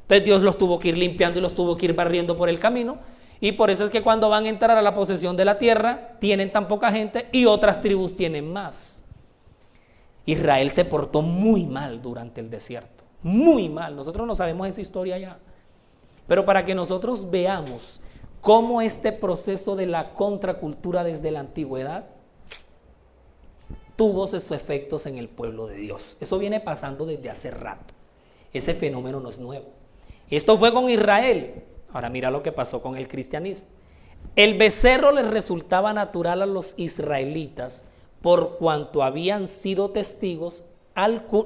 Entonces 0.07 0.25
Dios 0.25 0.43
los 0.43 0.57
tuvo 0.57 0.79
que 0.79 0.89
ir 0.89 0.97
limpiando 0.97 1.41
y 1.41 1.43
los 1.43 1.57
tuvo 1.57 1.77
que 1.77 1.87
ir 1.87 1.95
barriendo 1.95 2.37
por 2.37 2.49
el 2.49 2.61
camino. 2.61 2.99
Y 3.41 3.53
por 3.53 3.71
eso 3.71 3.85
es 3.85 3.91
que 3.91 4.03
cuando 4.03 4.29
van 4.29 4.47
a 4.47 4.49
entrar 4.49 4.79
a 4.79 4.83
la 4.83 4.95
posesión 4.95 5.37
de 5.37 5.45
la 5.45 5.59
tierra, 5.59 6.17
tienen 6.21 6.53
tan 6.53 6.69
poca 6.69 6.93
gente 6.93 7.29
y 7.33 7.47
otras 7.47 7.81
tribus 7.81 8.15
tienen 8.15 8.53
más. 8.53 9.03
Israel 10.25 10.71
se 10.71 10.85
portó 10.85 11.23
muy 11.23 11.67
mal 11.67 12.01
durante 12.01 12.41
el 12.41 12.51
desierto, 12.51 13.05
muy 13.23 13.69
mal. 13.69 13.97
Nosotros 13.97 14.27
no 14.29 14.37
sabemos 14.37 14.69
esa 14.69 14.81
historia 14.81 15.19
ya. 15.19 15.39
Pero 16.29 16.45
para 16.45 16.65
que 16.65 16.75
nosotros 16.75 17.29
veamos 17.29 18.01
cómo 18.41 18.81
este 18.81 19.11
proceso 19.11 19.75
de 19.75 19.87
la 19.87 20.15
contracultura 20.15 21.03
desde 21.03 21.33
la 21.33 21.41
antigüedad 21.41 22.07
tuvo 23.97 24.29
sus 24.29 24.53
efectos 24.53 25.07
en 25.07 25.19
el 25.19 25.29
pueblo 25.29 25.67
de 25.67 25.77
Dios. 25.77 26.17
Eso 26.21 26.39
viene 26.39 26.61
pasando 26.61 27.07
desde 27.07 27.29
hace 27.29 27.51
rato. 27.51 27.93
Ese 28.53 28.75
fenómeno 28.75 29.21
no 29.21 29.31
es 29.31 29.41
nuevo. 29.41 29.76
Esto 30.31 30.59
fue 30.59 30.73
con 30.73 30.89
Israel. 30.89 31.65
Ahora 31.93 32.11
mira 32.11 32.31
lo 32.31 32.43
que 32.43 32.53
pasó 32.53 32.83
con 32.83 32.97
el 32.97 33.09
cristianismo. 33.09 33.67
El 34.35 34.59
becerro 34.59 35.13
les 35.13 35.27
resultaba 35.27 35.93
natural 35.93 36.43
a 36.43 36.47
los 36.47 36.75
israelitas 36.77 37.85
por 38.21 38.59
cuanto 38.59 39.03
habían 39.03 39.47
sido 39.47 39.91
testigos 39.91 40.65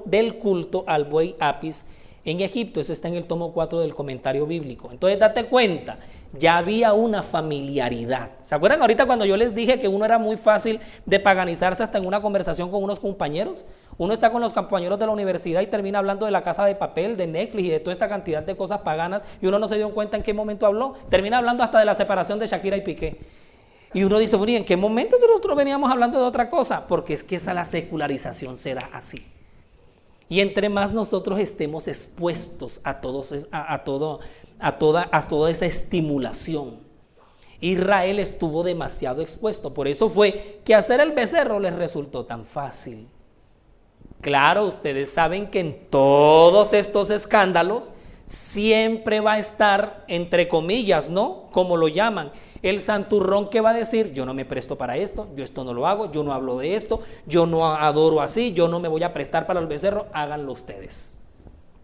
del 0.07 0.39
culto 0.39 0.85
al 0.87 1.05
buey 1.05 1.37
Apis 1.41 1.87
en 2.25 2.41
Egipto. 2.41 2.81
Eso 2.81 2.93
está 2.93 3.09
en 3.09 3.15
el 3.15 3.27
tomo 3.27 3.53
4 3.53 3.81
del 3.81 3.95
comentario 3.95 4.47
bíblico. 4.47 4.91
Entonces 4.91 5.19
date 5.19 5.45
cuenta, 5.47 5.99
ya 6.33 6.59
había 6.59 6.93
una 6.93 7.23
familiaridad. 7.23 8.31
¿Se 8.43 8.55
acuerdan 8.55 8.81
ahorita 8.81 9.07
cuando 9.07 9.25
yo 9.25 9.37
les 9.37 9.55
dije 9.55 9.81
que 9.81 9.89
uno 9.89 10.05
era 10.05 10.19
muy 10.19 10.37
fácil 10.37 10.81
de 11.05 11.19
paganizarse 11.19 11.83
hasta 11.83 11.99
en 11.99 12.07
una 12.07 12.21
conversación 12.21 12.71
con 12.71 12.83
unos 12.83 13.01
compañeros? 13.01 13.65
Uno 13.99 14.13
está 14.13 14.31
con 14.31 14.41
los 14.41 14.53
compañeros 14.53 14.99
de 14.99 15.07
la 15.07 15.13
universidad 15.13 15.61
y 15.61 15.67
termina 15.67 15.99
hablando 15.99 16.27
de 16.27 16.33
la 16.33 16.43
casa 16.43 16.65
de 16.65 16.75
papel, 16.75 17.17
de 17.17 17.27
Netflix 17.27 17.65
y 17.65 17.71
de 17.71 17.81
toda 17.81 17.93
esta 17.93 18.09
cantidad 18.09 18.43
de 18.43 18.57
cosas 18.57 18.81
paganas 18.81 19.25
y 19.43 19.47
uno 19.47 19.59
no 19.59 19.67
se 19.69 19.77
dio 19.77 19.91
cuenta 19.91 20.17
en 20.17 20.23
qué 20.23 20.33
momento 20.33 20.67
habló. 20.67 20.95
Termina 21.09 21.39
hablando 21.39 21.65
hasta 21.65 21.79
de 21.79 21.85
la 21.85 21.95
separación 21.95 22.39
de 22.39 22.47
Shakira 22.47 22.77
y 22.77 22.83
Piqué. 22.83 23.19
Y 23.93 24.05
uno 24.05 24.19
dice, 24.19 24.37
bueno, 24.37 24.53
¿y 24.53 24.57
en 24.57 24.65
qué 24.65 24.77
momento 24.77 25.17
nosotros 25.21 25.57
veníamos 25.57 25.91
hablando 25.91 26.21
de 26.21 26.25
otra 26.25 26.49
cosa? 26.49 26.87
Porque 26.87 27.13
es 27.13 27.25
que 27.25 27.37
esa 27.37 27.53
la 27.53 27.65
secularización 27.65 28.57
se 28.57 28.75
da 28.75 28.89
así. 28.93 29.27
Y 30.29 30.41
entre 30.41 30.69
más 30.69 30.95
nosotros 30.95 31.41
estemos 31.41 31.89
expuestos 31.89 32.81
a, 32.85 33.01
todos, 33.01 33.49
a, 33.51 33.83
todo, 33.83 34.21
a, 34.61 34.79
toda, 34.79 35.09
a 35.13 35.27
toda 35.27 35.51
esa 35.51 35.67
estimulación, 35.67 36.79
Israel 37.61 38.19
estuvo 38.19 38.63
demasiado 38.63 39.23
expuesto. 39.23 39.75
Por 39.75 39.87
eso 39.87 40.09
fue 40.09 40.61
que 40.65 40.75
hacer 40.75 41.01
el 41.01 41.13
becerro 41.13 41.61
les 41.61 41.75
resultó 41.75 42.25
tan 42.25 42.47
fácil. 42.47 43.09
Claro, 44.21 44.67
ustedes 44.67 45.11
saben 45.11 45.51
que 45.51 45.61
en 45.61 45.89
todos 45.89 46.73
estos 46.73 47.11
escándalos 47.11 47.93
siempre 48.25 49.21
va 49.21 49.35
a 49.35 49.39
estar, 49.39 50.05
entre 50.07 50.47
comillas, 50.47 51.09
¿no? 51.09 51.49
Como 51.51 51.77
lo 51.77 51.89
llaman, 51.89 52.31
el 52.63 52.81
santurrón 52.81 53.49
que 53.49 53.61
va 53.61 53.71
a 53.71 53.75
decir, 53.75 54.13
yo 54.13 54.27
no 54.27 54.35
me 54.35 54.45
presto 54.45 54.77
para 54.77 54.97
esto, 54.97 55.29
yo 55.35 55.43
esto 55.43 55.65
no 55.65 55.75
lo 55.75 55.87
hago, 55.87 56.11
yo 56.13 56.23
no 56.23 56.33
hablo 56.33 56.57
de 56.59 56.77
esto, 56.77 57.01
yo 57.27 57.47
no 57.47 57.67
adoro 57.67 58.21
así, 58.21 58.53
yo 58.53 58.69
no 58.69 58.79
me 58.79 58.89
voy 58.89 59.03
a 59.03 59.13
prestar 59.13 59.47
para 59.47 59.61
el 59.61 59.67
becerro, 59.67 60.07
háganlo 60.13 60.53
ustedes. 60.53 61.19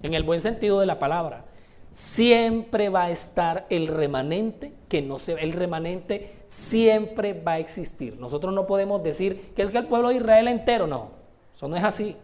En 0.02 0.14
el 0.14 0.22
buen 0.22 0.40
sentido 0.40 0.78
de 0.78 0.86
la 0.86 0.98
palabra. 0.98 1.46
Siempre 1.96 2.90
va 2.90 3.04
a 3.04 3.10
estar 3.10 3.64
el 3.70 3.88
remanente 3.88 4.74
que 4.86 5.00
no 5.00 5.18
se 5.18 5.32
el 5.32 5.54
remanente 5.54 6.42
siempre 6.46 7.32
va 7.32 7.52
a 7.52 7.58
existir. 7.58 8.18
Nosotros 8.20 8.52
no 8.52 8.66
podemos 8.66 9.02
decir 9.02 9.54
que 9.56 9.62
es 9.62 9.70
que 9.70 9.78
el 9.78 9.86
pueblo 9.86 10.10
de 10.10 10.16
Israel 10.16 10.46
entero, 10.48 10.86
no. 10.86 11.12
Eso 11.54 11.68
no 11.68 11.74
es 11.74 11.82
así. 11.82 12.14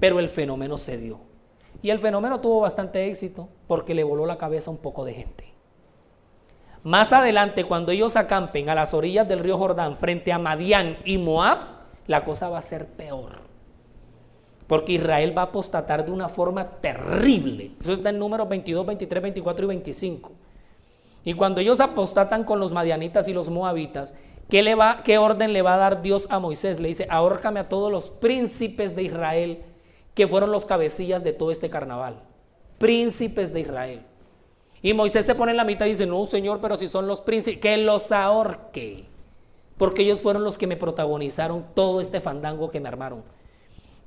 Pero 0.00 0.18
el 0.18 0.28
fenómeno 0.28 0.76
se 0.76 0.98
dio. 0.98 1.20
Y 1.82 1.90
el 1.90 2.00
fenómeno 2.00 2.40
tuvo 2.40 2.62
bastante 2.62 3.06
éxito 3.06 3.48
porque 3.68 3.94
le 3.94 4.02
voló 4.02 4.26
la 4.26 4.38
cabeza 4.38 4.72
un 4.72 4.78
poco 4.78 5.04
de 5.04 5.14
gente. 5.14 5.54
Más 6.82 7.12
adelante, 7.12 7.62
cuando 7.62 7.92
ellos 7.92 8.16
acampen 8.16 8.70
a 8.70 8.74
las 8.74 8.92
orillas 8.92 9.28
del 9.28 9.38
río 9.38 9.56
Jordán 9.56 9.98
frente 9.98 10.32
a 10.32 10.40
Madián 10.40 10.98
y 11.04 11.16
Moab, 11.16 11.58
la 12.08 12.24
cosa 12.24 12.48
va 12.48 12.58
a 12.58 12.62
ser 12.62 12.88
peor. 12.88 13.49
Porque 14.70 14.92
Israel 14.92 15.36
va 15.36 15.42
a 15.42 15.44
apostatar 15.46 16.06
de 16.06 16.12
una 16.12 16.28
forma 16.28 16.64
terrible. 16.80 17.72
Eso 17.80 17.92
está 17.92 18.10
en 18.10 18.20
números 18.20 18.48
22, 18.48 18.86
23, 18.86 19.20
24 19.20 19.64
y 19.64 19.66
25. 19.66 20.32
Y 21.24 21.34
cuando 21.34 21.60
ellos 21.60 21.80
apostatan 21.80 22.44
con 22.44 22.60
los 22.60 22.72
madianitas 22.72 23.26
y 23.26 23.32
los 23.32 23.50
moabitas, 23.50 24.14
¿qué, 24.48 24.62
¿qué 25.02 25.18
orden 25.18 25.52
le 25.52 25.62
va 25.62 25.74
a 25.74 25.78
dar 25.78 26.02
Dios 26.02 26.28
a 26.30 26.38
Moisés? 26.38 26.78
Le 26.78 26.86
dice, 26.86 27.08
ahórcame 27.10 27.58
a 27.58 27.68
todos 27.68 27.90
los 27.90 28.10
príncipes 28.10 28.94
de 28.94 29.02
Israel 29.02 29.64
que 30.14 30.28
fueron 30.28 30.52
los 30.52 30.66
cabecillas 30.66 31.24
de 31.24 31.32
todo 31.32 31.50
este 31.50 31.68
carnaval. 31.68 32.20
Príncipes 32.78 33.52
de 33.52 33.62
Israel. 33.62 34.02
Y 34.82 34.94
Moisés 34.94 35.26
se 35.26 35.34
pone 35.34 35.50
en 35.50 35.56
la 35.56 35.64
mitad 35.64 35.86
y 35.86 35.90
dice, 35.90 36.06
no, 36.06 36.24
Señor, 36.26 36.60
pero 36.62 36.76
si 36.76 36.86
son 36.86 37.08
los 37.08 37.20
príncipes, 37.20 37.60
que 37.60 37.76
los 37.76 38.12
ahorque. 38.12 39.06
Porque 39.76 40.02
ellos 40.02 40.20
fueron 40.20 40.44
los 40.44 40.56
que 40.56 40.68
me 40.68 40.76
protagonizaron 40.76 41.66
todo 41.74 42.00
este 42.00 42.20
fandango 42.20 42.70
que 42.70 42.78
me 42.78 42.88
armaron. 42.88 43.24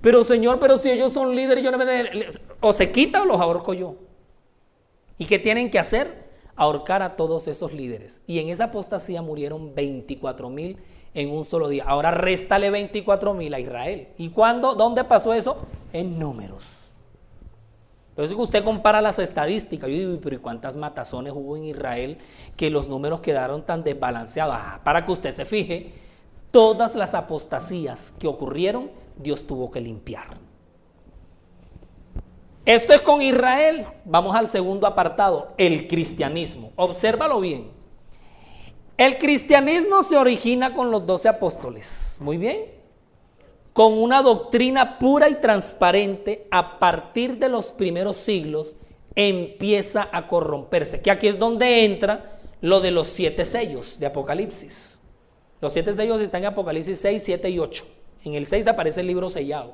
Pero 0.03 0.25
Señor, 0.25 0.59
pero 0.59 0.77
si 0.77 0.91
ellos 0.91 1.13
son 1.13 1.33
líderes, 1.33 1.63
yo 1.63 1.71
no 1.71 1.77
me... 1.77 1.85
De... 1.85 2.39
O 2.59 2.73
se 2.73 2.91
quita 2.91 3.23
o 3.23 3.25
los 3.25 3.39
ahorco 3.39 3.73
yo. 3.73 3.95
¿Y 5.17 5.23
qué 5.23 5.39
tienen 5.39 5.71
que 5.71 5.79
hacer? 5.79 6.27
Ahorcar 6.57 7.01
a 7.01 7.15
todos 7.15 7.47
esos 7.47 7.71
líderes. 7.71 8.21
Y 8.27 8.39
en 8.39 8.49
esa 8.49 8.65
apostasía 8.65 9.21
murieron 9.21 9.73
24 9.73 10.49
mil 10.49 10.77
en 11.13 11.31
un 11.31 11.45
solo 11.45 11.69
día. 11.69 11.85
Ahora 11.87 12.11
réstale 12.11 12.69
24 12.69 13.33
mil 13.33 13.53
a 13.53 13.61
Israel. 13.61 14.09
¿Y 14.17 14.31
cuándo? 14.31 14.75
¿Dónde 14.75 15.05
pasó 15.05 15.33
eso? 15.33 15.55
En 15.93 16.19
números. 16.19 16.93
Entonces 18.09 18.35
usted 18.37 18.61
compara 18.61 19.01
las 19.01 19.19
estadísticas, 19.19 19.89
yo 19.89 19.95
digo, 19.95 20.19
pero 20.21 20.35
¿y 20.35 20.39
cuántas 20.39 20.75
matazones 20.75 21.31
hubo 21.33 21.55
en 21.55 21.63
Israel 21.63 22.17
que 22.57 22.69
los 22.69 22.89
números 22.89 23.21
quedaron 23.21 23.65
tan 23.65 23.85
desbalanceados? 23.85 24.53
Ah, 24.57 24.81
para 24.83 25.05
que 25.05 25.13
usted 25.13 25.31
se 25.31 25.45
fije, 25.45 25.93
todas 26.51 26.93
las 26.93 27.13
apostasías 27.13 28.13
que 28.19 28.27
ocurrieron, 28.27 28.91
Dios 29.17 29.45
tuvo 29.45 29.71
que 29.71 29.81
limpiar. 29.81 30.37
Esto 32.65 32.93
es 32.93 33.01
con 33.01 33.21
Israel. 33.21 33.85
Vamos 34.05 34.35
al 34.35 34.47
segundo 34.47 34.87
apartado, 34.87 35.53
el 35.57 35.87
cristianismo. 35.87 36.71
Obsérvalo 36.75 37.39
bien. 37.39 37.71
El 38.97 39.17
cristianismo 39.17 40.03
se 40.03 40.15
origina 40.15 40.73
con 40.73 40.91
los 40.91 41.05
doce 41.05 41.27
apóstoles. 41.27 42.17
Muy 42.21 42.37
bien 42.37 42.83
con 43.73 43.93
una 43.93 44.21
doctrina 44.21 44.99
pura 44.99 45.29
y 45.29 45.35
transparente 45.35 46.47
a 46.51 46.77
partir 46.77 47.37
de 47.39 47.49
los 47.49 47.71
primeros 47.71 48.17
siglos 48.17 48.75
empieza 49.15 50.07
a 50.11 50.27
corromperse. 50.27 51.01
Que 51.01 51.11
aquí 51.11 51.27
es 51.27 51.39
donde 51.39 51.83
entra 51.83 52.39
lo 52.61 52.79
de 52.79 52.91
los 52.91 53.07
siete 53.07 53.43
sellos 53.43 53.99
de 53.99 54.05
Apocalipsis. 54.05 54.99
Los 55.59 55.73
siete 55.73 55.93
sellos 55.93 56.21
están 56.21 56.43
en 56.43 56.49
Apocalipsis 56.49 56.99
6, 56.99 57.23
7 57.23 57.49
y 57.49 57.59
8. 57.59 57.85
En 58.23 58.35
el 58.35 58.45
6 58.45 58.67
aparece 58.67 59.01
el 59.01 59.07
libro 59.07 59.29
sellado. 59.29 59.73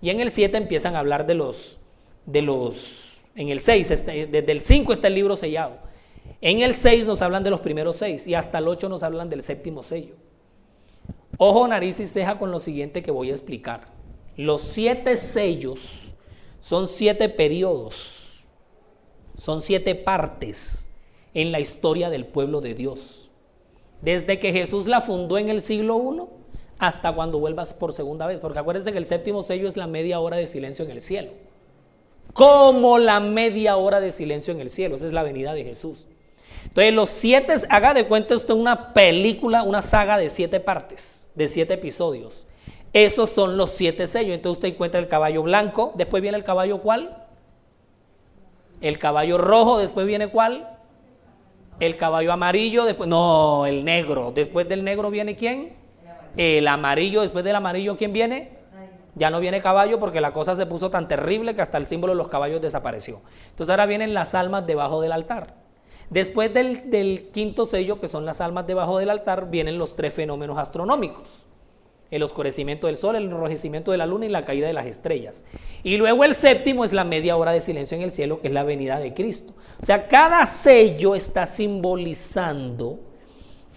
Y 0.00 0.10
en 0.10 0.20
el 0.20 0.30
7 0.30 0.56
empiezan 0.56 0.96
a 0.96 0.98
hablar 0.98 1.26
de 1.26 1.34
los, 1.34 1.78
de 2.26 2.42
los 2.42 3.22
En 3.36 3.48
el 3.48 3.60
6, 3.60 3.90
este, 3.90 4.26
desde 4.26 4.52
el 4.52 4.60
5 4.60 4.92
está 4.92 5.08
el 5.08 5.14
libro 5.14 5.36
sellado. 5.36 5.78
En 6.40 6.60
el 6.60 6.74
6 6.74 7.06
nos 7.06 7.22
hablan 7.22 7.42
de 7.42 7.50
los 7.50 7.60
primeros 7.60 7.96
6 7.96 8.26
y 8.26 8.34
hasta 8.34 8.58
el 8.58 8.68
8 8.68 8.88
nos 8.88 9.02
hablan 9.02 9.30
del 9.30 9.42
séptimo 9.42 9.82
sello. 9.82 10.14
Ojo, 11.38 11.66
nariz 11.66 11.98
y 12.00 12.06
ceja 12.06 12.38
con 12.38 12.50
lo 12.50 12.58
siguiente 12.58 13.02
que 13.02 13.10
voy 13.10 13.30
a 13.30 13.32
explicar. 13.32 13.88
Los 14.36 14.62
siete 14.62 15.16
sellos 15.16 16.14
son 16.58 16.88
siete 16.88 17.28
periodos, 17.28 18.44
son 19.36 19.60
siete 19.60 19.94
partes 19.94 20.90
en 21.32 21.52
la 21.52 21.60
historia 21.60 22.10
del 22.10 22.26
pueblo 22.26 22.60
de 22.60 22.74
Dios. 22.74 23.30
Desde 24.00 24.38
que 24.38 24.52
Jesús 24.52 24.86
la 24.86 25.00
fundó 25.00 25.38
en 25.38 25.48
el 25.48 25.60
siglo 25.60 25.96
I 25.96 26.43
hasta 26.78 27.12
cuando 27.12 27.38
vuelvas 27.38 27.74
por 27.74 27.92
segunda 27.92 28.26
vez. 28.26 28.40
Porque 28.40 28.58
acuérdense 28.58 28.92
que 28.92 28.98
el 28.98 29.06
séptimo 29.06 29.42
sello 29.42 29.68
es 29.68 29.76
la 29.76 29.86
media 29.86 30.20
hora 30.20 30.36
de 30.36 30.46
silencio 30.46 30.84
en 30.84 30.90
el 30.90 31.00
cielo. 31.00 31.32
Como 32.32 32.98
la 32.98 33.20
media 33.20 33.76
hora 33.76 34.00
de 34.00 34.10
silencio 34.12 34.52
en 34.52 34.60
el 34.60 34.70
cielo. 34.70 34.96
Esa 34.96 35.06
es 35.06 35.12
la 35.12 35.22
venida 35.22 35.54
de 35.54 35.64
Jesús. 35.64 36.06
Entonces 36.64 36.92
los 36.92 37.10
siete, 37.10 37.54
haga 37.68 37.94
de 37.94 38.06
cuenta 38.06 38.34
esto 38.34 38.56
una 38.56 38.92
película, 38.92 39.62
una 39.62 39.82
saga 39.82 40.16
de 40.16 40.28
siete 40.28 40.60
partes, 40.60 41.28
de 41.34 41.48
siete 41.48 41.74
episodios. 41.74 42.46
Esos 42.92 43.30
son 43.30 43.56
los 43.56 43.70
siete 43.70 44.06
sellos. 44.06 44.34
Entonces 44.34 44.58
usted 44.58 44.68
encuentra 44.68 45.00
el 45.00 45.08
caballo 45.08 45.42
blanco, 45.42 45.92
después 45.94 46.22
viene 46.22 46.38
el 46.38 46.44
caballo 46.44 46.80
cuál? 46.80 47.24
El 48.80 48.98
caballo 48.98 49.38
rojo, 49.38 49.78
después 49.78 50.06
viene 50.06 50.28
cuál? 50.28 50.68
El 51.80 51.96
caballo 51.96 52.32
amarillo, 52.32 52.84
después, 52.84 53.08
no, 53.08 53.66
el 53.66 53.84
negro. 53.84 54.32
Después 54.32 54.68
del 54.68 54.84
negro 54.84 55.10
viene 55.10 55.36
quién? 55.36 55.83
El 56.36 56.66
amarillo, 56.68 57.22
después 57.22 57.44
del 57.44 57.56
amarillo, 57.56 57.96
¿quién 57.96 58.12
viene? 58.12 58.64
Ya 59.16 59.30
no 59.30 59.38
viene 59.38 59.60
caballo 59.60 60.00
porque 60.00 60.20
la 60.20 60.32
cosa 60.32 60.56
se 60.56 60.66
puso 60.66 60.90
tan 60.90 61.06
terrible 61.06 61.54
que 61.54 61.62
hasta 61.62 61.78
el 61.78 61.86
símbolo 61.86 62.12
de 62.12 62.16
los 62.16 62.28
caballos 62.28 62.60
desapareció. 62.60 63.20
Entonces 63.50 63.70
ahora 63.70 63.86
vienen 63.86 64.12
las 64.12 64.34
almas 64.34 64.66
debajo 64.66 65.00
del 65.00 65.12
altar. 65.12 65.54
Después 66.10 66.52
del, 66.52 66.90
del 66.90 67.30
quinto 67.32 67.64
sello, 67.64 68.00
que 68.00 68.08
son 68.08 68.24
las 68.24 68.40
almas 68.40 68.66
debajo 68.66 68.98
del 68.98 69.10
altar, 69.10 69.50
vienen 69.50 69.78
los 69.78 69.94
tres 69.94 70.12
fenómenos 70.12 70.58
astronómicos 70.58 71.46
el 72.14 72.22
oscurecimiento 72.22 72.86
del 72.86 72.96
sol, 72.96 73.16
el 73.16 73.24
enrojecimiento 73.24 73.90
de 73.90 73.98
la 73.98 74.06
luna 74.06 74.26
y 74.26 74.28
la 74.28 74.44
caída 74.44 74.68
de 74.68 74.72
las 74.72 74.86
estrellas. 74.86 75.44
Y 75.82 75.96
luego 75.96 76.22
el 76.22 76.34
séptimo 76.34 76.84
es 76.84 76.92
la 76.92 77.02
media 77.02 77.36
hora 77.36 77.50
de 77.50 77.60
silencio 77.60 77.96
en 77.96 78.04
el 78.04 78.12
cielo, 78.12 78.40
que 78.40 78.46
es 78.46 78.54
la 78.54 78.62
venida 78.62 79.00
de 79.00 79.14
Cristo. 79.14 79.52
O 79.82 79.84
sea, 79.84 80.06
cada 80.06 80.46
sello 80.46 81.16
está 81.16 81.44
simbolizando 81.44 83.00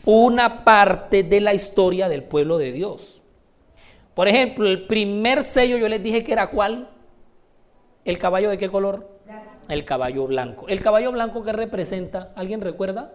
una 0.10 0.64
parte 0.64 1.24
de 1.24 1.42
la 1.42 1.54
historia 1.54 2.08
del 2.08 2.24
pueblo 2.24 2.58
de 2.58 2.72
Dios. 2.72 3.22
Por 4.14 4.30
ejemplo, 4.30 4.66
el 4.66 4.88
primer 4.88 5.44
sello 5.44 5.78
yo 5.78 5.90
les 5.90 6.02
dije 6.02 6.24
que 6.24 6.32
era 6.32 6.48
cuál? 6.48 6.90
¿El 8.06 8.18
caballo 8.18 8.50
de 8.50 8.58
qué 8.58 8.70
color? 8.70 9.20
El 9.68 9.84
caballo 9.84 10.26
blanco. 10.26 10.70
¿El 10.70 10.82
caballo 10.82 11.12
blanco 11.12 11.44
qué 11.44 11.52
representa? 11.52 12.32
¿Alguien 12.36 12.62
recuerda? 12.62 13.12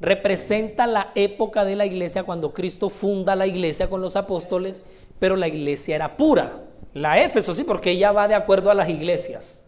representa 0.00 0.86
la 0.86 1.10
época 1.14 1.64
de 1.64 1.76
la 1.76 1.86
iglesia 1.86 2.24
cuando 2.24 2.52
Cristo 2.52 2.90
funda 2.90 3.34
la 3.34 3.46
iglesia 3.46 3.88
con 3.88 4.00
los 4.00 4.16
apóstoles, 4.16 4.84
pero 5.18 5.36
la 5.36 5.48
iglesia 5.48 5.96
era 5.96 6.16
pura. 6.16 6.64
La 6.92 7.22
Éfeso, 7.22 7.54
sí, 7.54 7.64
porque 7.64 7.92
ella 7.92 8.12
va 8.12 8.28
de 8.28 8.34
acuerdo 8.34 8.70
a 8.70 8.74
las 8.74 8.88
iglesias. 8.88 9.64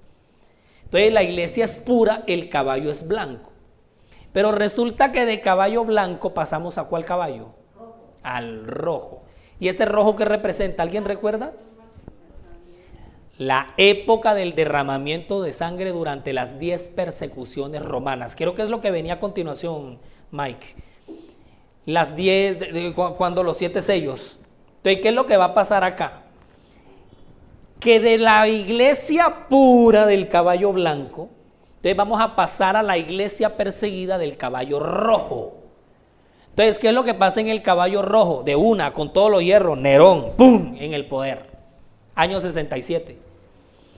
Entonces 0.84 1.12
la 1.12 1.22
iglesia 1.22 1.64
es 1.64 1.76
pura, 1.76 2.24
el 2.26 2.48
caballo 2.48 2.90
es 2.90 3.06
blanco. 3.06 3.52
Pero 4.32 4.52
resulta 4.52 5.12
que 5.12 5.26
de 5.26 5.40
caballo 5.40 5.84
blanco 5.84 6.34
pasamos 6.34 6.78
a 6.78 6.84
cuál 6.84 7.04
caballo? 7.04 7.48
Al 8.22 8.66
rojo. 8.66 9.22
¿Y 9.60 9.68
ese 9.68 9.84
rojo 9.84 10.16
que 10.16 10.24
representa? 10.24 10.82
¿Alguien 10.82 11.04
recuerda? 11.04 11.52
La 13.38 13.68
época 13.76 14.34
del 14.34 14.54
derramamiento 14.54 15.42
de 15.42 15.52
sangre 15.52 15.90
durante 15.90 16.32
las 16.32 16.58
diez 16.58 16.88
persecuciones 16.88 17.82
romanas. 17.82 18.34
Creo 18.34 18.54
que 18.54 18.62
es 18.62 18.68
lo 18.68 18.80
que 18.80 18.90
venía 18.90 19.14
a 19.14 19.20
continuación, 19.20 19.98
Mike. 20.30 20.74
Las 21.86 22.16
10, 22.16 22.58
cuando 23.16 23.42
los 23.42 23.56
siete 23.56 23.80
sellos. 23.80 24.40
Entonces, 24.78 25.02
¿qué 25.02 25.08
es 25.08 25.14
lo 25.14 25.26
que 25.26 25.36
va 25.36 25.46
a 25.46 25.54
pasar 25.54 25.84
acá? 25.84 26.24
Que 27.80 28.00
de 28.00 28.18
la 28.18 28.46
iglesia 28.48 29.48
pura 29.48 30.04
del 30.06 30.28
caballo 30.28 30.72
blanco, 30.72 31.30
entonces 31.78 31.96
vamos 31.96 32.20
a 32.20 32.34
pasar 32.34 32.74
a 32.74 32.82
la 32.82 32.98
iglesia 32.98 33.56
perseguida 33.56 34.18
del 34.18 34.36
caballo 34.36 34.80
rojo. 34.80 35.54
Entonces, 36.50 36.80
¿qué 36.80 36.88
es 36.88 36.92
lo 36.92 37.04
que 37.04 37.14
pasa 37.14 37.40
en 37.40 37.46
el 37.46 37.62
caballo 37.62 38.02
rojo? 38.02 38.42
De 38.42 38.56
una, 38.56 38.92
con 38.92 39.12
todos 39.12 39.30
los 39.30 39.44
hierros, 39.44 39.78
Nerón, 39.78 40.32
¡pum!, 40.36 40.74
en 40.80 40.92
el 40.92 41.06
poder. 41.06 41.46
Año 42.16 42.40
67. 42.40 43.16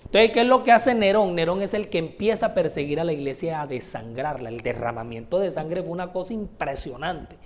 Entonces, 0.05 0.31
¿qué 0.31 0.43
es 0.43 0.47
lo 0.47 0.63
que 0.63 0.73
hace 0.73 0.95
Nerón? 0.95 1.35
Nerón 1.35 1.63
es 1.63 1.73
el 1.73 1.89
que 1.89 1.97
empieza 1.97 2.47
a 2.47 2.55
perseguir 2.55 3.01
a 3.01 3.05
la 3.05 3.15
iglesia, 3.15 3.63
a 3.63 3.67
desangrarla. 3.67 4.51
El 4.51 4.61
derramamiento 4.61 5.39
de 5.39 5.51
sangre 5.51 5.83
fue 5.83 5.91
una 5.91 6.13
cosa 6.13 6.35
impresionante. 6.35 7.37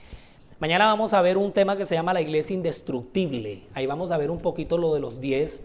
Mañana 0.58 0.86
vamos 0.86 1.12
a 1.12 1.22
ver 1.22 1.38
un 1.38 1.52
tema 1.52 1.76
que 1.76 1.86
se 1.86 1.94
llama 1.94 2.12
la 2.12 2.20
iglesia 2.20 2.54
indestructible. 2.54 3.68
Ahí 3.72 3.86
vamos 3.86 4.10
a 4.10 4.16
ver 4.16 4.32
un 4.32 4.38
poquito 4.38 4.78
lo 4.78 4.94
de 4.94 5.00
los 5.00 5.20
diez, 5.20 5.62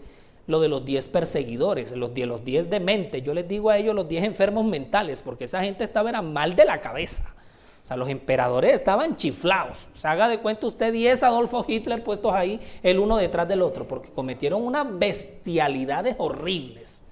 lo 0.50 0.60
de 0.60 0.68
los 0.68 0.84
diez 0.84 1.08
perseguidores, 1.08 1.92
los 1.92 2.12
diez, 2.12 2.26
los 2.26 2.44
diez 2.44 2.68
mente. 2.80 3.22
Yo 3.22 3.32
les 3.32 3.46
digo 3.46 3.70
a 3.70 3.78
ellos 3.78 3.94
los 3.94 4.08
diez 4.08 4.24
enfermos 4.24 4.64
mentales, 4.64 5.22
porque 5.22 5.44
esa 5.44 5.62
gente 5.62 5.84
estaba 5.84 6.10
era 6.10 6.22
mal 6.22 6.56
de 6.56 6.64
la 6.64 6.80
cabeza. 6.80 7.34
O 7.80 7.84
sea, 7.84 7.96
los 7.96 8.10
emperadores 8.10 8.74
estaban 8.74 9.16
chiflados. 9.16 9.88
Se 9.94 10.06
haga 10.06 10.28
de 10.28 10.38
cuenta 10.38 10.66
usted 10.66 10.92
10 10.92 11.22
Adolfo 11.22 11.64
Hitler 11.66 12.04
puestos 12.04 12.34
ahí, 12.34 12.60
el 12.82 12.98
uno 12.98 13.16
detrás 13.16 13.48
del 13.48 13.62
otro, 13.62 13.88
porque 13.88 14.10
cometieron 14.10 14.62
unas 14.62 14.86
bestialidades 14.98 16.16
horribles. 16.18 17.04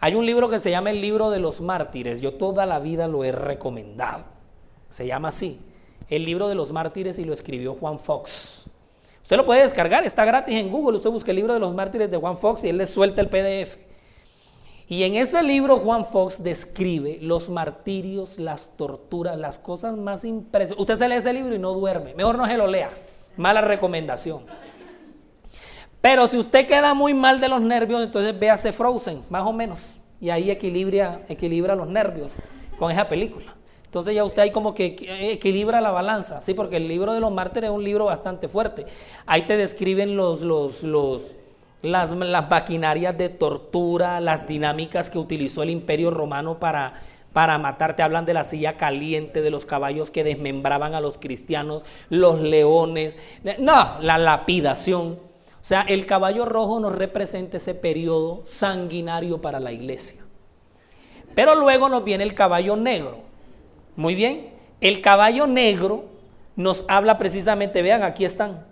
Hay 0.00 0.14
un 0.14 0.26
libro 0.26 0.50
que 0.50 0.58
se 0.58 0.70
llama 0.70 0.90
el 0.90 1.00
libro 1.00 1.30
de 1.30 1.38
los 1.38 1.60
mártires. 1.60 2.20
Yo 2.20 2.34
toda 2.34 2.66
la 2.66 2.80
vida 2.80 3.06
lo 3.06 3.24
he 3.24 3.32
recomendado. 3.32 4.24
Se 4.88 5.06
llama 5.06 5.28
así. 5.28 5.60
El 6.08 6.24
libro 6.24 6.48
de 6.48 6.56
los 6.56 6.72
mártires 6.72 7.18
y 7.20 7.24
lo 7.24 7.32
escribió 7.32 7.74
Juan 7.74 8.00
Fox. 8.00 8.68
Usted 9.22 9.36
lo 9.36 9.46
puede 9.46 9.62
descargar, 9.62 10.04
está 10.04 10.24
gratis 10.24 10.56
en 10.56 10.70
Google. 10.70 10.96
Usted 10.96 11.10
busca 11.10 11.30
el 11.30 11.36
libro 11.36 11.54
de 11.54 11.60
los 11.60 11.74
mártires 11.74 12.10
de 12.10 12.16
Juan 12.16 12.36
Fox 12.36 12.64
y 12.64 12.68
él 12.68 12.78
le 12.78 12.86
suelta 12.86 13.20
el 13.20 13.28
PDF. 13.28 13.76
Y 14.88 15.04
en 15.04 15.14
ese 15.14 15.42
libro 15.42 15.78
Juan 15.78 16.04
Fox 16.04 16.42
describe 16.42 17.18
los 17.22 17.48
martirios, 17.48 18.38
las 18.38 18.76
torturas, 18.76 19.38
las 19.38 19.58
cosas 19.58 19.96
más 19.96 20.24
impresionantes. 20.24 20.78
Usted 20.78 20.96
se 20.96 21.08
lee 21.08 21.14
ese 21.14 21.32
libro 21.32 21.54
y 21.54 21.58
no 21.58 21.72
duerme. 21.72 22.14
Mejor 22.14 22.36
no 22.36 22.46
se 22.46 22.56
lo 22.56 22.66
lea. 22.66 22.90
Mala 23.36 23.62
recomendación. 23.62 24.42
Pero 26.02 26.26
si 26.26 26.36
usted 26.36 26.66
queda 26.66 26.92
muy 26.94 27.14
mal 27.14 27.40
de 27.40 27.48
los 27.48 27.62
nervios, 27.62 28.02
entonces 28.02 28.38
véase 28.38 28.72
Frozen, 28.72 29.22
más 29.30 29.46
o 29.46 29.52
menos. 29.52 30.00
Y 30.20 30.30
ahí 30.30 30.50
equilibra, 30.50 31.22
equilibra 31.28 31.76
los 31.76 31.88
nervios 31.88 32.36
con 32.78 32.90
esa 32.90 33.08
película. 33.08 33.54
Entonces 33.92 34.14
ya 34.14 34.24
usted 34.24 34.40
ahí 34.40 34.50
como 34.50 34.72
que 34.72 34.96
equilibra 35.32 35.82
la 35.82 35.90
balanza, 35.90 36.40
¿sí? 36.40 36.54
Porque 36.54 36.78
el 36.78 36.88
libro 36.88 37.12
de 37.12 37.20
los 37.20 37.30
mártires 37.30 37.68
es 37.68 37.76
un 37.76 37.84
libro 37.84 38.06
bastante 38.06 38.48
fuerte. 38.48 38.86
Ahí 39.26 39.42
te 39.42 39.58
describen 39.58 40.16
los, 40.16 40.40
los, 40.40 40.82
los, 40.82 41.34
las, 41.82 42.14
maquinarias 42.14 43.18
de 43.18 43.28
tortura, 43.28 44.18
las 44.20 44.48
dinámicas 44.48 45.10
que 45.10 45.18
utilizó 45.18 45.62
el 45.62 45.68
imperio 45.68 46.10
romano 46.10 46.58
para, 46.58 47.02
para 47.34 47.58
matarte. 47.58 48.02
Hablan 48.02 48.24
de 48.24 48.32
la 48.32 48.44
silla 48.44 48.78
caliente, 48.78 49.42
de 49.42 49.50
los 49.50 49.66
caballos 49.66 50.10
que 50.10 50.24
desmembraban 50.24 50.94
a 50.94 51.02
los 51.02 51.18
cristianos, 51.18 51.84
los 52.08 52.40
leones. 52.40 53.18
No, 53.58 54.00
la 54.00 54.16
lapidación. 54.16 55.18
O 55.20 55.64
sea, 55.64 55.82
el 55.82 56.06
caballo 56.06 56.46
rojo 56.46 56.80
nos 56.80 56.94
representa 56.94 57.58
ese 57.58 57.74
periodo 57.74 58.40
sanguinario 58.42 59.42
para 59.42 59.60
la 59.60 59.70
iglesia. 59.70 60.22
Pero 61.34 61.56
luego 61.56 61.90
nos 61.90 62.02
viene 62.04 62.24
el 62.24 62.32
caballo 62.32 62.74
negro. 62.74 63.31
Muy 63.96 64.14
bien, 64.14 64.50
el 64.80 65.00
caballo 65.00 65.46
negro 65.46 66.04
nos 66.56 66.84
habla 66.88 67.18
precisamente, 67.18 67.82
vean, 67.82 68.02
aquí 68.02 68.24
están, 68.24 68.64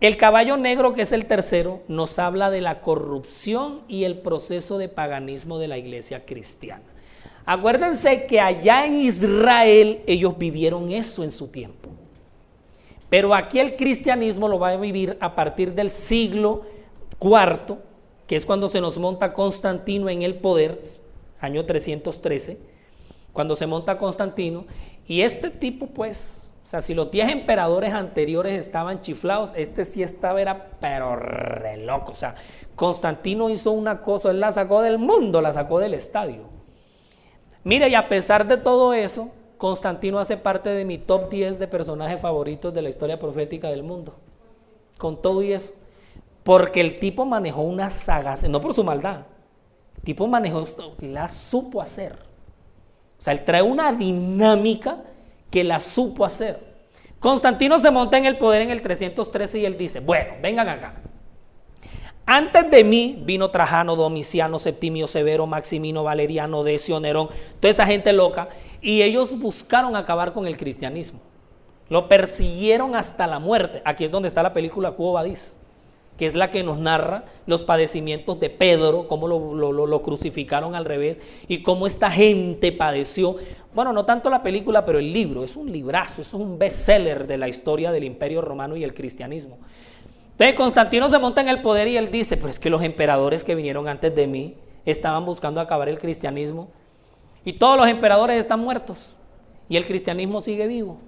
el 0.00 0.16
caballo 0.16 0.56
negro, 0.56 0.94
que 0.94 1.02
es 1.02 1.12
el 1.12 1.26
tercero, 1.26 1.82
nos 1.86 2.18
habla 2.18 2.50
de 2.50 2.62
la 2.62 2.80
corrupción 2.80 3.82
y 3.86 4.04
el 4.04 4.18
proceso 4.18 4.78
de 4.78 4.88
paganismo 4.88 5.58
de 5.58 5.68
la 5.68 5.76
iglesia 5.76 6.24
cristiana. 6.24 6.84
Acuérdense 7.44 8.24
que 8.24 8.40
allá 8.40 8.86
en 8.86 8.94
Israel 8.94 10.00
ellos 10.06 10.38
vivieron 10.38 10.90
eso 10.90 11.22
en 11.22 11.30
su 11.30 11.48
tiempo. 11.48 11.90
Pero 13.10 13.34
aquí 13.34 13.58
el 13.58 13.76
cristianismo 13.76 14.48
lo 14.48 14.58
va 14.58 14.70
a 14.70 14.76
vivir 14.76 15.18
a 15.20 15.34
partir 15.34 15.74
del 15.74 15.90
siglo 15.90 16.62
IV, 17.20 17.76
que 18.26 18.36
es 18.36 18.46
cuando 18.46 18.70
se 18.70 18.80
nos 18.80 18.96
monta 18.96 19.34
Constantino 19.34 20.08
en 20.08 20.22
el 20.22 20.36
poder, 20.36 20.80
año 21.40 21.66
313, 21.66 22.56
cuando 23.32 23.56
se 23.56 23.66
monta 23.66 23.98
Constantino. 23.98 24.66
Y 25.06 25.22
este 25.22 25.50
tipo, 25.50 25.86
pues, 25.88 26.50
o 26.62 26.66
sea, 26.66 26.80
si 26.80 26.94
los 26.94 27.10
10 27.10 27.30
emperadores 27.30 27.92
anteriores 27.92 28.54
estaban 28.54 29.00
chiflados, 29.00 29.52
este 29.56 29.84
sí 29.84 30.02
estaba, 30.02 30.40
era 30.40 30.70
pero 30.80 31.16
re 31.16 31.78
loco. 31.78 32.12
O 32.12 32.14
sea, 32.14 32.34
Constantino 32.76 33.50
hizo 33.50 33.72
una 33.72 34.02
cosa, 34.02 34.30
él 34.30 34.40
la 34.40 34.52
sacó 34.52 34.82
del 34.82 34.98
mundo, 34.98 35.40
la 35.40 35.52
sacó 35.52 35.80
del 35.80 35.94
estadio. 35.94 36.44
Mire, 37.64 37.88
y 37.88 37.94
a 37.94 38.08
pesar 38.08 38.46
de 38.46 38.56
todo 38.56 38.94
eso, 38.94 39.30
Constantino 39.58 40.18
hace 40.18 40.38
parte 40.38 40.70
de 40.70 40.86
mi 40.86 40.96
top 40.96 41.28
10 41.28 41.58
de 41.58 41.68
personajes 41.68 42.20
favoritos 42.20 42.72
de 42.72 42.80
la 42.80 42.88
historia 42.88 43.18
profética 43.18 43.68
del 43.68 43.82
mundo. 43.82 44.14
Con 44.96 45.20
todo 45.20 45.42
y 45.42 45.52
eso. 45.52 45.74
Porque 46.42 46.80
el 46.80 46.98
tipo 46.98 47.26
manejó 47.26 47.62
una 47.62 47.90
saga, 47.90 48.34
no 48.48 48.60
por 48.60 48.72
su 48.72 48.82
maldad, 48.82 49.26
El 49.96 50.02
tipo 50.02 50.26
manejó 50.26 50.64
la 51.00 51.28
supo 51.28 51.82
hacer. 51.82 52.29
O 53.20 53.22
sea, 53.22 53.34
él 53.34 53.44
trae 53.44 53.60
una 53.60 53.92
dinámica 53.92 55.02
que 55.50 55.62
la 55.62 55.78
supo 55.78 56.24
hacer. 56.24 56.58
Constantino 57.18 57.78
se 57.78 57.90
monta 57.90 58.16
en 58.16 58.24
el 58.24 58.38
poder 58.38 58.62
en 58.62 58.70
el 58.70 58.80
313 58.80 59.58
y 59.58 59.66
él 59.66 59.76
dice, 59.76 60.00
bueno, 60.00 60.36
vengan 60.40 60.70
acá. 60.70 60.94
Antes 62.24 62.70
de 62.70 62.82
mí 62.82 63.22
vino 63.26 63.50
Trajano, 63.50 63.94
Domiciano, 63.94 64.58
Septimio 64.58 65.06
Severo, 65.06 65.46
Maximino, 65.46 66.02
Valeriano, 66.02 66.64
Decio, 66.64 66.98
Nerón, 66.98 67.28
toda 67.60 67.70
esa 67.70 67.84
gente 67.84 68.14
loca, 68.14 68.48
y 68.80 69.02
ellos 69.02 69.38
buscaron 69.38 69.96
acabar 69.96 70.32
con 70.32 70.46
el 70.46 70.56
cristianismo. 70.56 71.20
Lo 71.90 72.08
persiguieron 72.08 72.96
hasta 72.96 73.26
la 73.26 73.38
muerte. 73.38 73.82
Aquí 73.84 74.06
es 74.06 74.10
donde 74.10 74.28
está 74.28 74.42
la 74.42 74.54
película 74.54 74.92
Cubo 74.92 75.12
Badís, 75.12 75.58
que 76.20 76.26
es 76.26 76.34
la 76.34 76.50
que 76.50 76.62
nos 76.62 76.78
narra 76.78 77.24
los 77.46 77.62
padecimientos 77.62 78.38
de 78.40 78.50
Pedro, 78.50 79.08
cómo 79.08 79.26
lo, 79.26 80.02
crucificaron 80.02 80.74
al 80.74 80.84
revés 80.84 81.18
y 81.48 81.62
cómo 81.62 81.86
esta 81.86 82.10
gente 82.10 82.72
padeció. 82.72 83.36
Bueno, 83.74 83.94
no 83.94 84.04
tanto 84.04 84.28
la 84.28 84.42
película, 84.42 84.84
pero 84.84 84.98
el 84.98 85.14
libro. 85.14 85.44
Es 85.44 85.56
un 85.56 85.72
librazo, 85.72 86.20
es 86.20 86.34
un 86.34 86.58
bestseller 86.58 87.26
de 87.26 87.38
la 87.38 87.48
historia 87.48 87.90
del 87.90 88.04
imperio 88.04 88.42
romano 88.42 88.76
y 88.76 88.84
el 88.84 88.92
cristianismo. 88.92 89.56
Entonces 90.32 90.54
Constantino 90.56 91.08
se 91.08 91.18
monta 91.18 91.40
en 91.40 91.48
el 91.48 91.62
poder 91.62 91.88
y 91.88 91.96
él 91.96 92.10
dice, 92.10 92.36
pues 92.36 92.60
que 92.60 92.68
los 92.68 92.82
emperadores 92.82 93.42
que 93.42 93.54
vinieron 93.54 93.88
antes 93.88 94.14
de 94.14 94.26
mí 94.26 94.56
estaban 94.84 95.24
buscando 95.24 95.58
acabar 95.58 95.88
el 95.88 95.98
cristianismo 95.98 96.68
y 97.46 97.54
todos 97.54 97.78
los 97.78 97.88
emperadores 97.88 98.36
están 98.36 98.60
muertos 98.60 99.16
y 99.70 99.78
el 99.78 99.86
cristianismo 99.86 100.42
sigue 100.42 100.66
vivo. 100.66 100.98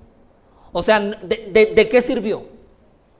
O 0.72 0.83
sea, 0.83 1.01
¿de, 1.01 1.88
qué 1.90 2.01
sirvió? 2.01 2.62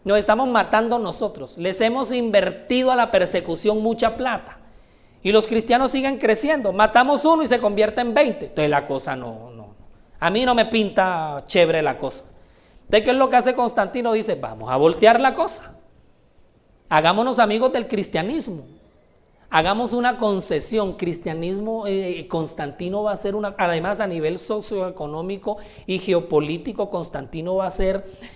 Nos 0.05 0.19
estamos 0.19 0.49
matando 0.49 0.99
nosotros. 0.99 1.59
Les 1.59 1.81
hemos 1.81 2.13
invertido 2.13 2.91
a 2.91 2.97
la 2.97 3.11
persecución 3.11 3.81
mucha 3.81 4.17
plata. 4.17 4.59
Y 5.23 5.31
los 5.31 5.47
cristianos 5.47 5.93
siguen 5.93 6.19
creciendo. 6.19 6.73
Matamos 6.73 7.25
uno 7.25 7.43
y 7.43 7.49
se 7.49 7.61
convierte 7.61 8.01
en 8.01 8.13
20. 8.13 8.47
Entonces 8.47 8.71
la 8.71 8.87
cosa 8.87 9.15
no, 9.15 9.51
no. 9.51 9.75
A 10.19 10.31
mí 10.31 10.45
no 10.45 10.55
me 10.55 10.67
pinta 10.67 11.45
chévere 11.47 11.83
la 11.83 11.97
cosa. 11.97 12.25
¿De 12.89 13.03
qué 13.03 13.11
es 13.11 13.17
lo 13.17 13.31
que 13.31 13.37
hace 13.37 13.55
Constantino? 13.55 14.13
Dice, 14.13 14.35
vamos 14.35 14.71
a 14.71 14.77
voltear 14.77 15.21
la 15.21 15.35
cosa. 15.35 15.75
Hagámonos 16.89 17.39
amigos 17.39 17.73
del 17.73 17.89
cristianismo. 17.89 18.65
Hagamos 19.49 19.93
una 19.93 20.19
concesión. 20.19 20.95
Cristianismo, 20.95 21.87
eh, 21.87 22.27
Constantino 22.29 23.03
va 23.03 23.13
a 23.13 23.17
ser 23.17 23.35
una, 23.35 23.55
además 23.59 24.01
a 24.01 24.07
nivel 24.07 24.39
socioeconómico 24.39 25.59
y 25.87 25.99
geopolítico, 25.99 26.91
Constantino 26.91 27.57
va 27.57 27.67
a 27.67 27.71
ser, 27.71 27.97
eh, 27.97 28.29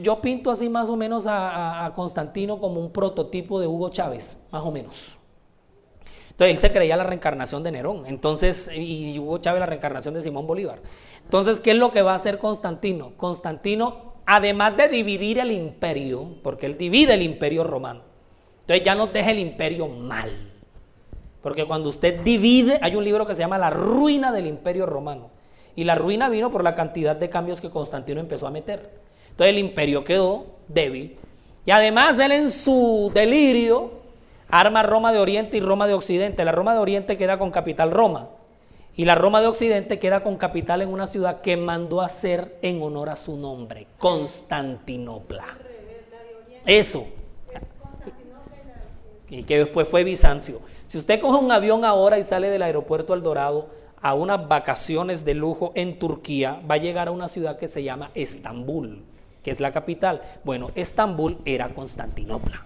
yo 0.00 0.20
pinto 0.20 0.50
así 0.50 0.68
más 0.68 0.90
o 0.90 0.96
menos 0.96 1.24
a, 1.28 1.92
Constantino 1.94 2.58
como 2.58 2.80
un 2.80 2.92
prototipo 2.92 3.60
de 3.60 3.66
Hugo 3.66 3.90
Chávez, 3.90 4.38
más 4.50 4.62
o 4.62 4.70
menos. 4.70 5.18
Entonces 6.30 6.54
él 6.54 6.58
se 6.58 6.72
creía 6.72 6.96
la 6.96 7.04
reencarnación 7.04 7.62
de 7.62 7.72
Nerón, 7.72 8.04
entonces, 8.06 8.70
y 8.72 9.18
Hugo 9.18 9.38
Chávez 9.38 9.60
la 9.60 9.66
reencarnación 9.66 10.14
de 10.14 10.22
Simón 10.22 10.46
Bolívar. 10.46 10.80
Entonces, 11.24 11.58
¿qué 11.58 11.72
es 11.72 11.76
lo 11.76 11.90
que 11.90 12.02
va 12.02 12.12
a 12.12 12.16
hacer 12.16 12.38
Constantino? 12.38 13.12
Constantino, 13.16 14.14
además 14.24 14.76
de 14.76 14.88
dividir 14.88 15.38
el 15.40 15.50
imperio, 15.50 16.36
porque 16.42 16.66
él 16.66 16.78
divide 16.78 17.14
el 17.14 17.22
imperio 17.22 17.64
romano, 17.64 18.02
entonces 18.60 18.84
ya 18.84 18.94
no 18.94 19.08
deja 19.08 19.30
el 19.32 19.40
imperio 19.40 19.88
mal. 19.88 20.52
Porque 21.42 21.64
cuando 21.64 21.88
usted 21.88 22.20
divide, 22.22 22.78
hay 22.82 22.96
un 22.96 23.04
libro 23.04 23.26
que 23.26 23.34
se 23.34 23.40
llama 23.40 23.58
La 23.58 23.70
ruina 23.70 24.32
del 24.32 24.46
imperio 24.46 24.86
romano. 24.86 25.30
Y 25.76 25.84
la 25.84 25.94
ruina 25.94 26.28
vino 26.28 26.50
por 26.50 26.64
la 26.64 26.74
cantidad 26.74 27.14
de 27.16 27.30
cambios 27.30 27.60
que 27.60 27.70
Constantino 27.70 28.20
empezó 28.20 28.46
a 28.46 28.50
meter. 28.50 29.07
Entonces 29.38 29.52
el 29.54 29.58
imperio 29.60 30.02
quedó 30.02 30.46
débil. 30.66 31.16
Y 31.64 31.70
además 31.70 32.18
él 32.18 32.32
en 32.32 32.50
su 32.50 33.08
delirio 33.14 33.92
arma 34.48 34.82
Roma 34.82 35.12
de 35.12 35.20
Oriente 35.20 35.56
y 35.56 35.60
Roma 35.60 35.86
de 35.86 35.94
Occidente. 35.94 36.44
La 36.44 36.50
Roma 36.50 36.72
de 36.72 36.80
Oriente 36.80 37.16
queda 37.16 37.38
con 37.38 37.52
capital 37.52 37.92
Roma. 37.92 38.30
Y 38.96 39.04
la 39.04 39.14
Roma 39.14 39.40
de 39.40 39.46
Occidente 39.46 40.00
queda 40.00 40.24
con 40.24 40.38
capital 40.38 40.82
en 40.82 40.88
una 40.88 41.06
ciudad 41.06 41.40
que 41.40 41.56
mandó 41.56 42.00
a 42.00 42.06
hacer 42.06 42.58
en 42.62 42.82
honor 42.82 43.10
a 43.10 43.16
su 43.16 43.36
nombre, 43.36 43.86
Constantinopla. 43.98 45.56
Eso. 46.66 47.06
Y 49.30 49.44
que 49.44 49.58
después 49.58 49.88
fue 49.88 50.02
Bizancio. 50.02 50.60
Si 50.84 50.98
usted 50.98 51.20
coge 51.20 51.38
un 51.38 51.52
avión 51.52 51.84
ahora 51.84 52.18
y 52.18 52.24
sale 52.24 52.50
del 52.50 52.62
aeropuerto 52.62 53.12
al 53.12 53.22
Dorado 53.22 53.68
a 54.02 54.14
unas 54.14 54.48
vacaciones 54.48 55.24
de 55.24 55.34
lujo 55.34 55.70
en 55.76 56.00
Turquía, 56.00 56.60
va 56.68 56.74
a 56.74 56.78
llegar 56.78 57.06
a 57.06 57.12
una 57.12 57.28
ciudad 57.28 57.56
que 57.56 57.68
se 57.68 57.84
llama 57.84 58.10
Estambul, 58.16 59.04
que 59.42 59.50
es 59.50 59.60
la 59.60 59.72
capital. 59.72 60.22
Bueno, 60.44 60.70
Estambul 60.74 61.38
era 61.44 61.74
Constantinopla. 61.74 62.64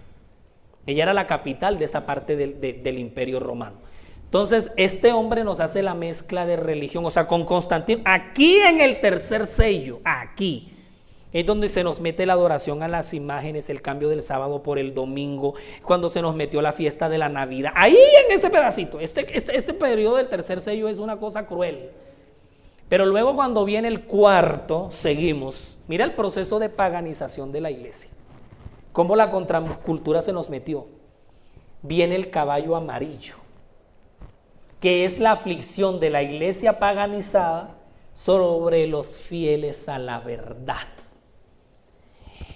Ella 0.86 1.04
era 1.04 1.14
la 1.14 1.26
capital 1.26 1.78
de 1.78 1.84
esa 1.84 2.06
parte 2.06 2.36
del, 2.36 2.60
del 2.60 2.98
imperio 2.98 3.40
romano. 3.40 3.76
Entonces, 4.24 4.72
este 4.76 5.12
hombre 5.12 5.44
nos 5.44 5.60
hace 5.60 5.82
la 5.82 5.94
mezcla 5.94 6.46
de 6.46 6.56
religión, 6.56 7.04
o 7.04 7.10
sea, 7.10 7.26
con 7.26 7.44
Constantino, 7.44 8.00
aquí 8.06 8.56
en 8.56 8.80
el 8.80 9.00
tercer 9.02 9.46
sello, 9.46 10.00
aquí, 10.04 10.72
es 11.32 11.46
donde 11.46 11.68
se 11.68 11.84
nos 11.84 12.00
mete 12.00 12.26
la 12.26 12.32
adoración 12.34 12.82
a 12.82 12.88
las 12.88 13.14
imágenes, 13.14 13.70
el 13.70 13.82
cambio 13.82 14.08
del 14.08 14.22
sábado 14.22 14.62
por 14.62 14.78
el 14.78 14.94
domingo, 14.94 15.54
cuando 15.82 16.08
se 16.08 16.22
nos 16.22 16.34
metió 16.34 16.62
la 16.62 16.72
fiesta 16.72 17.08
de 17.08 17.18
la 17.18 17.28
Navidad. 17.28 17.72
Ahí 17.74 17.96
en 18.26 18.34
ese 18.34 18.50
pedacito, 18.50 19.00
este, 19.00 19.36
este, 19.36 19.56
este 19.56 19.74
periodo 19.74 20.16
del 20.16 20.28
tercer 20.28 20.60
sello 20.60 20.88
es 20.88 20.98
una 20.98 21.18
cosa 21.18 21.46
cruel. 21.46 21.90
Pero 22.92 23.06
luego 23.06 23.34
cuando 23.34 23.64
viene 23.64 23.88
el 23.88 24.04
cuarto, 24.04 24.90
seguimos. 24.90 25.78
Mira 25.88 26.04
el 26.04 26.12
proceso 26.12 26.58
de 26.58 26.68
paganización 26.68 27.50
de 27.50 27.62
la 27.62 27.70
iglesia. 27.70 28.10
Cómo 28.92 29.16
la 29.16 29.30
contracultura 29.30 30.20
se 30.20 30.34
nos 30.34 30.50
metió. 30.50 30.88
Viene 31.80 32.16
el 32.16 32.28
caballo 32.28 32.76
amarillo, 32.76 33.36
que 34.78 35.06
es 35.06 35.18
la 35.18 35.32
aflicción 35.32 36.00
de 36.00 36.10
la 36.10 36.22
iglesia 36.22 36.78
paganizada 36.78 37.78
sobre 38.12 38.86
los 38.86 39.16
fieles 39.16 39.88
a 39.88 39.98
la 39.98 40.20
verdad. 40.20 40.86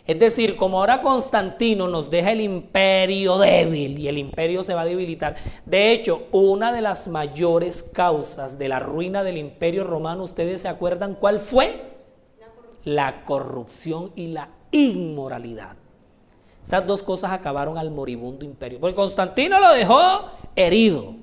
Es 0.07 0.21
decir, 0.21 0.57
como 0.57 0.79
ahora 0.79 1.03
Constantino 1.03 1.89
nos 1.89 2.11
deja 2.11 2.31
el 2.31 2.41
imperio 2.41 3.39
débil 3.39 3.99
y 3.99 4.07
el 4.07 4.19
imperio 4.19 4.63
se 4.63 4.73
va 4.73 4.83
a 4.83 4.87
debilitar. 4.87 5.35
De 5.65 5.91
hecho, 5.91 6.29
una 6.31 6.73
de 6.73 6.81
las 6.81 7.09
mayores 7.09 7.83
causas 7.83 8.57
de 8.57 8.69
la 8.69 8.79
ruina 8.79 9.25
del 9.25 9.37
imperio 9.37 9.83
romano, 9.83 10.23
¿ustedes 10.23 10.63
se 10.63 10.69
acuerdan 10.69 11.17
cuál 11.17 11.41
fue? 11.41 11.97
La 12.85 13.25
corrupción 13.25 14.13
y 14.15 14.29
la 14.29 14.51
inmoralidad. 14.71 15.75
Estas 16.63 16.87
dos 16.87 17.03
cosas 17.03 17.33
acabaron 17.33 17.77
al 17.77 17.91
moribundo 17.91 18.45
imperio. 18.45 18.79
Porque 18.79 18.95
Constantino 18.95 19.59
lo 19.59 19.73
dejó 19.73 20.31
herido. 20.55 21.17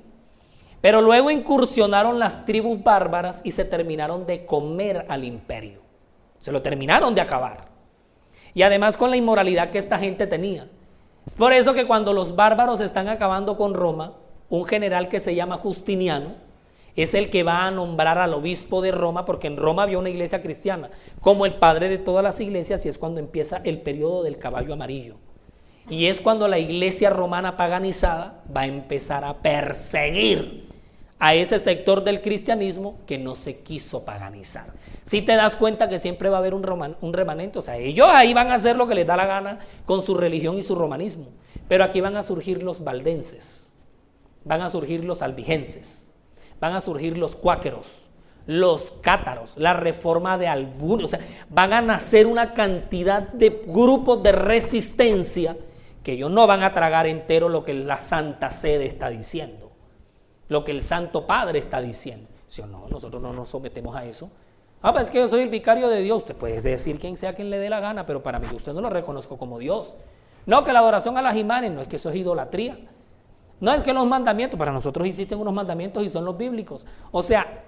Pero 0.81 1.01
luego 1.01 1.31
incursionaron 1.31 2.19
las 2.19 2.45
tribus 2.45 2.83
bárbaras 2.83 3.39
y 3.45 3.51
se 3.51 3.63
terminaron 3.63 4.25
de 4.25 4.45
comer 4.45 5.05
al 5.07 5.23
imperio. 5.23 5.79
Se 6.37 6.51
lo 6.51 6.61
terminaron 6.61 7.15
de 7.15 7.21
acabar 7.21 7.72
y 8.53 8.61
además 8.61 8.97
con 8.97 9.09
la 9.09 9.17
inmoralidad 9.17 9.71
que 9.71 9.79
esta 9.79 9.99
gente 9.99 10.27
tenía. 10.27 10.67
Es 11.25 11.35
por 11.35 11.53
eso 11.53 11.73
que 11.73 11.87
cuando 11.87 12.13
los 12.13 12.35
bárbaros 12.35 12.81
están 12.81 13.07
acabando 13.07 13.57
con 13.57 13.73
Roma, 13.73 14.13
un 14.49 14.65
general 14.65 15.07
que 15.07 15.19
se 15.19 15.35
llama 15.35 15.57
Justiniano 15.57 16.35
es 16.95 17.13
el 17.13 17.29
que 17.29 17.43
va 17.43 17.65
a 17.65 17.71
nombrar 17.71 18.17
al 18.17 18.33
obispo 18.33 18.81
de 18.81 18.91
Roma, 18.91 19.25
porque 19.25 19.47
en 19.47 19.57
Roma 19.57 19.83
había 19.83 19.97
una 19.97 20.11
iglesia 20.11 20.43
cristiana, 20.43 20.91
como 21.21 21.45
el 21.45 21.55
padre 21.55 21.89
de 21.89 21.97
todas 21.97 22.23
las 22.23 22.39
iglesias, 22.39 22.85
y 22.85 22.89
es 22.89 22.99
cuando 22.99 23.19
empieza 23.19 23.61
el 23.63 23.81
periodo 23.81 24.23
del 24.23 24.37
caballo 24.37 24.73
amarillo. 24.73 25.15
Y 25.89 26.05
es 26.05 26.21
cuando 26.21 26.47
la 26.47 26.59
iglesia 26.59 27.09
romana 27.09 27.57
paganizada 27.57 28.43
va 28.55 28.61
a 28.61 28.67
empezar 28.67 29.23
a 29.23 29.41
perseguir 29.41 30.72
a 31.19 31.35
ese 31.35 31.59
sector 31.59 32.03
del 32.03 32.21
cristianismo 32.21 32.97
que 33.05 33.17
no 33.17 33.35
se 33.35 33.59
quiso 33.59 34.03
paganizar. 34.03 34.73
Si 35.03 35.21
te 35.21 35.35
das 35.35 35.55
cuenta 35.55 35.87
que 35.87 35.99
siempre 35.99 36.29
va 36.29 36.37
a 36.37 36.39
haber 36.39 36.53
un, 36.53 36.95
un 36.99 37.13
remanente, 37.13 37.59
o 37.59 37.61
sea, 37.61 37.77
ellos 37.77 38.07
ahí 38.11 38.33
van 38.33 38.51
a 38.51 38.55
hacer 38.55 38.75
lo 38.75 38.87
que 38.87 38.95
les 38.95 39.07
da 39.07 39.15
la 39.15 39.25
gana 39.25 39.59
con 39.85 40.01
su 40.01 40.15
religión 40.15 40.57
y 40.57 40.63
su 40.63 40.75
romanismo, 40.75 41.27
pero 41.67 41.83
aquí 41.83 42.01
van 42.01 42.17
a 42.17 42.23
surgir 42.23 42.63
los 42.63 42.83
valdenses, 42.83 43.73
van 44.43 44.61
a 44.61 44.69
surgir 44.69 45.05
los 45.05 45.21
albigenses, 45.21 46.13
van 46.59 46.73
a 46.73 46.81
surgir 46.81 47.17
los 47.17 47.35
cuáqueros, 47.35 48.03
los 48.45 48.91
cátaros, 48.91 49.55
la 49.57 49.73
reforma 49.73 50.37
de 50.37 50.47
algunos, 50.47 51.05
o 51.05 51.07
sea, 51.07 51.19
van 51.49 51.71
a 51.71 51.81
nacer 51.81 52.27
una 52.27 52.53
cantidad 52.53 53.21
de 53.21 53.63
grupos 53.65 54.21
de 54.23 54.33
resistencia 54.33 55.55
que 56.03 56.13
ellos 56.13 56.29
no 56.29 56.47
van 56.47 56.63
a 56.63 56.73
tragar 56.73 57.07
entero 57.07 57.47
lo 57.47 57.63
que 57.63 57.73
la 57.73 57.97
Santa 58.01 58.51
Sede 58.51 58.87
está 58.87 59.09
diciendo 59.09 59.62
lo 60.53 60.63
que 60.63 60.71
el 60.71 60.83
Santo 60.83 61.25
Padre 61.25 61.59
está 61.59 61.81
diciendo. 61.81 62.29
Si 62.47 62.61
o 62.61 62.67
no, 62.67 62.87
nosotros 62.87 63.19
no 63.19 63.33
nos 63.33 63.49
sometemos 63.49 63.95
a 63.95 64.05
eso. 64.05 64.29
Ah, 64.83 64.93
pues 64.93 65.05
es 65.05 65.09
que 65.09 65.17
yo 65.17 65.27
soy 65.27 65.41
el 65.41 65.49
vicario 65.49 65.89
de 65.89 66.01
Dios. 66.01 66.19
Usted 66.19 66.35
puede 66.35 66.61
decir 66.61 66.99
quien 66.99 67.17
sea 67.17 67.33
quien 67.33 67.49
le 67.49 67.57
dé 67.57 67.71
la 67.71 67.79
gana, 67.79 68.05
pero 68.05 68.21
para 68.21 68.37
mí 68.37 68.45
usted 68.53 68.71
no 68.71 68.79
lo 68.79 68.91
reconozco 68.91 69.37
como 69.39 69.57
Dios. 69.57 69.97
No, 70.45 70.63
que 70.63 70.71
la 70.71 70.79
adoración 70.79 71.17
a 71.17 71.23
las 71.23 71.35
imágenes, 71.35 71.71
no 71.71 71.81
es 71.81 71.87
que 71.87 71.95
eso 71.95 72.11
es 72.11 72.17
idolatría. 72.17 72.77
No 73.59 73.73
es 73.73 73.81
que 73.81 73.93
los 73.93 74.05
mandamientos, 74.05 74.59
para 74.59 74.71
nosotros 74.71 75.07
existen 75.07 75.39
unos 75.39 75.53
mandamientos 75.55 76.03
y 76.03 76.09
son 76.09 76.23
los 76.23 76.37
bíblicos. 76.37 76.85
O 77.11 77.23
sea, 77.23 77.63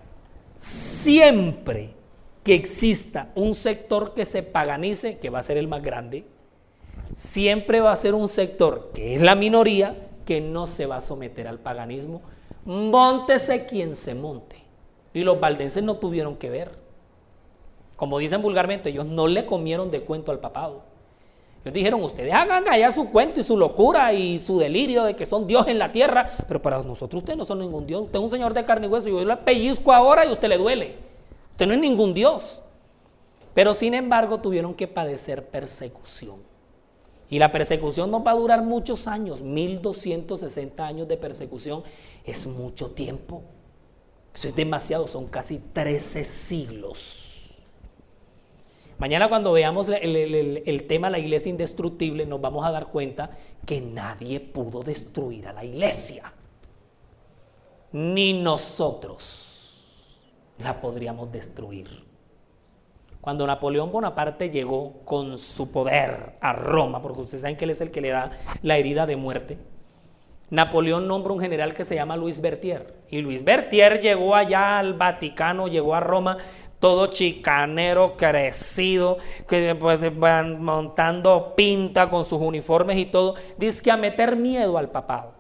siempre 0.56 1.96
que 2.44 2.54
exista 2.54 3.32
un 3.34 3.56
sector 3.56 4.14
que 4.14 4.26
se 4.26 4.44
paganice, 4.44 5.18
que 5.18 5.32
va 5.32 5.40
a 5.40 5.44
ser 5.44 5.58
el 5.58 5.68
más 5.68 5.82
grande, 5.82 6.26
siempre 7.14 7.82
va 7.82 7.92
a 7.92 7.96
ser 7.96 8.14
un 8.14 8.28
sector 8.28 8.92
que 8.94 9.16
es 9.16 9.22
la 9.24 9.34
minoría 9.34 9.96
que 10.26 10.40
no 10.40 10.68
se 10.68 10.86
va 10.86 10.98
a 10.98 11.02
someter 11.02 11.48
al 11.48 11.58
paganismo 11.60 12.22
Móntese 12.66 13.66
quien 13.66 13.96
se 13.96 14.16
monte. 14.16 14.58
Y 15.14 15.22
los 15.22 15.40
valdenses 15.40 15.84
no 15.84 15.96
tuvieron 15.96 16.36
que 16.36 16.50
ver. 16.50 16.72
Como 17.96 18.20
dicen 18.20 18.42
vulgarmente, 18.42 18.90
ellos 18.90 19.06
no 19.06 19.28
le 19.28 19.46
comieron 19.46 19.90
de 19.92 20.02
cuento 20.02 20.32
al 20.32 20.40
papado. 20.40 20.82
Ellos 21.64 21.74
dijeron, 21.74 22.04
ustedes 22.04 22.34
hagan 22.34 22.68
allá 22.68 22.92
su 22.92 23.10
cuento 23.10 23.40
y 23.40 23.44
su 23.44 23.58
locura 23.58 24.14
y 24.14 24.40
su 24.40 24.60
delirio 24.60 25.04
de 25.04 25.16
que 25.16 25.26
son 25.26 25.48
Dios 25.48 25.68
en 25.68 25.80
la 25.80 25.92
tierra, 25.92 26.30
pero 26.48 26.62
para 26.62 26.84
nosotros 26.84 27.22
ustedes 27.22 27.38
no 27.38 27.46
son 27.46 27.60
ningún 27.60 27.88
Dios. 27.88 28.02
Usted 28.02 28.20
es 28.20 28.24
un 28.24 28.30
señor 28.30 28.54
de 28.54 28.66
carne 28.66 28.88
y 28.88 28.90
hueso, 28.90 29.08
yo 29.08 29.24
le 29.24 29.38
pellizco 29.38 29.94
ahora 29.94 30.26
y 30.26 30.32
usted 30.32 30.50
le 30.50 30.58
duele. 30.58 30.96
Usted 31.52 31.66
no 31.66 31.74
es 31.74 31.80
ningún 31.80 32.14
Dios. 32.14 32.62
Pero 33.54 33.74
sin 33.74 33.94
embargo 33.94 34.40
tuvieron 34.42 34.74
que 34.74 34.88
padecer 34.88 35.48
persecución. 35.48 36.36
Y 37.30 37.40
la 37.40 37.52
persecución 37.52 38.12
no 38.12 38.24
va 38.24 38.32
a 38.32 38.36
durar 38.36 38.62
muchos 38.62 39.08
años, 39.08 39.42
1260 39.42 40.86
años 40.86 41.08
de 41.08 41.18
persecución 41.18 41.84
es 42.26 42.48
mucho 42.48 42.92
tiempo. 42.92 43.44
Eso 44.34 44.48
es 44.50 44.56
demasiado, 44.56 45.08
son 45.08 45.28
casi 45.28 45.60
13 45.60 46.24
siglos. 46.24 47.26
Mañana 48.98 49.28
cuando 49.28 49.52
veamos 49.52 49.90
el, 49.90 50.86
tema 50.88 51.10
la 51.10 51.20
iglesia 51.20 51.50
indestructible 51.50 52.26
nos 52.26 52.40
vamos 52.40 52.66
a 52.66 52.72
dar 52.72 52.88
cuenta 52.88 53.32
que 53.66 53.82
nadie 53.82 54.40
pudo 54.40 54.84
destruir 54.84 55.48
a 55.48 55.54
la 55.54 55.66
iglesia. 55.66 56.34
Ni 57.92 58.42
nosotros 58.42 60.24
la 60.60 60.80
podríamos 60.80 61.32
destruir. 61.32 62.06
Cuando 63.20 63.46
Napoleón 63.48 63.92
Bonaparte 63.92 64.50
llegó 64.50 65.02
con 65.04 65.38
su 65.38 65.72
poder 65.72 66.38
a 66.40 66.54
Roma, 66.54 67.02
porque 67.02 67.22
ustedes 67.22 67.42
saben 67.42 67.58
que 67.58 67.66
él 67.66 67.72
es 67.72 67.82
el 67.82 67.92
que 67.92 68.02
le 68.02 68.10
da 68.10 68.32
la 68.62 68.78
herida 68.78 69.06
de 69.06 69.16
muerte, 69.16 69.58
Napoleón 70.50 71.08
nombra 71.08 71.34
un 71.34 71.40
general 71.40 71.74
que 71.74 71.86
se 71.86 71.96
llama 71.96 72.16
Luis 72.16 72.40
Bertier. 72.40 72.94
Y 73.10 73.20
Luis 73.20 73.44
Bertier 73.44 74.02
llegó 74.02 74.36
allá 74.36 74.80
al 74.80 74.94
Vaticano, 74.94 75.68
llegó 75.68 75.96
a 75.96 76.00
Roma, 76.00 76.38
todo 76.80 77.08
chicanero, 77.08 78.16
crecido, 78.16 79.18
que 79.48 79.74
pues, 79.76 80.20
van 80.20 80.64
montando 80.64 81.56
pinta 81.56 82.10
con 82.10 82.26
sus 82.26 82.40
uniformes 82.40 82.98
y 82.98 83.06
todo. 83.06 83.36
Dice 83.58 83.82
que 83.82 83.92
a 83.92 83.98
meter 83.98 84.36
miedo 84.36 84.78
al 84.78 84.90
papado. 84.90 85.34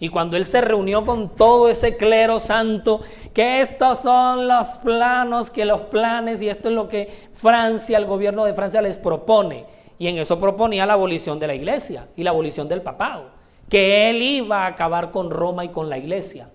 Y 0.00 0.10
cuando 0.10 0.36
él 0.36 0.44
se 0.44 0.60
reunió 0.60 1.04
con 1.04 1.34
todo 1.34 1.68
ese 1.68 1.96
clero 1.96 2.38
santo, 2.38 3.00
que 3.34 3.60
estos 3.60 4.00
son 4.00 4.46
los 4.46 4.68
planos, 4.82 5.50
que 5.50 5.64
los 5.64 5.82
planes, 5.82 6.40
y 6.40 6.48
esto 6.48 6.68
es 6.68 6.74
lo 6.74 6.88
que 6.88 7.28
Francia, 7.34 7.98
el 7.98 8.06
gobierno 8.06 8.44
de 8.44 8.54
Francia 8.54 8.80
les 8.80 8.96
propone. 8.96 9.66
Y 9.98 10.06
en 10.06 10.18
eso 10.18 10.38
proponía 10.38 10.86
la 10.86 10.92
abolición 10.92 11.40
de 11.40 11.48
la 11.48 11.54
iglesia 11.54 12.06
y 12.14 12.22
la 12.22 12.30
abolición 12.30 12.68
del 12.68 12.82
papado, 12.82 13.30
que 13.68 14.10
él 14.10 14.22
iba 14.22 14.64
a 14.64 14.68
acabar 14.68 15.10
con 15.10 15.30
Roma 15.30 15.64
y 15.64 15.68
con 15.68 15.88
la 15.88 15.98
iglesia. 15.98 16.50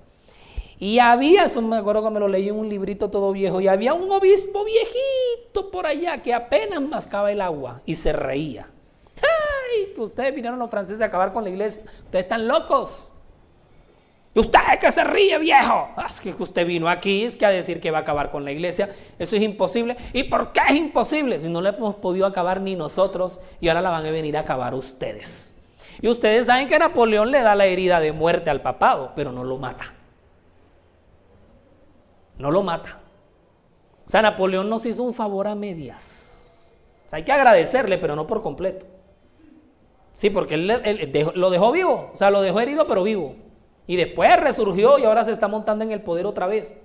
Y 0.80 0.99
había, 0.99 1.45
eso 1.45 1.61
me 1.61 1.78
acuerdo 1.78 2.03
que 2.03 2.09
me 2.09 2.20
lo 2.20 2.28
leí 2.28 2.49
en 2.49 2.55
un 2.55 2.68
librito 2.68 3.09
todo 3.09 3.32
viejo, 3.32 3.61
y 3.61 3.68
había 3.68 3.93
un 3.93 4.11
obispo 4.11 4.66
viejito 4.66 5.72
por 5.72 5.86
allá 5.86 6.22
que 6.22 6.34
apenas 6.34 6.82
mascaba 6.82 7.32
el 7.32 7.41
agua 7.41 7.82
y 7.86 7.95
se 7.95 8.11
reía. 8.11 8.68
¡Ay! 9.22 9.93
Ustedes 9.97 10.34
vinieron 10.36 10.59
los 10.59 10.70
franceses 10.70 11.01
a 11.01 11.05
acabar 11.05 11.32
con 11.32 11.43
la 11.43 11.49
iglesia. 11.49 11.84
Ustedes 12.05 12.24
están 12.24 12.47
locos. 12.47 13.11
¿Y 14.36 14.39
usted 14.39 14.59
que 14.82 14.91
se 14.91 15.03
ríe, 15.03 15.38
viejo? 15.38 15.89
Ah, 15.95 16.07
es 16.09 16.20
que 16.20 16.34
usted 16.38 16.66
vino 16.66 16.89
aquí, 16.89 17.24
es 17.24 17.36
que 17.36 17.45
a 17.45 17.49
decir 17.49 17.80
que 17.80 17.91
va 17.91 17.99
a 17.99 18.01
acabar 18.01 18.32
con 18.32 18.43
la 18.43 18.51
iglesia. 18.51 18.89
Eso 19.20 19.36
es 19.36 19.41
imposible. 19.43 19.95
¿Y 20.11 20.24
por 20.24 20.51
qué 20.51 20.61
es 20.70 20.76
imposible? 20.76 21.39
Si 21.39 21.49
no 21.49 21.61
le 21.61 21.70
hemos 21.70 21.95
podido 21.95 22.26
acabar 22.26 22.59
ni 22.59 22.76
nosotros 22.76 23.39
y 23.61 23.68
ahora 23.68 23.82
la 23.82 23.91
van 23.91 24.05
a 24.05 24.11
venir 24.11 24.36
a 24.36 24.41
acabar 24.41 24.74
ustedes. 24.74 25.53
Y 26.02 26.08
ustedes 26.08 26.48
saben 26.48 26.68
que 26.68 26.80
Napoleón 26.80 27.32
le 27.32 27.41
da 27.41 27.56
la 27.56 27.66
herida 27.66 28.00
de 28.00 28.12
muerte 28.12 28.50
al 28.50 28.62
papado, 28.62 29.12
pero 29.16 29.32
no 29.32 29.44
lo 29.44 29.58
mata. 29.58 29.94
No 32.38 32.52
lo 32.52 32.64
mata. 32.64 33.00
O 34.06 34.10
sea, 34.10 34.22
Napoleón 34.22 34.70
nos 34.70 34.86
hizo 34.86 35.04
un 35.04 35.14
favor 35.14 35.48
a 35.48 35.56
medias. 35.56 36.78
Hay 37.12 37.24
que 37.24 37.32
agradecerle, 37.32 37.98
pero 37.98 38.16
no 38.16 38.26
por 38.26 38.41
completo. 38.41 38.88
Sí, 40.14 40.30
porque 40.30 40.56
él, 40.56 41.32
lo 41.36 41.50
dejó 41.50 41.72
vivo. 41.72 42.12
O 42.14 42.18
sea, 42.18 42.32
lo 42.32 42.41
dejó 42.41 42.60
herido, 42.60 42.88
pero 42.88 43.04
vivo. 43.04 43.36
Y 43.86 43.96
después 43.96 44.39
resurgió 44.39 44.98
y 44.98 45.04
ahora 45.04 45.24
se 45.26 45.32
está 45.32 45.48
montando 45.48 45.84
en 45.84 45.91
el 45.91 46.02
poder 46.02 46.26
otra 46.26 46.48
vez. 46.48 46.80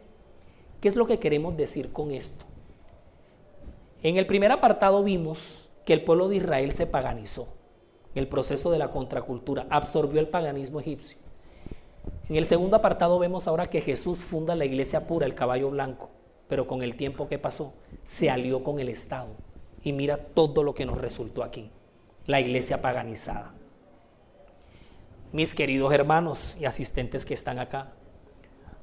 ¿Qué 0.80 0.88
es 0.88 0.96
lo 0.96 1.06
que 1.06 1.18
queremos 1.18 1.56
decir 1.56 1.92
con 1.92 2.10
esto? 2.10 2.44
En 4.02 4.16
el 4.16 4.26
primer 4.26 4.52
apartado 4.52 5.02
vimos 5.02 5.70
que 5.84 5.92
el 5.92 6.04
pueblo 6.04 6.28
de 6.28 6.36
Israel 6.36 6.72
se 6.72 6.86
paganizó. 6.86 7.48
El 8.18 8.28
proceso 8.28 8.70
de 8.70 8.78
la 8.78 8.90
contracultura 8.90 9.66
absorbió 9.70 10.20
el 10.20 10.28
paganismo 10.28 10.80
egipcio. 10.80 11.18
En 12.28 12.36
el 12.36 12.46
segundo 12.46 12.76
apartado 12.76 13.18
vemos 13.18 13.46
ahora 13.46 13.66
que 13.66 13.80
Jesús 13.80 14.22
funda 14.22 14.54
la 14.54 14.64
iglesia 14.64 15.06
pura, 15.06 15.26
el 15.26 15.34
caballo 15.34 15.70
blanco, 15.70 16.10
pero 16.48 16.66
con 16.66 16.82
el 16.82 16.96
tiempo 16.96 17.28
que 17.28 17.38
pasó 17.38 17.72
se 18.02 18.30
alió 18.30 18.62
con 18.62 18.78
el 18.78 18.88
Estado. 18.88 19.28
Y 19.82 19.92
mira 19.92 20.16
todo 20.16 20.62
lo 20.62 20.74
que 20.74 20.86
nos 20.86 20.98
resultó 20.98 21.42
aquí, 21.42 21.70
la 22.26 22.40
iglesia 22.40 22.82
paganizada 22.82 23.54
mis 25.32 25.54
queridos 25.54 25.92
hermanos 25.92 26.56
y 26.58 26.64
asistentes 26.64 27.26
que 27.26 27.34
están 27.34 27.58
acá. 27.58 27.92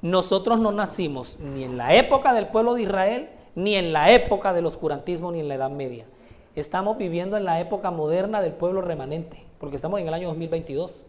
Nosotros 0.02 0.58
no 0.58 0.72
nacimos 0.72 1.38
ni 1.40 1.64
en 1.64 1.76
la 1.76 1.94
época 1.94 2.32
del 2.34 2.48
pueblo 2.48 2.74
de 2.74 2.82
Israel, 2.82 3.30
ni 3.54 3.74
en 3.74 3.92
la 3.92 4.12
época 4.12 4.52
del 4.52 4.66
oscurantismo, 4.66 5.32
ni 5.32 5.40
en 5.40 5.48
la 5.48 5.54
Edad 5.54 5.70
Media. 5.70 6.04
Estamos 6.56 6.96
viviendo 6.96 7.36
en 7.36 7.44
la 7.44 7.60
época 7.60 7.90
moderna 7.90 8.40
del 8.40 8.54
pueblo 8.54 8.80
remanente, 8.80 9.44
porque 9.60 9.76
estamos 9.76 10.00
en 10.00 10.08
el 10.08 10.14
año 10.14 10.28
2022 10.28 11.06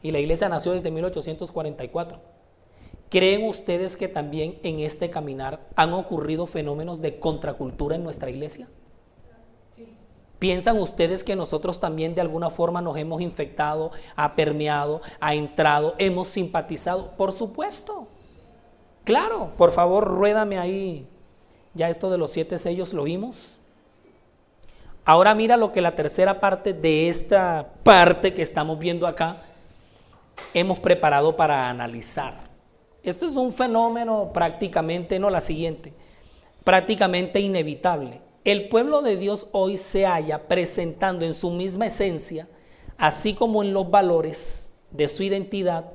y 0.00 0.12
la 0.12 0.18
iglesia 0.18 0.48
nació 0.48 0.72
desde 0.72 0.90
1844. 0.90 2.18
¿Creen 3.10 3.46
ustedes 3.46 3.98
que 3.98 4.08
también 4.08 4.58
en 4.62 4.80
este 4.80 5.10
caminar 5.10 5.60
han 5.76 5.92
ocurrido 5.92 6.46
fenómenos 6.46 7.02
de 7.02 7.20
contracultura 7.20 7.96
en 7.96 8.02
nuestra 8.02 8.30
iglesia? 8.30 8.66
¿Piensan 10.38 10.78
ustedes 10.78 11.22
que 11.22 11.36
nosotros 11.36 11.80
también 11.80 12.14
de 12.14 12.22
alguna 12.22 12.48
forma 12.48 12.80
nos 12.80 12.96
hemos 12.96 13.20
infectado, 13.20 13.90
ha 14.16 14.36
permeado, 14.36 15.02
ha 15.20 15.34
entrado, 15.34 15.96
hemos 15.98 16.28
simpatizado? 16.28 17.10
Por 17.10 17.32
supuesto. 17.32 18.08
Claro, 19.04 19.52
por 19.58 19.72
favor, 19.72 20.06
ruédame 20.06 20.58
ahí. 20.58 21.06
Ya 21.74 21.90
esto 21.90 22.08
de 22.08 22.16
los 22.16 22.30
siete 22.30 22.56
sellos 22.56 22.94
lo 22.94 23.02
vimos. 23.02 23.57
Ahora 25.08 25.34
mira 25.34 25.56
lo 25.56 25.72
que 25.72 25.80
la 25.80 25.94
tercera 25.94 26.38
parte 26.38 26.74
de 26.74 27.08
esta 27.08 27.66
parte 27.82 28.34
que 28.34 28.42
estamos 28.42 28.78
viendo 28.78 29.06
acá 29.06 29.42
hemos 30.52 30.78
preparado 30.78 31.34
para 31.34 31.70
analizar. 31.70 32.48
Esto 33.02 33.26
es 33.26 33.36
un 33.36 33.52
fenómeno 33.52 34.30
prácticamente, 34.34 35.18
no 35.18 35.30
la 35.30 35.40
siguiente, 35.40 35.94
prácticamente 36.62 37.40
inevitable 37.40 38.20
el 38.50 38.70
pueblo 38.70 39.02
de 39.02 39.18
Dios 39.18 39.46
hoy 39.52 39.76
se 39.76 40.06
halla 40.06 40.48
presentando 40.48 41.26
en 41.26 41.34
su 41.34 41.50
misma 41.50 41.86
esencia, 41.86 42.48
así 42.96 43.34
como 43.34 43.62
en 43.62 43.74
los 43.74 43.90
valores 43.90 44.72
de 44.90 45.06
su 45.08 45.22
identidad, 45.22 45.92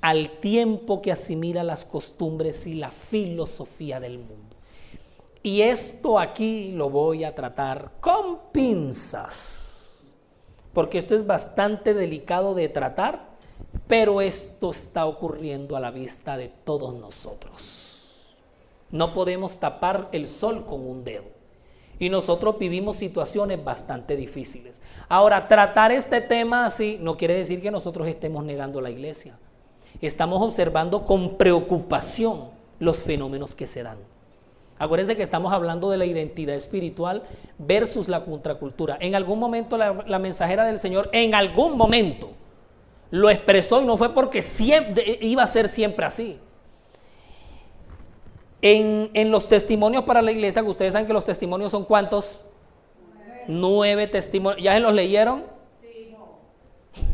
al 0.00 0.40
tiempo 0.40 1.00
que 1.00 1.12
asimila 1.12 1.62
las 1.62 1.84
costumbres 1.84 2.66
y 2.66 2.74
la 2.74 2.90
filosofía 2.90 4.00
del 4.00 4.18
mundo. 4.18 4.41
Y 5.42 5.62
esto 5.62 6.18
aquí 6.18 6.72
lo 6.72 6.88
voy 6.88 7.24
a 7.24 7.34
tratar 7.34 7.90
con 8.00 8.38
pinzas, 8.52 10.14
porque 10.72 10.98
esto 10.98 11.16
es 11.16 11.26
bastante 11.26 11.94
delicado 11.94 12.54
de 12.54 12.68
tratar, 12.68 13.32
pero 13.88 14.20
esto 14.20 14.70
está 14.70 15.06
ocurriendo 15.06 15.76
a 15.76 15.80
la 15.80 15.90
vista 15.90 16.36
de 16.36 16.48
todos 16.48 16.94
nosotros. 16.94 18.38
No 18.90 19.14
podemos 19.14 19.58
tapar 19.58 20.08
el 20.12 20.28
sol 20.28 20.64
con 20.64 20.86
un 20.86 21.02
dedo. 21.02 21.24
Y 21.98 22.08
nosotros 22.08 22.58
vivimos 22.58 22.96
situaciones 22.96 23.62
bastante 23.62 24.16
difíciles. 24.16 24.82
Ahora, 25.08 25.48
tratar 25.48 25.92
este 25.92 26.20
tema 26.20 26.66
así 26.66 26.98
no 27.00 27.16
quiere 27.16 27.34
decir 27.34 27.62
que 27.62 27.70
nosotros 27.70 28.06
estemos 28.08 28.44
negando 28.44 28.80
la 28.80 28.90
iglesia. 28.90 29.38
Estamos 30.00 30.42
observando 30.42 31.04
con 31.04 31.36
preocupación 31.36 32.50
los 32.78 33.02
fenómenos 33.02 33.54
que 33.54 33.66
se 33.66 33.82
dan. 33.82 34.11
Acuérdense 34.82 35.14
que 35.14 35.22
estamos 35.22 35.52
hablando 35.52 35.90
de 35.90 35.96
la 35.96 36.06
identidad 36.06 36.56
espiritual 36.56 37.22
versus 37.56 38.08
la 38.08 38.24
contracultura. 38.24 38.96
En 38.98 39.14
algún 39.14 39.38
momento 39.38 39.76
la, 39.76 40.02
la, 40.08 40.18
mensajera 40.18 40.64
del 40.64 40.80
Señor, 40.80 41.08
en 41.12 41.36
algún 41.36 41.76
momento, 41.76 42.30
lo 43.12 43.30
expresó 43.30 43.80
y 43.80 43.84
no 43.84 43.96
fue 43.96 44.12
porque 44.12 44.42
siempre, 44.42 45.20
iba 45.20 45.44
a 45.44 45.46
ser 45.46 45.68
siempre 45.68 46.04
así. 46.04 46.36
En, 48.60 49.30
los 49.30 49.46
testimonios 49.46 50.02
para 50.02 50.20
la 50.20 50.32
iglesia, 50.32 50.62
que 50.62 50.70
ustedes 50.70 50.94
saben 50.94 51.06
que 51.06 51.12
los 51.12 51.24
testimonios 51.24 51.70
son 51.70 51.84
cuántos? 51.84 52.42
Nueve, 53.46 54.08
testimonios. 54.08 54.64
¿Ya 54.64 54.74
se 54.74 54.80
los 54.80 54.92
leyeron? 54.92 55.44
Sí, 55.80 56.12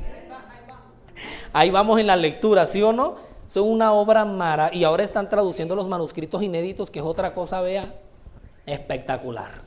Ahí 1.52 1.68
vamos 1.68 2.00
en 2.00 2.06
la 2.06 2.16
lectura, 2.16 2.64
¿sí 2.64 2.82
o 2.82 2.94
no? 2.94 3.27
Son 3.49 3.66
una 3.66 3.94
obra 3.94 4.26
mara 4.26 4.70
y 4.74 4.84
ahora 4.84 5.03
están 5.03 5.30
traduciendo 5.30 5.74
los 5.74 5.88
manuscritos 5.88 6.42
inéditos, 6.42 6.90
que 6.90 6.99
es 6.99 7.05
otra 7.05 7.32
cosa, 7.32 7.62
vea, 7.62 7.94
espectacular. 8.66 9.62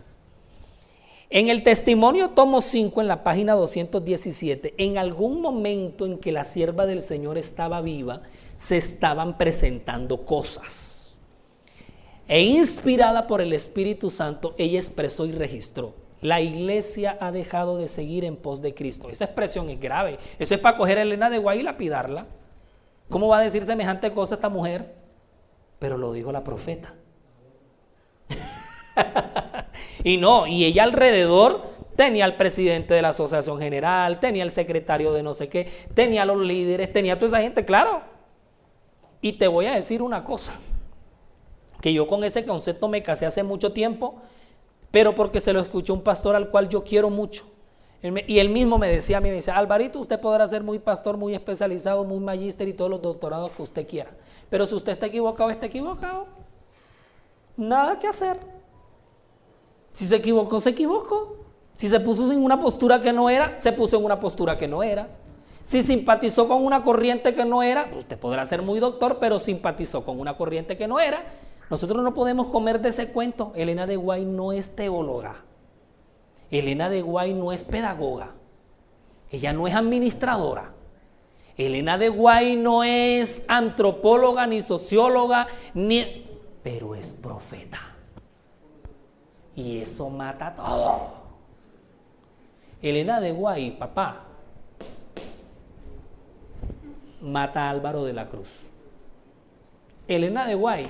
En 1.32 1.50
el 1.50 1.64
testimonio 1.64 2.30
tomo 2.30 2.62
5, 2.62 3.02
en 3.02 3.08
la 3.08 3.24
página 3.24 3.54
217, 3.54 4.76
en 4.78 5.00
algún 5.00 5.42
momento 5.42 6.06
en 6.06 6.20
que 6.20 6.32
la 6.32 6.44
sierva 6.44 6.86
del 6.86 7.02
Señor 7.02 7.40
estaba 7.40 7.82
viva, 7.82 8.22
se 8.56 8.78
estaban 8.78 9.40
presentando 9.40 10.26
cosas. 10.26 11.18
E 12.28 12.44
inspirada 12.44 13.26
por 13.26 13.42
el 13.42 13.52
Espíritu 13.52 14.12
Santo, 14.12 14.54
ella 14.60 14.78
expresó 14.78 15.26
y 15.26 15.32
registró. 15.32 15.96
La 16.22 16.40
iglesia 16.40 17.18
ha 17.20 17.32
dejado 17.32 17.78
de 17.78 17.88
seguir 17.88 18.26
en 18.26 18.36
pos 18.36 18.62
de 18.62 18.76
Cristo. 18.76 19.10
Esa 19.10 19.26
expresión 19.26 19.72
es 19.72 19.80
grave. 19.80 20.20
Eso 20.38 20.54
es 20.54 20.60
para 20.60 20.78
coger 20.78 21.00
a 21.00 21.02
Elena 21.02 21.32
de 21.32 21.40
Guay 21.40 21.62
y 21.62 21.64
lapidarla. 21.64 22.28
¿Cómo 23.12 23.28
va 23.28 23.39
a 23.39 23.41
decir 23.41 23.66
semejante 23.66 24.14
cosa 24.14 24.36
esta 24.36 24.47
mujer? 24.47 24.95
Pero 25.80 25.97
lo 25.97 26.14
dijo 26.14 26.32
la 26.32 26.45
profeta. 26.45 26.95
y 30.05 30.16
no, 30.16 30.47
y 30.47 30.64
ella 30.64 30.84
alrededor 30.84 31.62
tenía 31.97 32.24
al 32.24 32.38
presidente 32.38 32.93
de 32.93 33.01
la 33.01 33.09
Asociación 33.09 33.59
General, 33.59 34.22
tenía 34.22 34.43
al 34.43 34.49
secretario 34.49 35.12
de 35.12 35.24
no 35.24 35.34
sé 35.34 35.49
qué, 35.49 35.70
tenía 35.93 36.22
a 36.22 36.26
los 36.26 36.38
líderes, 36.39 36.93
tenía 36.93 37.14
a 37.14 37.16
toda 37.20 37.28
esa 37.28 37.41
gente, 37.41 37.66
claro. 37.66 38.01
Y 39.20 39.34
te 39.34 39.49
voy 39.49 39.66
a 39.66 39.76
decir 39.76 40.01
una 40.01 40.24
cosa, 40.24 40.53
que 41.82 41.91
yo 41.91 42.07
con 42.07 42.24
ese 42.24 42.45
concepto 42.45 42.88
me 42.88 43.03
casé 43.03 43.26
hace 43.26 43.43
mucho 43.43 43.74
tiempo, 43.74 44.22
pero 44.89 45.14
porque 45.16 45.41
se 45.41 45.51
lo 45.51 45.59
escuchó 45.59 45.93
un 45.93 46.01
pastor 46.01 46.34
al 46.38 46.49
cual 46.49 46.70
yo 46.70 46.86
quiero 46.86 47.09
mucho. 47.09 47.51
Y 48.04 48.39
él 48.39 48.49
mismo 48.49 48.80
me 48.80 48.89
decía 48.89 49.18
a 49.18 49.22
mí, 49.22 49.30
me 49.30 49.36
dice, 49.36 49.52
Alvarito, 49.52 49.99
usted 49.99 50.20
podrá 50.20 50.47
ser 50.47 50.64
muy 50.64 50.80
pastor, 50.80 51.18
muy 51.18 51.36
especializado, 51.36 52.04
muy 52.04 52.20
magíster 52.20 52.68
y 52.68 52.74
todos 52.74 52.89
los 52.89 53.02
doctorados 53.02 53.52
que 53.52 53.62
usted 53.62 53.88
quiera. 53.88 54.10
Pero 54.49 54.66
si 54.66 54.74
usted 54.74 54.93
está 54.93 55.06
equivocado, 55.06 55.52
está 55.52 55.68
equivocado. 55.68 56.26
Nada 57.56 57.99
que 57.99 58.08
hacer. 58.08 58.39
Si 59.91 60.08
se 60.08 60.16
equivocó, 60.16 60.60
se 60.60 60.72
equivocó. 60.72 61.38
Si 61.76 61.89
se 61.89 61.99
puso 61.99 62.32
en 62.32 62.43
una 62.43 62.60
postura 62.60 63.02
que 63.02 63.14
no 63.14 63.30
era, 63.30 63.58
se 63.58 63.72
puso 63.72 63.97
en 63.97 64.06
una 64.06 64.20
postura 64.20 64.58
que 64.58 64.68
no 64.68 64.82
era. 64.82 65.08
Si 65.62 65.84
simpatizó 65.84 66.47
con 66.47 66.66
una 66.66 66.84
corriente 66.84 67.36
que 67.36 67.45
no 67.45 67.62
era, 67.62 67.91
usted 67.95 68.18
podrá 68.18 68.45
ser 68.45 68.64
muy 68.64 68.80
doctor, 68.80 69.20
pero 69.20 69.38
simpatizó 69.38 70.04
con 70.04 70.20
una 70.20 70.38
corriente 70.38 70.76
que 70.76 70.88
no 70.88 70.99
era. 70.99 71.24
Nosotros 71.70 72.04
no 72.04 72.16
podemos 72.16 72.47
comer 72.47 72.82
de 72.82 72.89
ese 72.89 73.12
cuento. 73.12 73.52
Elena 73.56 73.86
de 73.86 73.95
Guay 73.95 74.26
no 74.26 74.54
es 74.54 74.76
teóloga. 74.76 75.43
Elena 76.52 76.89
de 76.89 77.02
Guay 77.02 77.34
no 77.34 77.54
es 77.54 77.64
pedagoga. 77.64 78.32
Ella 79.32 79.54
no 79.54 79.68
es 79.68 79.74
administradora. 79.74 80.74
Elena 81.58 81.97
de 81.97 82.10
Guay 82.10 82.58
no 82.58 82.84
es 82.84 83.43
antropóloga 83.47 84.45
ni 84.47 84.62
socióloga, 84.62 85.47
ni... 85.74 86.26
pero 86.62 86.93
es 86.95 87.12
profeta. 87.12 87.80
Y 89.56 89.80
eso 89.80 90.10
mata 90.10 90.54
todo. 90.56 91.22
Elena 92.82 93.22
de 93.22 93.32
Guay, 93.32 93.72
papá, 93.72 94.26
mata 97.22 97.68
a 97.68 97.70
Álvaro 97.70 98.04
de 98.04 98.14
la 98.14 98.28
Cruz. 98.28 98.66
Elena 100.08 100.45
de 100.45 100.56
Guay 100.56 100.88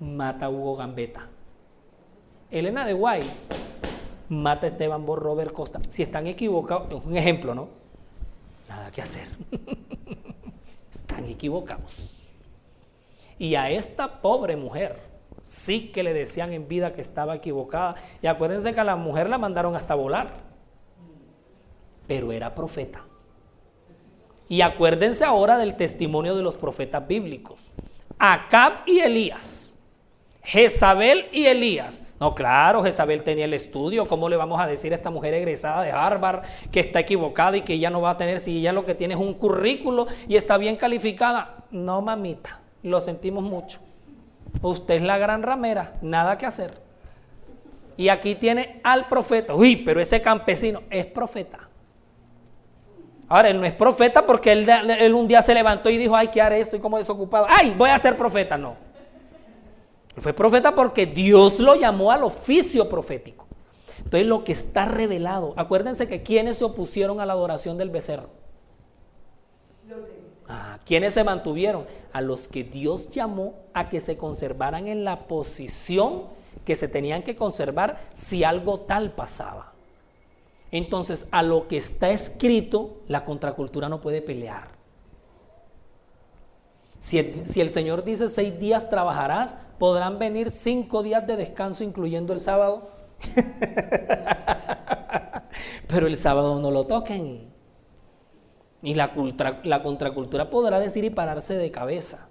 mata 0.00 0.46
a 0.46 0.50
Hugo 0.50 0.76
Gambetta. 0.76 1.28
Elena 2.50 2.84
de 2.84 2.94
Guay 2.94 3.22
mata 4.30 4.64
a 4.64 4.68
Esteban 4.70 5.04
Bor 5.04 5.22
Robert 5.22 5.52
Costa. 5.52 5.78
Si 5.88 6.02
están 6.02 6.26
equivocados, 6.26 6.88
es 6.88 7.04
un 7.04 7.16
ejemplo, 7.16 7.54
¿no? 7.54 7.68
Nada 8.66 8.90
que 8.90 9.02
hacer. 9.02 9.28
están 10.90 11.26
equivocados. 11.26 12.22
Y 13.38 13.56
a 13.56 13.68
esta 13.70 14.22
pobre 14.22 14.56
mujer 14.56 14.98
sí 15.44 15.92
que 15.92 16.02
le 16.02 16.14
decían 16.14 16.54
en 16.54 16.66
vida 16.66 16.94
que 16.94 17.02
estaba 17.02 17.34
equivocada. 17.36 17.96
Y 18.22 18.26
acuérdense 18.26 18.72
que 18.72 18.80
a 18.80 18.84
la 18.84 18.96
mujer 18.96 19.28
la 19.28 19.36
mandaron 19.36 19.76
hasta 19.76 19.94
volar 19.94 20.50
pero 22.10 22.32
era 22.32 22.52
profeta. 22.56 23.04
Y 24.48 24.62
acuérdense 24.62 25.24
ahora 25.24 25.56
del 25.58 25.76
testimonio 25.76 26.34
de 26.34 26.42
los 26.42 26.56
profetas 26.56 27.06
bíblicos. 27.06 27.70
Acab 28.18 28.82
y 28.84 28.98
Elías. 28.98 29.69
Jezabel 30.50 31.26
y 31.30 31.46
Elías. 31.46 32.02
No, 32.18 32.34
claro, 32.34 32.82
Jezabel 32.82 33.22
tenía 33.22 33.44
el 33.44 33.54
estudio. 33.54 34.08
¿Cómo 34.08 34.28
le 34.28 34.36
vamos 34.36 34.60
a 34.60 34.66
decir 34.66 34.92
a 34.92 34.96
esta 34.96 35.08
mujer 35.08 35.32
egresada 35.32 35.82
de 35.82 35.92
Harvard 35.92 36.42
que 36.72 36.80
está 36.80 36.98
equivocada 36.98 37.56
y 37.56 37.60
que 37.60 37.74
ella 37.74 37.88
no 37.88 38.00
va 38.00 38.10
a 38.10 38.16
tener 38.16 38.40
si 38.40 38.58
ella 38.58 38.72
lo 38.72 38.84
que 38.84 38.96
tiene 38.96 39.14
es 39.14 39.20
un 39.20 39.34
currículo 39.34 40.08
y 40.26 40.34
está 40.34 40.58
bien 40.58 40.74
calificada? 40.74 41.62
No, 41.70 42.02
mamita, 42.02 42.60
lo 42.82 43.00
sentimos 43.00 43.44
mucho. 43.44 43.78
Usted 44.60 44.94
es 44.94 45.02
la 45.02 45.18
gran 45.18 45.44
ramera, 45.44 45.94
nada 46.02 46.36
que 46.36 46.46
hacer. 46.46 46.82
Y 47.96 48.08
aquí 48.08 48.34
tiene 48.34 48.80
al 48.82 49.06
profeta. 49.06 49.54
Uy, 49.54 49.76
pero 49.76 50.00
ese 50.00 50.20
campesino 50.20 50.82
es 50.90 51.06
profeta. 51.06 51.60
Ahora, 53.28 53.50
él 53.50 53.60
no 53.60 53.66
es 53.66 53.72
profeta 53.72 54.26
porque 54.26 54.50
él, 54.50 55.14
un 55.14 55.28
día 55.28 55.42
se 55.42 55.54
levantó 55.54 55.90
y 55.90 55.96
dijo, 55.96 56.16
ay, 56.16 56.26
¿qué 56.26 56.42
haré? 56.42 56.58
Estoy 56.58 56.80
como 56.80 56.98
desocupado. 56.98 57.46
Ay, 57.48 57.72
voy 57.78 57.90
a 57.90 57.98
ser 58.00 58.16
profeta. 58.16 58.58
No. 58.58 58.89
Fue 60.16 60.32
profeta 60.32 60.74
porque 60.74 61.06
Dios 61.06 61.60
lo 61.60 61.74
llamó 61.74 62.10
al 62.10 62.24
oficio 62.24 62.88
profético. 62.88 63.46
Entonces, 63.98 64.26
lo 64.26 64.44
que 64.44 64.52
está 64.52 64.86
revelado, 64.86 65.54
acuérdense 65.56 66.08
que 66.08 66.22
quienes 66.22 66.58
se 66.58 66.64
opusieron 66.64 67.20
a 67.20 67.26
la 67.26 67.34
adoración 67.34 67.78
del 67.78 67.90
becerro. 67.90 68.30
Ah, 70.48 70.80
¿Quiénes 70.84 71.14
se 71.14 71.22
mantuvieron? 71.22 71.86
A 72.12 72.20
los 72.20 72.48
que 72.48 72.64
Dios 72.64 73.10
llamó 73.10 73.54
a 73.72 73.88
que 73.88 74.00
se 74.00 74.16
conservaran 74.16 74.88
en 74.88 75.04
la 75.04 75.28
posición 75.28 76.24
que 76.64 76.74
se 76.74 76.88
tenían 76.88 77.22
que 77.22 77.36
conservar 77.36 78.00
si 78.12 78.42
algo 78.42 78.80
tal 78.80 79.12
pasaba. 79.12 79.72
Entonces, 80.72 81.26
a 81.30 81.42
lo 81.42 81.68
que 81.68 81.76
está 81.76 82.10
escrito, 82.10 82.96
la 83.06 83.24
contracultura 83.24 83.88
no 83.88 84.00
puede 84.00 84.22
pelear. 84.22 84.79
Si 87.00 87.18
el, 87.18 87.70
Señor 87.70 88.04
dice 88.04 88.28
seis 88.28 88.58
días 88.58 88.90
trabajarás, 88.90 89.56
podrán 89.78 90.18
venir 90.18 90.50
cinco 90.50 91.02
días 91.02 91.26
de 91.26 91.36
descanso, 91.36 91.82
incluyendo 91.82 92.34
el 92.34 92.40
sábado. 92.40 92.90
Pero 95.88 96.06
el 96.06 96.18
sábado 96.18 96.60
no 96.60 96.70
lo 96.70 96.86
toquen. 96.86 97.48
Y 98.82 98.94
la, 98.94 99.12
la 99.64 99.82
contracultura 99.82 100.50
podrá 100.50 100.78
decir 100.78 101.04
y 101.04 101.10
pararse 101.10 101.56
de 101.56 101.70
cabeza. 101.70 102.28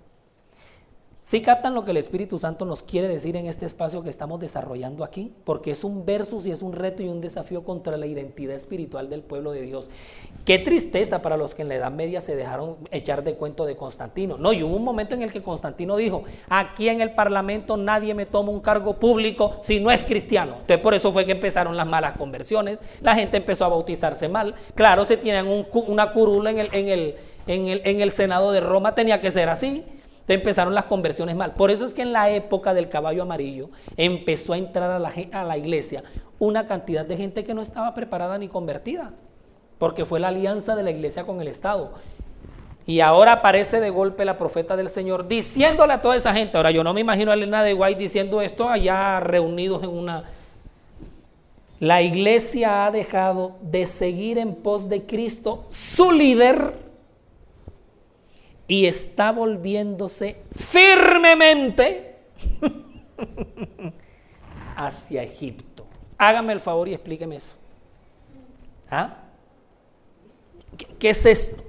Si 1.30 1.42
captan 1.42 1.76
lo 1.76 1.86
que 1.86 1.92
el 1.92 1.98
Espíritu 1.98 2.40
Santo 2.40 2.66
nos 2.66 2.82
quiere 2.82 3.08
decir 3.08 3.36
en 3.36 3.46
este 3.46 3.68
espacio 3.68 4.02
que 4.02 4.10
estamos 4.10 4.40
desarrollando 4.40 5.04
aquí? 5.04 5.32
Porque 5.44 5.70
es 5.70 5.84
un 5.84 6.04
versus 6.04 6.48
y 6.48 6.52
es 6.52 6.64
un 6.64 6.74
reto 6.74 7.04
y 7.04 7.08
un 7.08 7.22
desafío 7.22 7.64
contra 7.64 7.98
la 7.98 8.08
identidad 8.08 8.56
espiritual 8.56 9.12
del 9.12 9.22
pueblo 9.22 9.52
de 9.52 9.62
Dios. 9.62 9.92
Qué 10.44 10.58
tristeza 10.58 11.22
para 11.22 11.38
los 11.38 11.54
que 11.54 11.62
en 11.62 11.68
la 11.68 11.76
Edad 11.76 11.92
Media 11.92 12.20
se 12.20 12.36
dejaron 12.36 12.78
echar 12.90 13.24
de 13.24 13.36
cuento 13.36 13.68
de 13.68 13.76
Constantino. 13.76 14.40
No, 14.40 14.54
y 14.54 14.64
hubo 14.64 14.76
un 14.76 14.84
momento 14.84 15.14
en 15.14 15.22
el 15.22 15.32
que 15.32 15.44
Constantino 15.44 15.98
dijo, 15.98 16.24
aquí 16.50 16.90
en 16.90 17.00
el 17.00 17.14
Parlamento 17.14 17.78
nadie 17.78 18.16
me 18.16 18.26
toma 18.26 18.50
un 18.50 18.60
cargo 18.60 18.96
público 18.96 19.56
si 19.62 19.80
no 19.80 19.92
es 19.92 20.04
cristiano. 20.04 20.54
Entonces 20.62 20.80
por 20.80 20.96
eso 20.96 21.14
fue 21.14 21.28
que 21.28 21.34
empezaron 21.34 21.78
las 21.78 21.86
malas 21.86 22.18
conversiones, 22.18 22.80
la 23.02 23.14
gente 23.14 23.38
empezó 23.38 23.66
a 23.66 23.68
bautizarse 23.68 24.28
mal. 24.30 24.56
Claro, 24.74 25.06
se 25.06 25.16
tienen 25.16 25.46
una 25.72 26.12
curula 26.12 26.50
en 26.50 26.58
el, 26.58 26.70
en, 26.74 26.88
el, 26.88 27.16
en, 27.46 27.68
el, 27.68 27.82
en 27.86 28.02
el 28.02 28.10
Senado 28.10 28.52
de 28.52 28.62
Roma, 28.62 28.96
tenía 28.96 29.22
que 29.22 29.30
ser 29.30 29.50
así 29.50 29.86
empezaron 30.34 30.74
las 30.76 30.86
conversiones 30.86 31.36
mal. 31.36 31.54
Por 31.54 31.72
eso 31.72 31.86
es 31.86 31.94
que 31.94 32.02
en 32.02 32.14
la 32.14 32.30
época 32.30 32.74
del 32.74 32.90
caballo 32.90 33.24
amarillo 33.24 33.70
empezó 33.98 34.54
a 34.54 34.58
entrar 34.58 34.92
a 34.92 35.00
la, 35.00 35.12
a 35.32 35.44
la 35.44 35.58
iglesia 35.58 36.04
una 36.40 36.66
cantidad 36.66 37.06
de 37.06 37.18
gente 37.18 37.44
que 37.44 37.54
no 37.54 37.62
estaba 37.62 37.94
preparada 37.94 38.38
ni 38.38 38.48
convertida, 38.48 39.12
porque 39.78 40.06
fue 40.06 40.20
la 40.20 40.30
alianza 40.30 40.76
de 40.76 40.84
la 40.84 40.92
iglesia 40.92 41.26
con 41.26 41.42
el 41.42 41.48
Estado. 41.48 41.92
Y 42.90 43.02
ahora 43.02 43.34
aparece 43.34 43.80
de 43.80 43.92
golpe 43.92 44.26
la 44.26 44.38
profeta 44.38 44.76
del 44.76 44.90
Señor 44.90 45.28
diciéndole 45.28 45.94
a 45.94 46.02
toda 46.02 46.16
esa 46.16 46.34
gente. 46.34 46.58
Ahora 46.58 46.72
yo 46.72 46.84
no 46.84 46.92
me 46.92 47.02
imagino 47.02 47.30
a 47.30 47.36
Elena 47.36 47.62
de 47.62 47.74
Guay 47.74 47.94
diciendo 47.94 48.42
esto 48.42 48.68
allá 48.68 49.20
reunidos 49.20 49.84
en 49.84 49.90
una... 49.90 50.24
La 51.80 52.02
iglesia 52.02 52.88
ha 52.88 52.92
dejado 52.92 53.58
de 53.62 53.86
seguir 53.86 54.40
en 54.40 54.56
pos 54.56 54.90
de 54.90 55.06
Cristo, 55.06 55.66
su 55.70 56.12
líder, 56.12 56.74
y 58.70 58.86
está 58.86 59.32
volviéndose 59.32 60.38
firmemente 60.56 62.18
hacia 64.78 65.24
Egipto. 65.24 65.88
Hágame 66.18 66.54
el 66.54 66.62
favor 66.62 66.88
y 66.88 66.94
explíqueme 66.94 67.38
eso. 67.38 67.56
¿Ah? 68.92 69.24
¿Qué, 71.00 71.10
es 71.10 71.26
esto? 71.26 71.64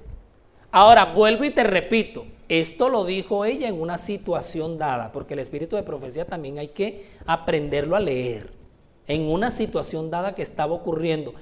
Ahora, 0.71 1.07
vuelvo 1.07 1.45
y 1.45 1.51
te 1.51 1.65
repito, 1.65 2.27
esto 2.51 2.91
lo 2.91 3.07
dijo 3.07 3.47
ella 3.47 3.69
en 3.69 3.81
una 3.81 3.97
situación 3.97 4.77
dada, 4.77 5.11
porque 5.11 5.33
el 5.33 5.41
espíritu 5.41 5.77
de 5.77 5.83
profecía 5.83 6.27
también 6.27 6.59
hay 6.59 6.69
que 6.69 7.07
aprenderlo 7.25 7.97
a 7.97 8.01
leer, 8.01 8.53
en 9.07 9.23
una 9.23 9.51
situación 9.51 10.11
dada 10.11 10.35
que 10.35 10.43
estaba 10.43 10.75
ocurriendo. 10.75 11.33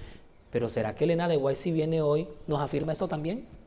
Pero 0.52 0.68
¿será 0.68 0.94
que 0.94 1.02
Elena 1.02 1.26
de 1.26 1.36
Guay 1.36 1.56
si 1.56 1.72
viene 1.72 2.00
hoy 2.00 2.28
nos 2.46 2.60
afirma 2.60 2.92
esto 2.92 3.08
también? 3.08 3.57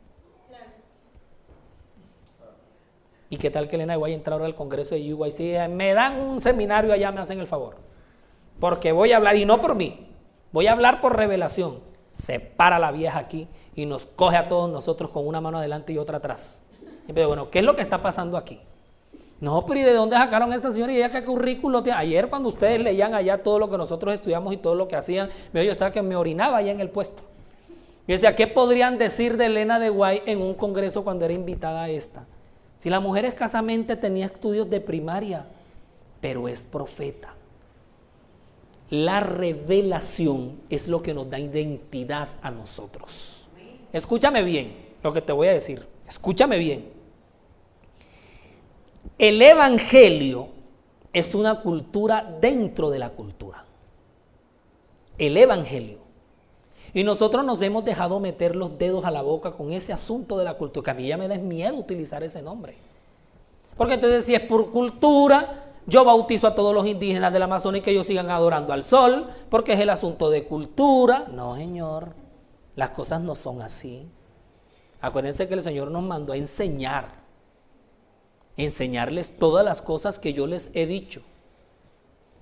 ¿Y 3.31 3.37
qué 3.37 3.49
tal 3.49 3.69
que 3.69 3.77
Elena 3.77 3.95
voy 3.95 4.11
a 4.11 4.15
entrar 4.15 4.33
ahora 4.33 4.45
al 4.45 4.55
Congreso 4.55 4.93
de 4.93 5.13
UYC? 5.13 5.69
Me 5.69 5.93
dan 5.93 6.19
un 6.19 6.41
seminario 6.41 6.91
allá, 6.91 7.13
me 7.13 7.21
hacen 7.21 7.39
el 7.39 7.47
favor. 7.47 7.77
Porque 8.59 8.91
voy 8.91 9.13
a 9.13 9.17
hablar, 9.17 9.37
y 9.37 9.45
no 9.45 9.61
por 9.61 9.73
mí, 9.73 10.05
voy 10.51 10.67
a 10.67 10.73
hablar 10.73 10.99
por 10.99 11.15
revelación. 11.15 11.79
Se 12.11 12.41
para 12.41 12.77
la 12.77 12.91
vieja 12.91 13.19
aquí 13.19 13.47
y 13.73 13.85
nos 13.85 14.05
coge 14.05 14.35
a 14.35 14.49
todos 14.49 14.69
nosotros 14.69 15.11
con 15.11 15.25
una 15.25 15.39
mano 15.39 15.59
adelante 15.59 15.93
y 15.93 15.97
otra 15.97 16.17
atrás. 16.17 16.65
pero 17.07 17.29
bueno, 17.29 17.49
¿qué 17.49 17.59
es 17.59 17.65
lo 17.65 17.73
que 17.73 17.81
está 17.81 18.01
pasando 18.01 18.35
aquí? 18.35 18.59
No, 19.39 19.65
pero 19.65 19.79
¿y 19.79 19.83
de 19.83 19.93
dónde 19.93 20.17
sacaron 20.17 20.51
esta 20.51 20.69
señora? 20.69 20.91
¿Y 20.91 20.97
ella 20.97 21.09
qué 21.09 21.23
currículo 21.23 21.81
tiene? 21.81 21.99
Ayer 21.99 22.29
cuando 22.29 22.49
ustedes 22.49 22.81
leían 22.81 23.15
allá 23.15 23.41
todo 23.41 23.59
lo 23.59 23.69
que 23.69 23.77
nosotros 23.77 24.13
estudiamos 24.13 24.53
y 24.53 24.57
todo 24.57 24.75
lo 24.75 24.89
que 24.89 24.97
hacían, 24.97 25.29
yo 25.53 25.61
estaba 25.61 25.93
que 25.93 26.01
me 26.01 26.17
orinaba 26.17 26.57
allá 26.57 26.73
en 26.73 26.81
el 26.81 26.89
puesto. 26.89 27.23
Y 28.07 28.11
decía, 28.11 28.35
¿qué 28.35 28.47
podrían 28.47 28.97
decir 28.97 29.37
de 29.37 29.45
Elena 29.45 29.79
de 29.79 29.87
Guay 29.87 30.23
en 30.25 30.41
un 30.41 30.53
congreso 30.53 31.05
cuando 31.05 31.23
era 31.23 31.33
invitada 31.33 31.83
a 31.83 31.89
esta? 31.89 32.25
Si 32.81 32.89
la 32.89 32.99
mujer 32.99 33.25
escasamente 33.25 33.95
tenía 33.95 34.25
estudios 34.25 34.67
de 34.67 34.81
primaria, 34.81 35.45
pero 36.19 36.47
es 36.47 36.63
profeta. 36.63 37.31
La 38.89 39.19
revelación 39.19 40.61
es 40.67 40.87
lo 40.87 41.03
que 41.03 41.13
nos 41.13 41.29
da 41.29 41.37
identidad 41.37 42.29
a 42.41 42.49
nosotros. 42.49 43.47
Escúchame 43.93 44.41
bien 44.41 44.75
lo 45.03 45.13
que 45.13 45.21
te 45.21 45.31
voy 45.31 45.49
a 45.49 45.51
decir. 45.51 45.87
Escúchame 46.07 46.57
bien. 46.57 46.89
El 49.19 49.39
Evangelio 49.43 50.47
es 51.13 51.35
una 51.35 51.61
cultura 51.61 52.35
dentro 52.41 52.89
de 52.89 52.97
la 52.97 53.11
cultura. 53.11 53.63
El 55.19 55.37
Evangelio. 55.37 56.00
Y 56.93 57.03
nosotros 57.03 57.45
nos 57.45 57.61
hemos 57.61 57.85
dejado 57.85 58.19
meter 58.19 58.55
los 58.55 58.77
dedos 58.77 59.05
a 59.05 59.11
la 59.11 59.21
boca 59.21 59.51
con 59.51 59.71
ese 59.71 59.93
asunto 59.93 60.37
de 60.37 60.43
la 60.43 60.55
cultura, 60.55 60.83
que 60.83 60.91
a 60.91 60.93
mí 60.93 61.07
ya 61.07 61.17
me 61.17 61.27
da 61.27 61.37
miedo 61.37 61.77
utilizar 61.77 62.23
ese 62.23 62.41
nombre. 62.41 62.75
Porque 63.77 63.93
entonces 63.93 64.25
si 64.25 64.35
es 64.35 64.41
por 64.41 64.71
cultura, 64.71 65.73
yo 65.87 66.03
bautizo 66.03 66.47
a 66.47 66.55
todos 66.55 66.73
los 66.73 66.85
indígenas 66.85 67.31
del 67.31 67.43
Amazonas 67.43 67.79
y 67.79 67.81
que 67.83 67.91
ellos 67.91 68.07
sigan 68.07 68.29
adorando 68.29 68.73
al 68.73 68.83
sol, 68.83 69.29
porque 69.49 69.73
es 69.73 69.79
el 69.79 69.89
asunto 69.89 70.29
de 70.29 70.43
cultura. 70.43 71.27
No, 71.31 71.55
Señor, 71.55 72.13
las 72.75 72.91
cosas 72.91 73.21
no 73.21 73.35
son 73.35 73.61
así. 73.61 74.07
Acuérdense 74.99 75.47
que 75.47 75.53
el 75.53 75.63
Señor 75.63 75.89
nos 75.89 76.03
mandó 76.03 76.33
a 76.33 76.37
enseñar, 76.37 77.21
enseñarles 78.57 79.37
todas 79.37 79.65
las 79.65 79.81
cosas 79.81 80.19
que 80.19 80.33
yo 80.33 80.45
les 80.45 80.69
he 80.73 80.85
dicho. 80.85 81.21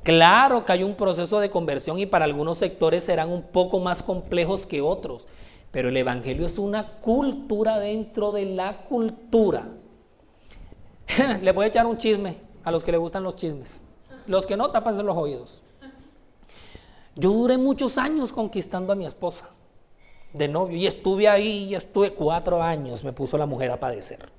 Claro 0.04 0.64
que 0.64 0.72
hay 0.72 0.84
un 0.84 0.96
proceso 0.96 1.40
de 1.40 1.50
conversión 1.50 2.00
y 2.00 2.06
para 2.06 2.26
algunos 2.26 2.58
sectores 2.58 3.04
serán 3.04 3.30
un 3.30 3.44
poco 3.44 3.80
más 3.80 4.02
complejos 4.02 4.66
que 4.66 4.82
otros, 4.82 5.28
pero 5.72 5.90
el 5.90 5.98
Evangelio 5.98 6.46
es 6.46 6.58
una 6.58 7.00
cultura 7.00 7.80
dentro 7.80 8.32
de 8.32 8.46
la 8.46 8.78
cultura. 8.84 9.68
Le 11.42 11.52
voy 11.52 11.66
a 11.66 11.68
echar 11.68 11.86
un 11.86 11.98
chisme 11.98 12.38
a 12.64 12.72
los 12.72 12.84
que 12.84 12.92
les 12.92 13.00
gustan 13.00 13.24
los 13.24 13.36
chismes. 13.36 13.82
Los 14.26 14.46
que 14.46 14.56
no, 14.56 14.70
tapanse 14.70 15.04
los 15.04 15.18
oídos. 15.18 15.64
Yo 17.16 17.32
duré 17.32 17.58
muchos 17.58 17.98
años 17.98 18.32
conquistando 18.32 18.94
a 18.94 18.96
mi 18.96 19.06
esposa 19.06 19.50
de 20.34 20.48
novio 20.48 20.78
y 20.78 20.86
estuve 20.86 21.28
ahí, 21.28 21.66
y 21.66 21.76
estuve 21.76 22.14
cuatro 22.14 22.62
años, 22.62 23.04
me 23.04 23.12
puso 23.12 23.38
la 23.38 23.46
mujer 23.46 23.72
a 23.72 23.80
padecer. 23.80 24.30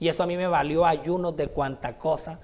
Y 0.00 0.08
eso 0.08 0.22
a 0.22 0.26
mí 0.26 0.36
me 0.36 0.46
valió 0.46 0.84
ayunos 0.84 1.36
de 1.36 1.48
cuanta 1.48 1.96
cosa. 1.98 2.40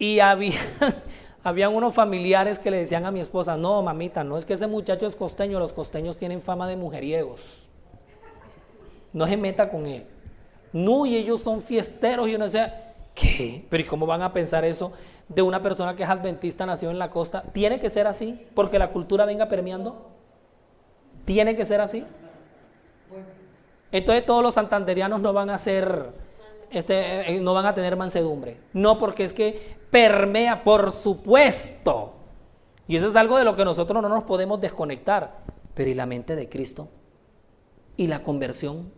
Y 0.00 0.18
había, 0.18 0.58
habían 1.44 1.72
unos 1.72 1.94
familiares 1.94 2.58
que 2.58 2.72
le 2.72 2.78
decían 2.78 3.06
a 3.06 3.12
mi 3.12 3.20
esposa, 3.20 3.56
no, 3.56 3.80
mamita, 3.82 4.24
no 4.24 4.36
es 4.36 4.44
que 4.44 4.54
ese 4.54 4.66
muchacho 4.66 5.06
es 5.06 5.14
costeño, 5.14 5.60
los 5.60 5.72
costeños 5.72 6.16
tienen 6.16 6.42
fama 6.42 6.66
de 6.66 6.74
mujeriegos. 6.74 7.68
No 9.12 9.28
se 9.28 9.36
meta 9.36 9.70
con 9.70 9.86
él. 9.86 10.04
No, 10.72 11.06
y 11.06 11.14
ellos 11.16 11.40
son 11.40 11.62
fiesteros 11.62 12.28
y 12.28 12.34
uno 12.34 12.46
decía, 12.46 12.90
¿Qué? 13.14 13.66
Pero 13.68 13.82
¿y 13.82 13.86
cómo 13.86 14.06
van 14.06 14.22
a 14.22 14.32
pensar 14.32 14.64
eso 14.64 14.92
de 15.28 15.42
una 15.42 15.62
persona 15.62 15.94
que 15.94 16.02
es 16.02 16.08
adventista, 16.08 16.64
nació 16.66 16.90
en 16.90 16.98
la 16.98 17.10
costa? 17.10 17.42
¿Tiene 17.52 17.78
que 17.80 17.90
ser 17.90 18.06
así? 18.06 18.46
¿Porque 18.54 18.78
la 18.78 18.90
cultura 18.90 19.24
venga 19.24 19.48
permeando? 19.48 20.08
¿Tiene 21.24 21.54
que 21.54 21.64
ser 21.64 21.80
así? 21.80 22.04
Entonces 23.92 24.24
todos 24.24 24.42
los 24.42 24.54
santanderianos 24.54 25.20
no 25.20 25.32
van 25.32 25.50
a 25.50 25.58
ser, 25.58 26.12
este, 26.70 27.32
eh, 27.32 27.40
no 27.40 27.54
van 27.54 27.66
a 27.66 27.74
tener 27.74 27.96
mansedumbre. 27.96 28.58
No, 28.72 28.98
porque 28.98 29.24
es 29.24 29.32
que 29.32 29.76
permea, 29.90 30.62
por 30.64 30.92
supuesto. 30.92 32.14
Y 32.86 32.96
eso 32.96 33.08
es 33.08 33.16
algo 33.16 33.38
de 33.38 33.44
lo 33.44 33.56
que 33.56 33.64
nosotros 33.64 34.02
no 34.02 34.08
nos 34.08 34.24
podemos 34.24 34.60
desconectar. 34.60 35.38
Pero 35.74 35.90
¿y 35.90 35.94
la 35.94 36.06
mente 36.06 36.36
de 36.36 36.48
Cristo? 36.48 36.88
¿Y 37.96 38.06
la 38.06 38.22
conversión? 38.22 38.92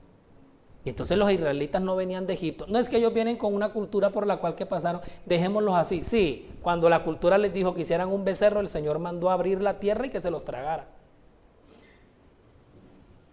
Y 0.85 0.89
entonces 0.89 1.17
los 1.17 1.31
israelitas 1.31 1.81
no 1.81 1.95
venían 1.95 2.27
de 2.27 2.35
Egipto. 2.35 2.67
No 2.69 2.79
es 2.79 2.89
que 2.89 2.97
ellos 2.97 3.15
vienen 3.15 3.37
con 3.37 3.55
una 3.55 3.69
cultura 3.73 4.11
por 4.11 4.27
la 4.27 4.39
cual 4.39 4.55
que 4.55 4.67
pasaron, 4.67 5.01
dejémoslos 5.27 5.75
así. 5.75 6.03
Sí, 6.03 6.51
cuando 6.61 6.89
la 6.89 7.05
cultura 7.05 7.39
les 7.39 7.53
dijo 7.53 7.75
que 7.75 7.83
hicieran 7.83 8.09
un 8.09 8.25
becerro, 8.25 8.61
el 8.61 8.69
Señor 8.69 8.99
mandó 8.99 9.31
a 9.31 9.35
abrir 9.35 9.61
la 9.63 9.79
tierra 9.79 10.07
y 10.07 10.11
que 10.11 10.21
se 10.21 10.31
los 10.31 10.45
tragara. 10.45 10.89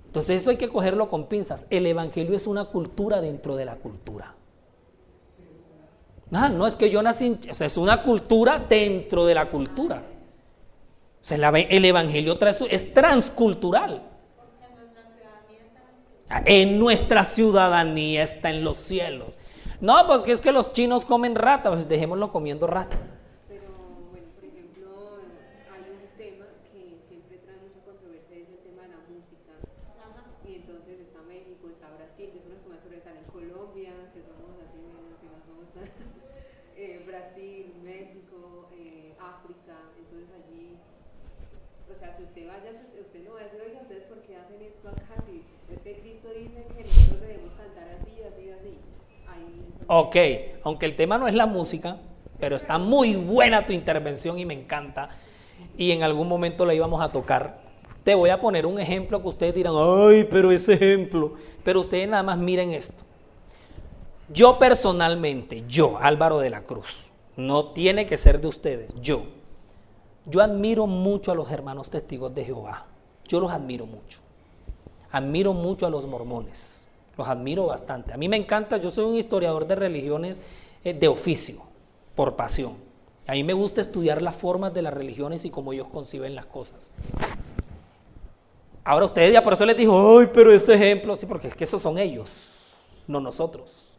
Entonces 0.10 0.42
eso 0.42 0.50
hay 0.50 0.58
que 0.58 0.70
cogerlo 0.70 1.08
con 1.08 1.28
pinzas. 1.28 1.68
El 1.70 1.86
Evangelio 1.86 2.36
es 2.36 2.48
una 2.48 2.66
cultura 2.66 3.22
dentro 3.22 3.56
de 3.56 3.66
la 3.66 3.76
cultura. 3.76 4.34
Ah, 6.32 6.50
no 6.50 6.68
es 6.68 6.76
que 6.76 6.90
yo 6.90 7.02
nací, 7.02 7.40
o 7.50 7.54
sea, 7.54 7.68
es 7.68 7.78
una 7.78 8.02
cultura 8.02 8.60
dentro 8.60 9.26
de 9.26 9.36
la 9.36 9.50
cultura. 9.50 10.04
O 11.22 11.24
sea, 11.24 11.38
el 11.38 11.86
Evangelio 11.86 12.38
es 12.70 12.94
transcultural. 12.94 14.04
En 16.46 16.80
nuestra 16.80 17.24
ciudadanía 17.24 18.24
está 18.24 18.50
en 18.50 18.64
los 18.64 18.78
cielos. 18.78 19.36
No, 19.82 19.96
pues 20.08 20.24
que 20.24 20.34
es 20.34 20.42
que 20.42 20.52
los 20.52 20.74
chinos 20.74 21.06
comen 21.06 21.36
rata, 21.36 21.72
pues 21.72 21.88
dejémoslo 21.88 22.32
comiendo 22.32 22.68
rata. 22.68 22.98
Pero, 23.48 23.64
bueno, 24.12 24.28
por 24.36 24.44
ejemplo, 24.44 25.24
hay 25.72 25.88
un 25.88 26.04
tema 26.20 26.46
que 26.68 27.00
siempre 27.00 27.40
trae 27.40 27.56
mucha 27.64 27.80
controversia, 27.88 28.44
es 28.44 28.50
el 28.52 28.60
tema 28.60 28.84
de 28.84 28.90
la 28.90 29.02
música. 29.08 29.56
Y 30.46 30.56
entonces 30.56 31.00
está 31.00 31.24
México, 31.24 31.72
está 31.72 31.88
Brasil, 31.96 32.28
que 32.28 32.44
son 32.44 32.52
los 32.52 32.60
que 32.60 32.70
más 32.70 32.84
sobresalen. 32.84 33.24
Colombia, 33.32 33.96
que 34.12 34.20
somos 34.20 34.60
así, 34.68 34.84
que 34.84 35.28
no 35.32 35.40
somos 35.48 35.72
tan... 35.72 35.88
eh, 36.76 37.08
Brasil, 37.08 37.72
México, 37.82 38.68
eh, 38.76 39.16
África. 39.16 39.80
Entonces 39.96 40.28
allí, 40.36 40.76
o 41.88 41.96
sea, 41.96 42.20
si 42.20 42.28
usted 42.28 42.52
vaya, 42.52 42.84
usted 43.00 43.24
no 43.24 43.40
va 43.40 43.40
a 43.40 43.44
decir, 43.48 43.64
oiga, 43.64 43.80
¿ustedes 43.80 44.04
por 44.12 44.20
qué 44.28 44.36
hacen 44.36 44.60
esto 44.60 44.92
acá? 44.92 45.24
es 45.72 45.82
que 45.82 46.02
Cristo 46.02 46.30
dice 46.34 46.66
que 46.76 46.84
nosotros 46.84 47.22
debemos 47.22 47.54
cantar 47.54 47.88
así, 47.90 48.24
así, 48.24 48.50
así. 48.50 48.78
Ok, 49.90 50.16
aunque 50.64 50.86
el 50.86 50.96
tema 50.96 51.18
no 51.18 51.28
es 51.28 51.34
la 51.34 51.46
música, 51.46 51.98
pero 52.40 52.56
está 52.56 52.78
muy 52.78 53.16
buena 53.16 53.66
tu 53.66 53.74
intervención 53.74 54.40
y 54.40 54.46
me 54.46 54.54
encanta. 54.54 55.10
Y 55.76 55.92
en 55.92 56.04
algún 56.04 56.30
momento 56.30 56.66
la 56.66 56.74
íbamos 56.74 57.02
a 57.02 57.12
tocar. 57.12 57.60
Te 58.04 58.16
voy 58.16 58.30
a 58.30 58.40
poner 58.40 58.66
un 58.66 58.80
ejemplo 58.80 59.22
que 59.22 59.28
ustedes 59.28 59.56
dirán, 59.56 59.74
ay, 59.76 60.26
pero 60.30 60.52
ese 60.52 60.74
ejemplo. 60.74 61.34
Pero 61.64 61.82
ustedes 61.82 62.08
nada 62.08 62.24
más 62.24 62.38
miren 62.38 62.72
esto. 62.72 63.04
Yo 64.32 64.58
personalmente, 64.58 65.66
yo, 65.68 65.98
Álvaro 66.00 66.40
de 66.40 66.52
la 66.52 66.62
Cruz, 66.62 67.10
no 67.36 67.66
tiene 67.72 68.06
que 68.06 68.16
ser 68.16 68.40
de 68.40 68.48
ustedes, 68.48 68.94
yo. 69.02 69.24
Yo 70.26 70.42
admiro 70.42 70.86
mucho 70.86 71.32
a 71.32 71.36
los 71.36 71.52
hermanos 71.52 71.90
testigos 71.90 72.34
de 72.34 72.46
Jehová. 72.46 72.86
Yo 73.28 73.40
los 73.40 73.52
admiro 73.52 73.86
mucho 73.86 74.20
admiro 75.12 75.54
mucho 75.54 75.86
a 75.86 75.90
los 75.90 76.06
mormones, 76.06 76.79
los 77.20 77.28
admiro 77.28 77.68
bastante. 77.68 78.14
A 78.14 78.18
mí 78.18 78.28
me 78.28 78.38
encanta, 78.38 78.78
yo 78.78 78.90
soy 78.90 79.06
un 79.06 79.16
historiador 79.16 79.68
de 79.68 79.76
religiones 79.76 80.40
eh, 80.84 80.94
de 80.94 81.08
oficio, 81.08 81.62
por 82.16 82.36
pasión. 82.36 82.74
A 83.28 83.34
mí 83.34 83.44
me 83.44 83.54
gusta 83.54 83.82
estudiar 83.82 84.24
las 84.24 84.36
formas 84.36 84.74
de 84.74 84.82
las 84.82 84.94
religiones 84.94 85.46
y 85.46 85.52
cómo 85.52 85.72
ellos 85.72 85.88
conciben 85.88 86.34
las 86.34 86.48
cosas. 86.48 86.92
Ahora 88.84 89.06
ustedes 89.06 89.32
ya 89.34 89.44
por 89.44 89.54
eso 89.54 89.66
les 89.68 89.78
dijo, 89.78 90.18
ay, 90.18 90.30
pero 90.34 90.52
ese 90.52 90.74
ejemplo, 90.74 91.16
sí, 91.16 91.28
porque 91.28 91.50
es 91.50 91.56
que 91.56 91.66
esos 91.66 91.82
son 91.82 92.00
ellos, 92.00 92.74
no 93.06 93.20
nosotros. 93.20 93.98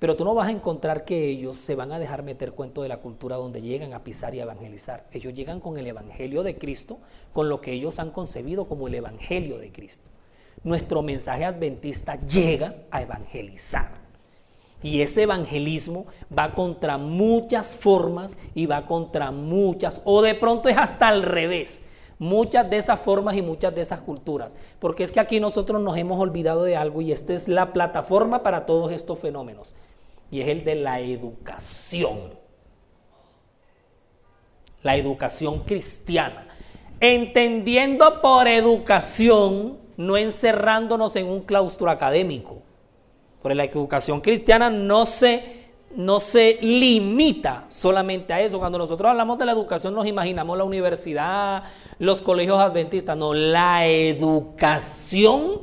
Pero 0.00 0.16
tú 0.16 0.24
no 0.24 0.34
vas 0.34 0.48
a 0.48 0.50
encontrar 0.50 1.04
que 1.04 1.28
ellos 1.28 1.58
se 1.58 1.74
van 1.74 1.92
a 1.92 1.98
dejar 1.98 2.22
meter 2.22 2.52
cuento 2.52 2.82
de 2.82 2.88
la 2.88 2.96
cultura 2.96 3.36
donde 3.36 3.60
llegan 3.60 3.92
a 3.92 4.02
pisar 4.02 4.34
y 4.34 4.40
evangelizar. 4.40 5.06
Ellos 5.12 5.34
llegan 5.34 5.60
con 5.60 5.76
el 5.76 5.86
Evangelio 5.86 6.42
de 6.42 6.56
Cristo, 6.56 6.98
con 7.34 7.50
lo 7.50 7.60
que 7.60 7.72
ellos 7.72 7.98
han 7.98 8.10
concebido 8.10 8.66
como 8.66 8.88
el 8.88 8.94
Evangelio 8.94 9.58
de 9.58 9.70
Cristo. 9.70 10.08
Nuestro 10.62 11.02
mensaje 11.02 11.44
adventista 11.44 12.20
llega 12.26 12.74
a 12.90 13.02
evangelizar. 13.02 14.00
Y 14.82 15.02
ese 15.02 15.22
evangelismo 15.22 16.06
va 16.36 16.54
contra 16.54 16.96
muchas 16.96 17.74
formas 17.74 18.38
y 18.54 18.66
va 18.66 18.86
contra 18.86 19.30
muchas, 19.30 20.00
o 20.04 20.22
de 20.22 20.34
pronto 20.34 20.68
es 20.68 20.76
hasta 20.76 21.08
al 21.08 21.22
revés, 21.22 21.82
muchas 22.18 22.68
de 22.70 22.78
esas 22.78 22.98
formas 22.98 23.36
y 23.36 23.42
muchas 23.42 23.74
de 23.74 23.82
esas 23.82 24.00
culturas. 24.00 24.54
Porque 24.78 25.02
es 25.02 25.12
que 25.12 25.20
aquí 25.20 25.38
nosotros 25.38 25.82
nos 25.82 25.96
hemos 25.98 26.18
olvidado 26.18 26.64
de 26.64 26.76
algo 26.76 27.02
y 27.02 27.12
esta 27.12 27.34
es 27.34 27.46
la 27.46 27.72
plataforma 27.72 28.42
para 28.42 28.64
todos 28.64 28.90
estos 28.92 29.18
fenómenos 29.18 29.74
y 30.30 30.40
es 30.40 30.48
el 30.48 30.64
de 30.64 30.76
la 30.76 31.00
educación. 31.00 32.38
La 34.82 34.96
educación 34.96 35.60
cristiana. 35.60 36.46
Entendiendo 37.00 38.20
por 38.22 38.46
educación, 38.48 39.78
no 40.00 40.16
encerrándonos 40.16 41.14
en 41.16 41.28
un 41.28 41.40
claustro 41.42 41.90
académico. 41.90 42.62
Porque 43.42 43.54
la 43.54 43.64
educación 43.64 44.22
cristiana 44.22 44.70
no 44.70 45.04
se, 45.04 45.66
no 45.94 46.20
se 46.20 46.58
limita 46.62 47.66
solamente 47.68 48.32
a 48.32 48.40
eso. 48.40 48.58
Cuando 48.58 48.78
nosotros 48.78 49.10
hablamos 49.10 49.38
de 49.38 49.44
la 49.44 49.52
educación 49.52 49.94
nos 49.94 50.06
imaginamos 50.06 50.56
la 50.56 50.64
universidad, 50.64 51.64
los 51.98 52.22
colegios 52.22 52.58
adventistas. 52.58 53.14
No, 53.14 53.34
la 53.34 53.86
educación 53.86 55.60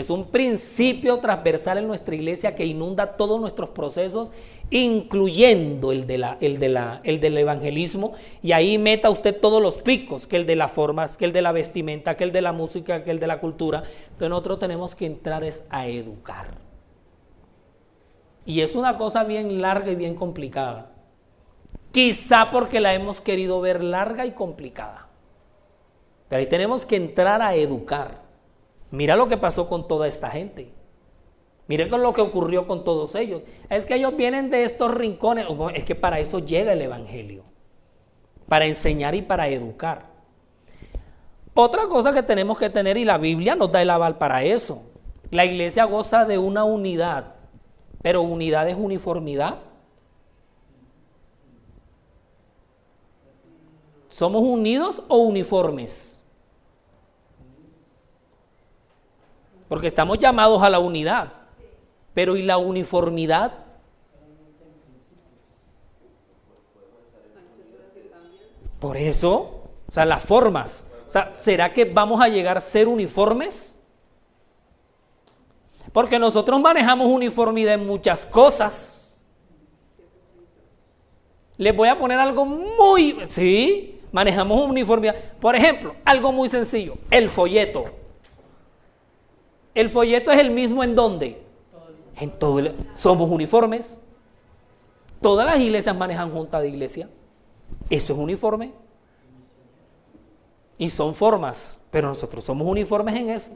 Es 0.00 0.10
un 0.10 0.24
principio 0.26 1.18
transversal 1.18 1.78
en 1.78 1.86
nuestra 1.86 2.14
iglesia 2.14 2.54
que 2.56 2.64
inunda 2.64 3.16
todos 3.16 3.40
nuestros 3.40 3.70
procesos, 3.70 4.32
incluyendo 4.70 5.92
el, 5.92 6.06
de 6.06 6.18
la, 6.18 6.38
el, 6.40 6.58
de 6.58 6.68
la, 6.70 7.00
el 7.04 7.20
del 7.20 7.36
evangelismo. 7.36 8.12
Y 8.42 8.52
ahí 8.52 8.78
meta 8.78 9.10
usted 9.10 9.38
todos 9.38 9.62
los 9.62 9.82
picos, 9.82 10.26
que 10.26 10.36
el 10.36 10.46
de 10.46 10.56
las 10.56 10.72
formas, 10.72 11.16
que 11.16 11.26
el 11.26 11.32
de 11.32 11.42
la 11.42 11.52
vestimenta, 11.52 12.16
que 12.16 12.24
el 12.24 12.32
de 12.32 12.40
la 12.40 12.52
música, 12.52 13.04
que 13.04 13.10
el 13.10 13.20
de 13.20 13.26
la 13.26 13.40
cultura. 13.40 13.82
Entonces 14.04 14.30
nosotros 14.30 14.58
tenemos 14.58 14.94
que 14.94 15.06
entrar 15.06 15.44
es 15.44 15.66
a 15.68 15.86
educar. 15.86 16.58
Y 18.46 18.62
es 18.62 18.74
una 18.74 18.96
cosa 18.96 19.22
bien 19.24 19.60
larga 19.60 19.92
y 19.92 19.96
bien 19.96 20.14
complicada. 20.14 20.92
Quizá 21.92 22.50
porque 22.50 22.80
la 22.80 22.94
hemos 22.94 23.20
querido 23.20 23.60
ver 23.60 23.84
larga 23.84 24.24
y 24.24 24.32
complicada. 24.32 25.08
Pero 26.28 26.40
ahí 26.40 26.46
tenemos 26.46 26.86
que 26.86 26.96
entrar 26.96 27.42
a 27.42 27.54
educar. 27.54 28.29
Mira 28.90 29.16
lo 29.16 29.28
que 29.28 29.36
pasó 29.36 29.68
con 29.68 29.86
toda 29.86 30.08
esta 30.08 30.30
gente. 30.30 30.72
Mira 31.68 31.86
lo 31.86 32.12
que 32.12 32.20
ocurrió 32.20 32.66
con 32.66 32.82
todos 32.82 33.14
ellos. 33.14 33.46
Es 33.68 33.86
que 33.86 33.94
ellos 33.94 34.16
vienen 34.16 34.50
de 34.50 34.64
estos 34.64 34.92
rincones. 34.92 35.46
Es 35.74 35.84
que 35.84 35.94
para 35.94 36.18
eso 36.18 36.40
llega 36.40 36.72
el 36.72 36.82
Evangelio. 36.82 37.44
Para 38.48 38.66
enseñar 38.66 39.14
y 39.14 39.22
para 39.22 39.48
educar. 39.48 40.10
Otra 41.54 41.86
cosa 41.86 42.12
que 42.12 42.22
tenemos 42.22 42.58
que 42.58 42.70
tener, 42.70 42.96
y 42.96 43.04
la 43.04 43.18
Biblia 43.18 43.54
nos 43.54 43.70
da 43.70 43.82
el 43.82 43.90
aval 43.90 44.18
para 44.18 44.42
eso. 44.42 44.82
La 45.30 45.44
iglesia 45.44 45.84
goza 45.84 46.24
de 46.24 46.38
una 46.38 46.64
unidad. 46.64 47.34
Pero 48.02 48.22
unidad 48.22 48.68
es 48.68 48.76
uniformidad. 48.76 49.58
¿Somos 54.08 54.42
unidos 54.42 55.04
o 55.06 55.18
uniformes? 55.18 56.19
Porque 59.70 59.86
estamos 59.86 60.18
llamados 60.18 60.60
a 60.64 60.68
la 60.68 60.80
unidad. 60.80 61.32
Pero 62.12 62.34
¿y 62.34 62.42
la 62.42 62.58
uniformidad? 62.58 63.52
Por 68.80 68.96
eso, 68.96 69.62
o 69.88 69.92
sea, 69.92 70.04
las 70.04 70.24
formas. 70.24 70.88
O 71.06 71.08
sea, 71.08 71.36
¿será 71.38 71.72
que 71.72 71.84
vamos 71.84 72.20
a 72.20 72.26
llegar 72.26 72.56
a 72.56 72.60
ser 72.60 72.88
uniformes? 72.88 73.80
Porque 75.92 76.18
nosotros 76.18 76.60
manejamos 76.60 77.06
uniformidad 77.06 77.74
en 77.74 77.86
muchas 77.86 78.26
cosas. 78.26 79.24
Les 81.56 81.76
voy 81.76 81.88
a 81.88 81.96
poner 81.96 82.18
algo 82.18 82.44
muy... 82.44 83.20
Sí, 83.24 84.00
manejamos 84.10 84.68
uniformidad. 84.68 85.14
Por 85.40 85.54
ejemplo, 85.54 85.94
algo 86.04 86.32
muy 86.32 86.48
sencillo, 86.48 86.98
el 87.08 87.30
folleto. 87.30 87.99
El 89.74 89.88
folleto 89.88 90.30
es 90.32 90.38
el 90.38 90.50
mismo 90.50 90.82
en 90.82 90.94
dónde? 90.94 91.42
En 92.16 92.30
todo 92.30 92.58
el, 92.58 92.74
somos 92.92 93.30
uniformes. 93.30 94.00
Todas 95.20 95.46
las 95.46 95.60
iglesias 95.60 95.96
manejan 95.96 96.30
junta 96.30 96.60
de 96.60 96.68
iglesia. 96.68 97.08
Eso 97.88 98.12
es 98.12 98.18
uniforme. 98.18 98.72
Y 100.78 100.90
son 100.90 101.14
formas, 101.14 101.82
pero 101.90 102.08
nosotros 102.08 102.42
somos 102.42 102.66
uniformes 102.66 103.14
en 103.14 103.30
eso. 103.30 103.52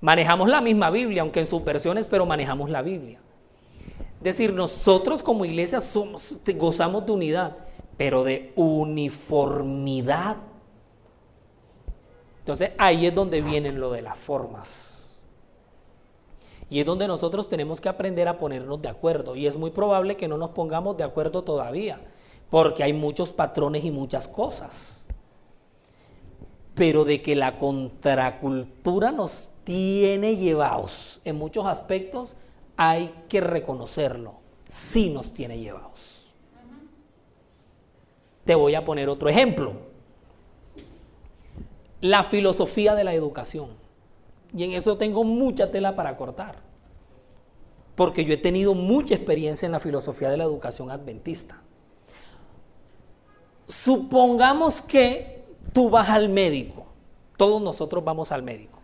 Manejamos 0.00 0.48
la 0.48 0.60
misma 0.60 0.90
Biblia, 0.90 1.22
aunque 1.22 1.40
en 1.40 1.46
sus 1.46 1.62
versiones, 1.62 2.06
pero 2.06 2.24
manejamos 2.24 2.70
la 2.70 2.80
Biblia. 2.80 3.20
Es 4.18 4.24
decir, 4.24 4.52
nosotros 4.52 5.22
como 5.22 5.44
iglesia 5.44 5.80
somos, 5.80 6.38
gozamos 6.56 7.04
de 7.06 7.12
unidad, 7.12 7.56
pero 7.96 8.24
de 8.24 8.52
uniformidad. 8.56 10.36
Entonces 12.40 12.70
ahí 12.78 13.06
es 13.06 13.14
donde 13.14 13.42
vienen 13.42 13.78
lo 13.78 13.92
de 13.92 14.02
las 14.02 14.18
formas. 14.18 14.89
Y 16.70 16.78
es 16.78 16.86
donde 16.86 17.08
nosotros 17.08 17.48
tenemos 17.48 17.80
que 17.80 17.88
aprender 17.88 18.28
a 18.28 18.38
ponernos 18.38 18.80
de 18.80 18.88
acuerdo. 18.88 19.34
Y 19.34 19.48
es 19.48 19.56
muy 19.56 19.72
probable 19.72 20.16
que 20.16 20.28
no 20.28 20.38
nos 20.38 20.50
pongamos 20.50 20.96
de 20.96 21.02
acuerdo 21.02 21.42
todavía, 21.42 22.00
porque 22.48 22.84
hay 22.84 22.92
muchos 22.92 23.32
patrones 23.32 23.84
y 23.84 23.90
muchas 23.90 24.28
cosas. 24.28 25.08
Pero 26.76 27.04
de 27.04 27.20
que 27.20 27.34
la 27.34 27.58
contracultura 27.58 29.10
nos 29.10 29.50
tiene 29.64 30.36
llevados 30.36 31.20
en 31.24 31.36
muchos 31.36 31.66
aspectos, 31.66 32.36
hay 32.76 33.12
que 33.28 33.40
reconocerlo. 33.40 34.34
Sí 34.68 35.10
nos 35.10 35.34
tiene 35.34 35.58
llevados. 35.58 36.30
Te 38.44 38.54
voy 38.54 38.76
a 38.76 38.84
poner 38.84 39.08
otro 39.08 39.28
ejemplo. 39.28 39.72
La 42.00 42.22
filosofía 42.22 42.94
de 42.94 43.04
la 43.04 43.12
educación. 43.12 43.79
Y 44.54 44.64
en 44.64 44.72
eso 44.72 44.96
tengo 44.96 45.24
mucha 45.24 45.70
tela 45.70 45.94
para 45.94 46.16
cortar. 46.16 46.56
Porque 47.94 48.24
yo 48.24 48.34
he 48.34 48.38
tenido 48.38 48.74
mucha 48.74 49.14
experiencia 49.14 49.66
en 49.66 49.72
la 49.72 49.80
filosofía 49.80 50.30
de 50.30 50.36
la 50.36 50.44
educación 50.44 50.90
adventista. 50.90 51.60
Supongamos 53.66 54.82
que 54.82 55.44
tú 55.72 55.90
vas 55.90 56.08
al 56.08 56.28
médico. 56.28 56.86
Todos 57.36 57.62
nosotros 57.62 58.02
vamos 58.02 58.32
al 58.32 58.42
médico. 58.42 58.80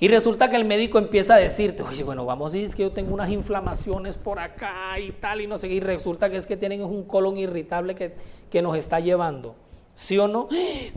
Y 0.00 0.08
resulta 0.08 0.48
que 0.48 0.56
el 0.56 0.64
médico 0.64 0.98
empieza 0.98 1.34
a 1.34 1.38
decirte, 1.38 1.82
oye, 1.82 2.04
bueno, 2.04 2.24
vamos 2.24 2.50
a 2.54 2.56
decir 2.56 2.76
que 2.76 2.82
yo 2.82 2.92
tengo 2.92 3.12
unas 3.12 3.30
inflamaciones 3.30 4.16
por 4.16 4.38
acá 4.38 4.98
y 4.98 5.10
tal, 5.10 5.40
y 5.40 5.48
no 5.48 5.58
sé, 5.58 5.68
y 5.68 5.80
resulta 5.80 6.30
que 6.30 6.36
es 6.36 6.46
que 6.46 6.56
tienen 6.56 6.84
un 6.84 7.02
colon 7.02 7.36
irritable 7.36 7.96
que, 7.96 8.14
que 8.48 8.62
nos 8.62 8.76
está 8.76 9.00
llevando. 9.00 9.56
¿Sí 9.98 10.16
o 10.16 10.28
no? 10.28 10.46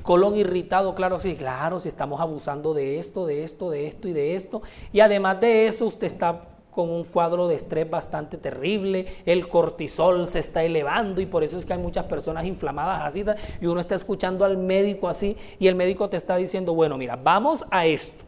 Colon 0.03 0.35
irritado, 0.35 0.93
claro, 0.93 1.19
sí, 1.19 1.35
claro, 1.35 1.79
si 1.79 1.87
estamos 1.87 2.21
abusando 2.21 2.75
de 2.75 2.99
esto, 2.99 3.25
de 3.25 3.43
esto, 3.43 3.71
de 3.71 3.87
esto 3.87 4.07
y 4.07 4.13
de 4.13 4.35
esto. 4.35 4.61
Y 4.93 4.99
además 4.99 5.41
de 5.41 5.65
eso, 5.65 5.87
usted 5.87 6.05
está 6.05 6.43
con 6.69 6.87
un 6.87 7.05
cuadro 7.05 7.47
de 7.47 7.55
estrés 7.55 7.89
bastante 7.89 8.37
terrible, 8.37 9.07
el 9.25 9.47
cortisol 9.47 10.27
se 10.27 10.37
está 10.37 10.63
elevando 10.63 11.19
y 11.19 11.25
por 11.25 11.43
eso 11.43 11.57
es 11.57 11.65
que 11.65 11.73
hay 11.73 11.79
muchas 11.79 12.05
personas 12.05 12.45
inflamadas 12.45 13.01
así 13.01 13.25
y 13.59 13.65
uno 13.65 13.81
está 13.81 13.95
escuchando 13.95 14.45
al 14.45 14.57
médico 14.57 15.09
así 15.09 15.35
y 15.57 15.65
el 15.65 15.73
médico 15.73 16.07
te 16.07 16.17
está 16.17 16.35
diciendo, 16.35 16.75
bueno, 16.75 16.95
mira, 16.95 17.15
vamos 17.15 17.65
a 17.71 17.87
esto 17.87 18.23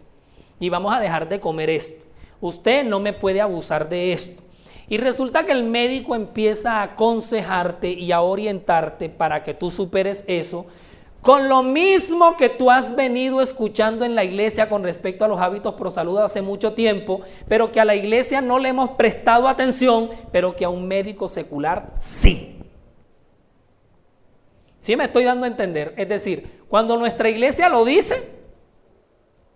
y 0.59 0.69
vamos 0.69 0.91
a 0.91 0.99
dejar 0.99 1.29
de 1.29 1.39
comer 1.39 1.69
esto. 1.69 2.03
Usted 2.41 2.83
no 2.83 2.99
me 2.99 3.13
puede 3.13 3.41
abusar 3.41 3.87
de 3.87 4.11
esto. 4.11 4.41
Y 4.89 4.97
resulta 4.97 5.45
que 5.45 5.51
el 5.51 5.63
médico 5.63 6.15
empieza 6.15 6.79
a 6.79 6.83
aconsejarte 6.83 7.91
y 7.91 8.11
a 8.11 8.21
orientarte 8.21 9.09
para 9.09 9.43
que 9.43 9.53
tú 9.53 9.71
superes 9.71 10.23
eso 10.27 10.67
con 11.23 11.47
lo 11.47 11.63
mismo 11.63 12.35
que 12.35 12.49
tú 12.49 12.69
has 12.69 12.97
venido 12.97 13.41
escuchando 13.41 14.03
en 14.03 14.13
la 14.13 14.25
iglesia 14.25 14.67
con 14.67 14.83
respecto 14.83 15.23
a 15.23 15.29
los 15.29 15.39
hábitos 15.39 15.73
pro 15.75 15.89
salud 15.89 16.17
hace 16.17 16.41
mucho 16.41 16.73
tiempo, 16.73 17.21
pero 17.47 17.71
que 17.71 17.79
a 17.79 17.85
la 17.85 17.95
iglesia 17.95 18.41
no 18.41 18.59
le 18.59 18.69
hemos 18.69 18.91
prestado 18.91 19.47
atención, 19.47 20.09
pero 20.33 20.53
que 20.53 20.65
a 20.65 20.69
un 20.69 20.85
médico 20.85 21.29
secular 21.29 21.93
sí. 21.97 22.59
¿Sí 24.81 24.97
me 24.97 25.05
estoy 25.05 25.23
dando 25.23 25.45
a 25.45 25.47
entender? 25.47 25.93
Es 25.95 26.09
decir, 26.09 26.65
cuando 26.67 26.97
nuestra 26.97 27.29
iglesia 27.29 27.69
lo 27.69 27.85
dice, 27.85 28.29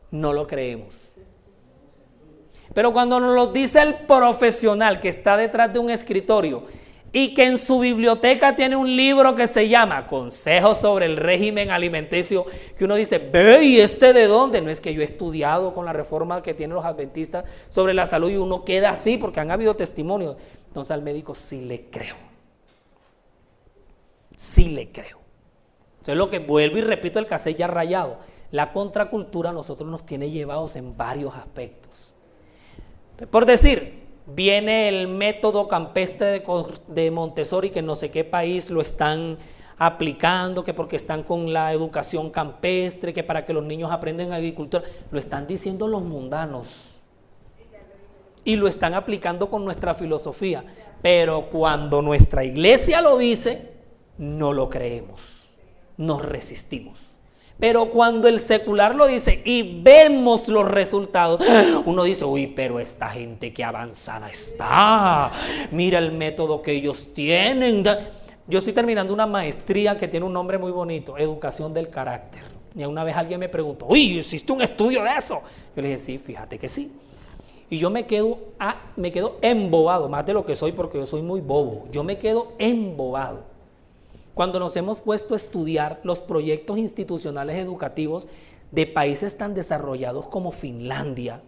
no 0.09 0.32
lo 0.32 0.47
creemos. 0.47 1.07
Pero 2.78 2.93
cuando 2.93 3.19
nos 3.19 3.34
lo 3.34 3.47
dice 3.47 3.82
el 3.82 3.95
profesional 3.95 4.99
que 4.99 5.09
está 5.09 5.36
detrás 5.36 5.73
de 5.73 5.80
un 5.80 5.89
escritorio 5.89 6.65
y 7.11 7.34
que 7.34 7.45
en 7.45 7.57
su 7.57 7.80
biblioteca 7.80 8.55
tiene 8.55 8.75
un 8.75 8.95
libro 8.95 9.34
que 9.34 9.47
se 9.47 9.67
llama 9.67 10.05
Consejos 10.05 10.78
sobre 10.78 11.07
el 11.07 11.17
régimen 11.17 11.71
alimenticio, 11.71 12.45
que 12.78 12.86
uno 12.86 12.93
dice, 12.93 13.17
ve, 13.17 13.63
¿y 13.63 13.80
este 13.80 14.13
de 14.13 14.28
dónde? 14.28 14.61
No 14.61 14.69
es 14.69 14.80
que 14.80 14.93
yo 14.93 15.01
he 15.01 15.05
estudiado 15.05 15.73
con 15.73 15.86
la 15.86 15.93
reforma 15.93 16.43
que 16.43 16.53
tienen 16.53 16.75
los 16.75 16.86
adventistas 16.86 17.45
sobre 17.67 17.95
la 17.95 18.05
salud 18.05 18.30
y 18.30 18.38
uno 18.38 18.63
queda 18.63 18.91
así 18.91 19.17
porque 19.17 19.39
han 19.39 19.49
habido 19.49 19.75
testimonios. 19.75 20.36
Entonces 20.67 20.91
al 20.91 21.01
médico 21.01 21.34
sí 21.34 21.61
le 21.61 21.89
creo. 21.89 22.15
Sí 24.36 24.69
le 24.69 24.91
creo. 24.91 25.17
Entonces 25.93 26.15
lo 26.15 26.30
que 26.30 26.38
vuelvo 26.38 26.78
y 26.78 26.82
repito 26.82 27.17
el 27.17 27.25
cassette 27.25 27.57
ya 27.57 27.65
rayado. 27.65 28.19
La 28.51 28.71
contracultura 28.71 29.49
a 29.49 29.53
nosotros 29.53 29.89
nos 29.89 30.05
tiene 30.05 30.30
llevados 30.30 30.75
en 30.75 30.95
varios 30.95 31.34
aspectos. 31.34 32.13
Por 33.26 33.45
decir, 33.45 34.03
viene 34.28 34.89
el 34.89 35.07
método 35.07 35.68
campestre 35.68 36.43
de, 36.88 37.11
Montessori, 37.11 37.72
que 37.72 37.82
no 37.82 37.95
sé 37.95 38.11
qué 38.11 38.24
país 38.24 38.70
lo 38.70 38.82
están 38.82 39.38
aplicando, 39.80 40.63
que 40.63 40.74
porque 40.74 40.95
están 40.95 41.24
con 41.24 41.51
la 41.51 41.74
educación 41.74 42.30
campestre, 42.30 43.13
que 43.13 43.24
para 43.24 43.45
que 43.45 43.53
los 43.53 43.63
niños 43.63 43.91
aprendan 43.91 44.34
agricultura, 44.34 44.84
lo 45.11 45.20
están 45.20 45.47
diciendo 45.47 45.88
los 45.88 46.03
mundanos. 46.03 47.01
Y 48.43 48.55
lo 48.55 48.68
están 48.68 48.93
aplicando 48.93 49.49
con 49.49 49.65
nuestra 49.65 49.93
filosofía. 49.93 50.63
Pero 51.01 51.49
cuando 51.49 52.01
nuestra 52.01 52.45
iglesia 52.45 53.01
lo 53.01 53.18
dice, 53.18 53.74
no 54.18 54.53
lo 54.53 54.70
creemos. 54.70 55.49
Nos 55.97 56.24
resistimos. 56.24 57.16
Pero 57.60 57.89
cuando 57.89 58.28
el 58.28 58.39
secular 58.39 58.93
lo 58.93 59.08
dice 59.08 59.41
y 59.43 59.82
vemos 59.82 60.47
los 60.47 60.66
resultados, 60.66 61.41
uno 61.86 62.03
dice, 62.03 62.24
uy, 62.24 62.47
pero 62.47 62.80
esta 62.80 63.10
gente 63.10 63.51
que 63.51 63.64
avanzada 63.64 64.30
está. 64.30 65.32
Mira 65.72 65.97
el 65.97 66.12
método 66.12 66.62
que 66.62 66.74
ellos 66.74 67.10
tienen. 67.14 67.84
Yo 68.47 68.60
estoy 68.60 68.74
terminando 68.74 69.12
una 69.12 69.26
maestría 69.26 69.97
que 69.97 70.08
tiene 70.08 70.26
un 70.26 70.34
nombre 70.34 70.60
muy 70.60 70.72
bonito, 70.72 71.18
educación 71.18 71.74
del 71.74 71.89
carácter. 71.89 72.43
Y 72.76 72.84
una 72.84 73.03
vez 73.03 73.18
alguien 73.18 73.39
me 73.39 73.49
preguntó, 73.49 73.88
uy, 73.89 74.20
¿hiciste 74.20 74.53
un 74.53 74.62
estudio 74.62 75.03
de 75.03 75.10
eso? 75.18 75.41
Yo 75.76 75.82
le 75.82 75.89
dije, 75.89 75.97
sí, 75.97 76.18
fíjate 76.20 76.60
que 76.60 76.70
sí. 76.70 76.91
Y 77.72 77.80
yo 77.80 77.89
me 77.89 78.05
quedo, 78.05 78.38
me 78.95 79.12
quedo 79.12 79.39
embobado, 79.41 80.08
más 80.08 80.26
de 80.28 80.34
lo 80.34 80.45
que 80.45 80.53
soy 80.53 80.74
porque 80.74 80.99
yo 80.99 81.08
soy 81.08 81.24
muy 81.24 81.41
bobo. 81.41 81.88
Yo 81.91 82.03
me 82.03 82.20
quedo 82.20 82.53
embobado. 82.60 83.57
Cuando 84.38 84.59
nos 84.59 84.75
hemos 84.75 84.99
puesto 84.99 85.33
a 85.33 85.38
estudiar 85.38 85.99
los 86.03 86.19
proyectos 86.19 86.77
institucionales 86.77 87.57
educativos 87.57 88.27
de 88.69 88.85
países 88.85 89.35
tan 89.35 89.55
desarrollados 89.55 90.27
como 90.27 90.51
Finlandia, 90.51 91.41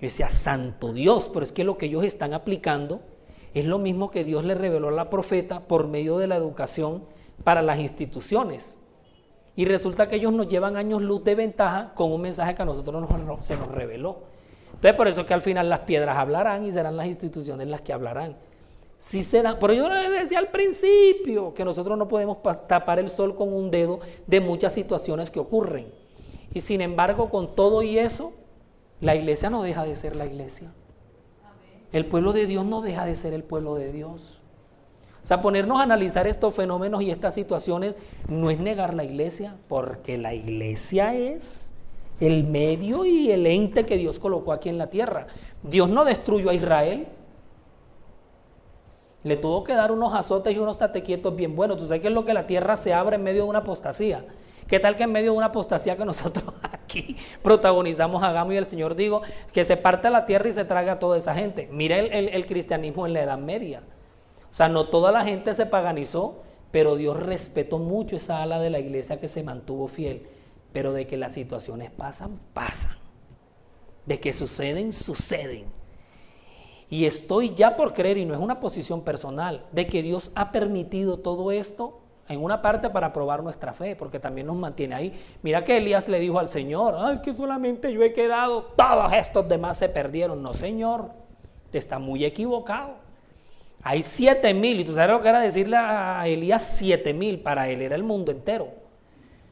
yo 0.00 0.06
decía, 0.06 0.30
santo 0.30 0.94
Dios, 0.94 1.30
pero 1.30 1.44
es 1.44 1.52
que 1.52 1.64
lo 1.64 1.76
que 1.76 1.84
ellos 1.84 2.04
están 2.04 2.32
aplicando 2.32 3.02
es 3.52 3.66
lo 3.66 3.78
mismo 3.78 4.10
que 4.10 4.24
Dios 4.24 4.42
le 4.42 4.54
reveló 4.54 4.88
a 4.88 4.92
la 4.92 5.10
profeta 5.10 5.60
por 5.60 5.86
medio 5.86 6.16
de 6.16 6.28
la 6.28 6.36
educación 6.36 7.04
para 7.44 7.60
las 7.60 7.78
instituciones. 7.78 8.78
Y 9.54 9.66
resulta 9.66 10.08
que 10.08 10.16
ellos 10.16 10.32
nos 10.32 10.48
llevan 10.48 10.78
años 10.78 11.02
luz 11.02 11.22
de 11.24 11.34
ventaja 11.34 11.92
con 11.94 12.10
un 12.10 12.22
mensaje 12.22 12.54
que 12.54 12.62
a 12.62 12.64
nosotros 12.64 13.04
se 13.40 13.54
nos 13.58 13.68
reveló. 13.70 14.20
Entonces 14.68 14.94
por 14.94 15.08
eso 15.08 15.20
es 15.20 15.26
que 15.26 15.34
al 15.34 15.42
final 15.42 15.68
las 15.68 15.80
piedras 15.80 16.16
hablarán 16.16 16.64
y 16.64 16.72
serán 16.72 16.96
las 16.96 17.06
instituciones 17.06 17.68
las 17.68 17.82
que 17.82 17.92
hablarán. 17.92 18.47
Sí 18.98 19.22
serán, 19.22 19.58
pero 19.60 19.72
yo 19.72 19.88
les 19.88 20.10
decía 20.10 20.40
al 20.40 20.48
principio 20.48 21.54
que 21.54 21.64
nosotros 21.64 21.96
no 21.96 22.08
podemos 22.08 22.38
tapar 22.66 22.98
el 22.98 23.08
sol 23.08 23.36
con 23.36 23.52
un 23.52 23.70
dedo 23.70 24.00
de 24.26 24.40
muchas 24.40 24.74
situaciones 24.74 25.30
que 25.30 25.38
ocurren. 25.38 25.86
Y 26.52 26.60
sin 26.60 26.80
embargo, 26.80 27.30
con 27.30 27.54
todo 27.54 27.82
y 27.82 27.98
eso, 27.98 28.32
la 29.00 29.14
iglesia 29.14 29.50
no 29.50 29.62
deja 29.62 29.84
de 29.84 29.94
ser 29.94 30.16
la 30.16 30.26
iglesia. 30.26 30.72
El 31.92 32.06
pueblo 32.06 32.32
de 32.32 32.46
Dios 32.46 32.66
no 32.66 32.82
deja 32.82 33.06
de 33.06 33.14
ser 33.14 33.32
el 33.32 33.44
pueblo 33.44 33.76
de 33.76 33.92
Dios. 33.92 34.42
O 35.22 35.26
sea, 35.28 35.42
ponernos 35.42 35.78
a 35.78 35.84
analizar 35.84 36.26
estos 36.26 36.54
fenómenos 36.54 37.02
y 37.02 37.10
estas 37.10 37.34
situaciones 37.34 37.96
no 38.28 38.50
es 38.50 38.58
negar 38.58 38.94
la 38.94 39.04
iglesia, 39.04 39.56
porque 39.68 40.18
la 40.18 40.34
iglesia 40.34 41.14
es 41.14 41.72
el 42.20 42.44
medio 42.44 43.04
y 43.04 43.30
el 43.30 43.46
ente 43.46 43.86
que 43.86 43.96
Dios 43.96 44.18
colocó 44.18 44.52
aquí 44.52 44.68
en 44.68 44.78
la 44.78 44.90
tierra. 44.90 45.28
Dios 45.62 45.88
no 45.88 46.04
destruyó 46.04 46.50
a 46.50 46.54
Israel. 46.54 47.08
Le 49.28 49.36
tuvo 49.36 49.62
que 49.62 49.74
dar 49.74 49.92
unos 49.92 50.14
azotes 50.14 50.54
y 50.54 50.58
unos 50.58 50.78
tatequietos 50.78 51.36
bien 51.36 51.54
buenos. 51.54 51.76
Tú 51.76 51.84
sabes 51.84 52.00
que 52.00 52.08
es 52.08 52.14
lo 52.14 52.24
que 52.24 52.32
la 52.32 52.46
tierra 52.46 52.78
se 52.78 52.94
abre 52.94 53.16
en 53.16 53.22
medio 53.22 53.42
de 53.42 53.50
una 53.50 53.58
apostasía. 53.58 54.24
¿Qué 54.66 54.80
tal 54.80 54.96
que 54.96 55.02
en 55.02 55.12
medio 55.12 55.32
de 55.32 55.36
una 55.36 55.48
apostasía 55.48 55.98
que 55.98 56.04
nosotros 56.06 56.54
aquí 56.62 57.14
protagonizamos, 57.42 58.22
hagamos 58.22 58.54
y 58.54 58.56
el 58.56 58.64
Señor 58.64 58.94
digo 58.94 59.20
que 59.52 59.64
se 59.64 59.76
parte 59.76 60.08
la 60.08 60.24
tierra 60.24 60.48
y 60.48 60.54
se 60.54 60.64
traga 60.64 60.92
a 60.92 60.98
toda 60.98 61.18
esa 61.18 61.34
gente? 61.34 61.68
Mira 61.70 61.98
el, 61.98 62.46
cristianismo 62.46 63.06
en 63.06 63.12
la 63.12 63.20
Edad 63.20 63.38
Media. 63.38 63.82
O 64.50 64.54
sea, 64.54 64.70
no 64.70 64.86
toda 64.86 65.12
la 65.12 65.26
gente 65.26 65.52
se 65.52 65.66
paganizó, 65.66 66.40
pero 66.70 66.96
Dios 66.96 67.18
respetó 67.18 67.78
mucho 67.78 68.16
esa 68.16 68.42
ala 68.42 68.58
de 68.60 68.70
la 68.70 68.78
iglesia 68.78 69.20
que 69.20 69.28
se 69.28 69.42
mantuvo 69.42 69.88
fiel. 69.88 70.26
Pero 70.72 70.94
de 70.94 71.06
que 71.06 71.18
las 71.18 71.34
situaciones 71.34 71.90
pasan, 71.90 72.40
pasan. 72.54 72.96
De 74.06 74.20
que 74.20 74.32
suceden, 74.32 74.94
suceden. 74.94 75.77
Y 76.90 77.04
estoy 77.04 77.54
ya 77.54 77.76
por 77.76 77.92
creer, 77.92 78.18
y 78.18 78.24
no 78.24 78.34
es 78.34 78.40
una 78.40 78.60
posición 78.60 79.02
personal, 79.02 79.64
de 79.72 79.86
que 79.86 80.02
Dios 80.02 80.30
ha 80.34 80.52
permitido 80.52 81.18
todo 81.18 81.52
esto 81.52 82.00
en 82.28 82.42
una 82.42 82.60
parte 82.62 82.90
para 82.90 83.12
probar 83.12 83.42
nuestra 83.42 83.72
fe, 83.72 83.96
porque 83.96 84.18
también 84.18 84.46
nos 84.46 84.56
mantiene 84.56 84.94
ahí. 84.94 85.20
Mira 85.42 85.64
que 85.64 85.76
Elías 85.76 86.08
le 86.08 86.18
dijo 86.18 86.38
al 86.38 86.48
Señor, 86.48 86.94
Ay, 86.98 87.16
es 87.16 87.20
que 87.20 87.32
solamente 87.32 87.92
yo 87.92 88.02
he 88.02 88.12
quedado, 88.12 88.72
todos 88.76 89.12
estos 89.12 89.48
demás 89.48 89.78
se 89.78 89.88
perdieron. 89.88 90.42
No, 90.42 90.54
Señor, 90.54 91.10
te 91.70 91.78
está 91.78 91.98
muy 91.98 92.24
equivocado. 92.24 92.94
Hay 93.82 94.02
siete 94.02 94.52
mil, 94.54 94.80
y 94.80 94.84
tú 94.84 94.94
sabes 94.94 95.10
lo 95.16 95.22
que 95.22 95.28
era 95.28 95.40
decirle 95.40 95.76
a 95.76 96.26
Elías 96.26 96.62
siete 96.76 97.14
mil, 97.14 97.40
para 97.40 97.68
él 97.68 97.80
era 97.80 97.94
el 97.94 98.02
mundo 98.02 98.32
entero. 98.32 98.68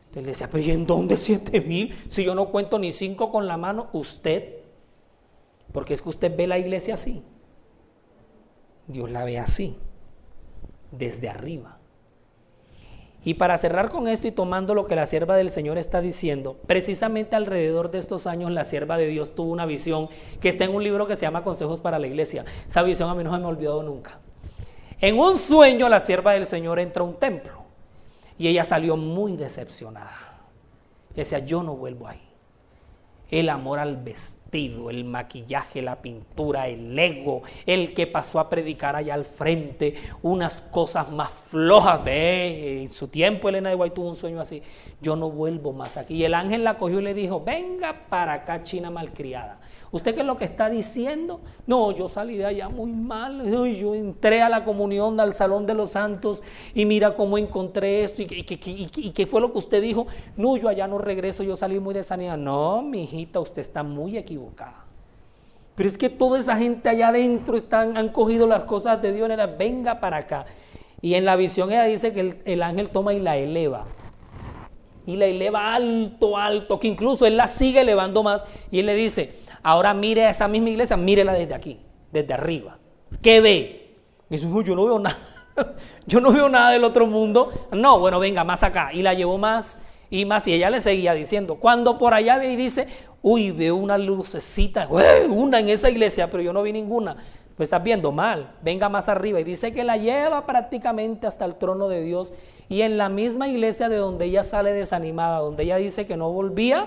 Entonces 0.07 0.17
él 0.17 0.27
decía, 0.27 0.49
pero 0.51 0.65
¿y 0.65 0.71
en 0.71 0.87
dónde 0.87 1.17
siete 1.17 1.61
mil? 1.61 1.95
Si 2.09 2.25
yo 2.25 2.35
no 2.35 2.49
cuento 2.49 2.79
ni 2.79 2.93
cinco 2.93 3.31
con 3.31 3.47
la 3.47 3.57
mano, 3.57 3.89
usted, 3.93 4.57
porque 5.77 5.93
es 5.93 6.01
que 6.01 6.09
usted 6.09 6.35
ve 6.35 6.47
la 6.47 6.57
iglesia 6.57 6.95
así. 6.95 7.23
Dios 8.87 9.11
la 9.11 9.25
ve 9.25 9.39
así, 9.39 9.77
desde 10.91 11.29
arriba. 11.29 11.77
Y 13.23 13.35
para 13.35 13.59
cerrar 13.59 13.91
con 13.91 14.09
esto 14.09 14.27
y 14.27 14.31
tomando 14.31 14.75
lo 14.75 14.87
que 14.87 14.97
la 14.97 15.05
sierva 15.05 15.37
del 15.37 15.51
Señor 15.51 15.77
está 15.77 16.01
diciendo, 16.01 16.57
precisamente 16.67 17.37
alrededor 17.37 17.91
de 17.91 17.99
estos 17.99 18.27
años 18.27 18.51
la 18.53 18.65
sierva 18.65 18.97
de 18.97 19.07
Dios 19.07 19.35
tuvo 19.35 19.53
una 19.53 19.67
visión 19.67 20.09
que 20.41 20.49
está 20.49 20.65
en 20.65 20.75
un 20.75 20.83
libro 20.83 21.07
que 21.07 21.15
se 21.15 21.27
llama 21.27 21.45
Consejos 21.45 21.81
para 21.81 21.99
la 21.99 22.07
Iglesia. 22.07 22.47
Esa 22.67 22.83
visión 22.83 23.11
a 23.11 23.15
mí 23.15 23.23
no 23.23 23.31
se 23.35 23.39
me 23.39 23.45
ha 23.45 23.49
olvidado 23.49 23.83
nunca. 23.83 24.19
En 25.03 25.19
un 25.19 25.37
sueño 25.37 25.91
la 25.91 26.01
sierva 26.01 26.33
del 26.33 26.47
Señor 26.47 26.79
entra 26.79 27.03
a 27.03 27.07
un 27.07 27.17
templo 27.17 27.65
y 28.39 28.49
ella 28.49 28.65
salió 28.65 28.97
muy 28.97 29.37
decepcionada. 29.37 30.41
Decía, 31.15 31.41
yo 31.41 31.63
no 31.63 31.77
vuelvo 31.77 32.09
ahí. 32.09 32.23
El 33.31 33.51
amor 33.51 33.79
al 33.79 33.99
vestido 33.99 34.46
el 34.57 35.05
maquillaje, 35.05 35.83
la 35.83 35.97
pintura, 36.01 36.69
el 36.69 36.99
ego, 36.99 37.43
el 37.67 37.95
que 37.95 38.07
pasó 38.07 38.41
a 38.41 38.49
predicar 38.49 38.97
allá 38.97 39.15
al 39.15 39.25
frente, 39.25 39.95
unas 40.23 40.61
cosas 40.61 41.11
más 41.11 41.31
flojas. 41.49 42.03
Ve, 42.05 42.83
en 42.83 42.89
su 42.89 43.09
tiempo 43.09 43.49
Elena 43.49 43.69
de 43.69 43.77
Guay 43.77 43.91
tuvo 43.91 44.09
un 44.09 44.17
sueño 44.17 44.41
así. 44.41 44.63
Yo 45.01 45.17
no 45.17 45.31
vuelvo 45.31 45.73
más 45.73 45.97
aquí. 45.97 46.15
Y 46.15 46.25
el 46.25 46.35
ángel 46.35 46.65
la 46.65 46.79
cogió 46.79 47.01
y 47.01 47.03
le 47.03 47.15
dijo, 47.15 47.43
venga 47.45 48.07
para 48.09 48.33
acá, 48.35 48.63
China 48.63 48.91
malcriada. 48.91 49.59
¿Usted 49.93 50.15
qué 50.15 50.21
es 50.21 50.27
lo 50.27 50.37
que 50.37 50.45
está 50.45 50.69
diciendo? 50.69 51.41
No, 51.67 51.93
yo 51.93 52.09
salí 52.09 52.37
de 52.37 52.45
allá 52.45 52.69
muy 52.69 52.91
mal. 52.93 53.49
Yo 53.75 53.95
entré 53.95 54.43
a 54.43 54.49
la 54.49 54.65
comunión 54.65 55.19
al 55.21 55.33
Salón 55.33 55.65
de 55.67 55.75
los 55.75 55.91
Santos 55.91 56.43
y 56.75 56.85
mira 56.85 57.15
cómo 57.15 57.39
encontré 57.39 58.03
esto. 58.03 58.23
¿Y, 58.23 58.27
qué 58.27 59.27
fue 59.27 59.41
lo 59.41 59.53
que 59.53 59.59
usted 59.59 59.81
dijo? 59.81 60.07
No, 60.37 60.57
yo 60.57 60.69
allá 60.69 60.89
no 60.89 60.99
regreso, 60.99 61.43
yo 61.45 61.57
salí 61.57 61.79
muy 61.79 61.95
desanimada. 61.95 62.37
No, 62.37 62.83
mi 62.83 63.05
hijita, 63.05 63.39
usted 63.39 63.63
está 63.63 63.83
muy 63.83 64.17
equivocada. 64.17 64.85
Pero 65.77 65.89
es 65.89 65.97
que 65.97 66.09
toda 66.09 66.41
esa 66.41 66.57
gente 66.57 66.89
allá 66.89 67.09
adentro 67.09 67.57
están, 67.57 67.97
han 67.97 68.09
cogido 68.09 68.47
las 68.47 68.65
cosas 68.65 69.01
de 69.01 69.13
Dios. 69.13 69.31
Venga 69.59 70.01
para 70.01 70.19
acá. 70.19 70.47
Y 71.01 71.15
en 71.15 71.25
la 71.25 71.37
visión 71.37 71.71
ella 71.71 71.85
dice 71.85 72.13
que 72.13 72.21
el, 72.21 72.39
el 72.45 72.63
ángel 72.63 72.89
toma 72.89 73.15
y 73.15 73.21
la 73.21 73.37
eleva 73.37 73.87
y 75.07 75.17
la 75.17 75.27
eleva 75.27 75.75
alto, 75.75 76.37
alto, 76.37 76.81
que 76.81 76.89
incluso 76.89 77.27
él 77.27 77.37
la 77.37 77.47
sigue 77.47 77.81
elevando 77.81 78.23
más 78.23 78.45
y 78.71 78.81
él 78.81 78.87
le 78.87 78.95
dice, 78.95 79.35
Ahora 79.67 79.95
mire 79.95 80.27
a 80.27 80.31
esa 80.31 80.47
misma 80.47 80.71
iglesia, 80.71 80.97
mírela 80.97 81.33
desde 81.33 81.53
aquí, 81.53 81.81
desde 82.13 82.33
arriba. 82.33 82.79
¿Qué 83.21 83.41
ve? 83.41 83.97
dice, 84.29 84.47
yo 84.65 84.77
no 84.77 84.85
veo 84.85 84.99
nada. 85.01 85.19
yo 86.07 86.21
no 86.21 86.31
veo 86.31 86.49
nada 86.49 86.71
del 86.71 86.85
otro 86.85 87.09
mundo. 87.09 87.51
No, 87.73 87.99
bueno, 87.99 88.21
venga, 88.21 88.45
más 88.45 88.63
acá. 88.63 88.91
Y 88.93 89.03
la 89.03 89.13
llevó 89.13 89.39
más 89.39 89.81
y 90.09 90.25
más. 90.25 90.47
Y 90.47 90.53
ella 90.53 90.71
le 90.71 90.81
seguía 90.81 91.15
diciendo, 91.15 91.57
cuando 91.57 91.99
por 91.99 92.15
allá 92.15 92.39
ve 92.39 92.53
y 92.53 92.55
dice, 92.55 92.87
uy, 93.23 93.51
veo 93.51 93.75
una 93.75 93.99
lucecita, 93.99 94.87
una 95.29 95.59
en 95.59 95.69
esa 95.69 95.91
iglesia, 95.91 96.31
pero 96.31 96.45
yo 96.45 96.53
no 96.53 96.63
vi 96.63 96.73
ninguna. 96.73 97.17
Pues 97.57 97.67
estás 97.67 97.83
viendo 97.83 98.13
mal, 98.13 98.53
venga 98.63 98.89
más 98.89 99.09
arriba. 99.09 99.41
Y 99.41 99.45
dice 99.45 99.73
que 99.73 99.83
la 99.83 99.97
lleva 99.97 100.47
prácticamente 100.47 101.27
hasta 101.27 101.45
el 101.45 101.57
trono 101.57 101.89
de 101.89 102.03
Dios. 102.03 102.33
Y 102.69 102.83
en 102.83 102.99
la 102.99 103.09
misma 103.09 103.49
iglesia 103.49 103.89
de 103.89 103.97
donde 103.97 104.27
ella 104.27 104.45
sale 104.45 104.71
desanimada, 104.71 105.41
donde 105.41 105.65
ella 105.65 105.79
dice 105.79 106.07
que 106.07 106.17
no 106.17 106.31
volvía, 106.31 106.87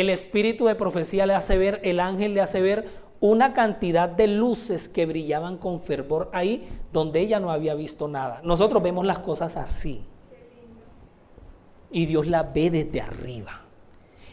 el 0.00 0.10
espíritu 0.10 0.66
de 0.66 0.74
profecía 0.74 1.24
le 1.24 1.34
hace 1.34 1.56
ver, 1.56 1.80
el 1.82 2.00
ángel 2.00 2.34
le 2.34 2.42
hace 2.42 2.60
ver 2.60 2.86
una 3.18 3.54
cantidad 3.54 4.10
de 4.10 4.26
luces 4.26 4.90
que 4.90 5.06
brillaban 5.06 5.56
con 5.56 5.80
fervor 5.80 6.28
ahí 6.34 6.68
donde 6.92 7.20
ella 7.20 7.40
no 7.40 7.50
había 7.50 7.74
visto 7.74 8.06
nada. 8.06 8.40
Nosotros 8.44 8.82
vemos 8.82 9.06
las 9.06 9.20
cosas 9.20 9.56
así. 9.56 10.04
Y 11.90 12.04
Dios 12.04 12.26
la 12.26 12.42
ve 12.42 12.70
desde 12.70 13.00
arriba. 13.00 13.65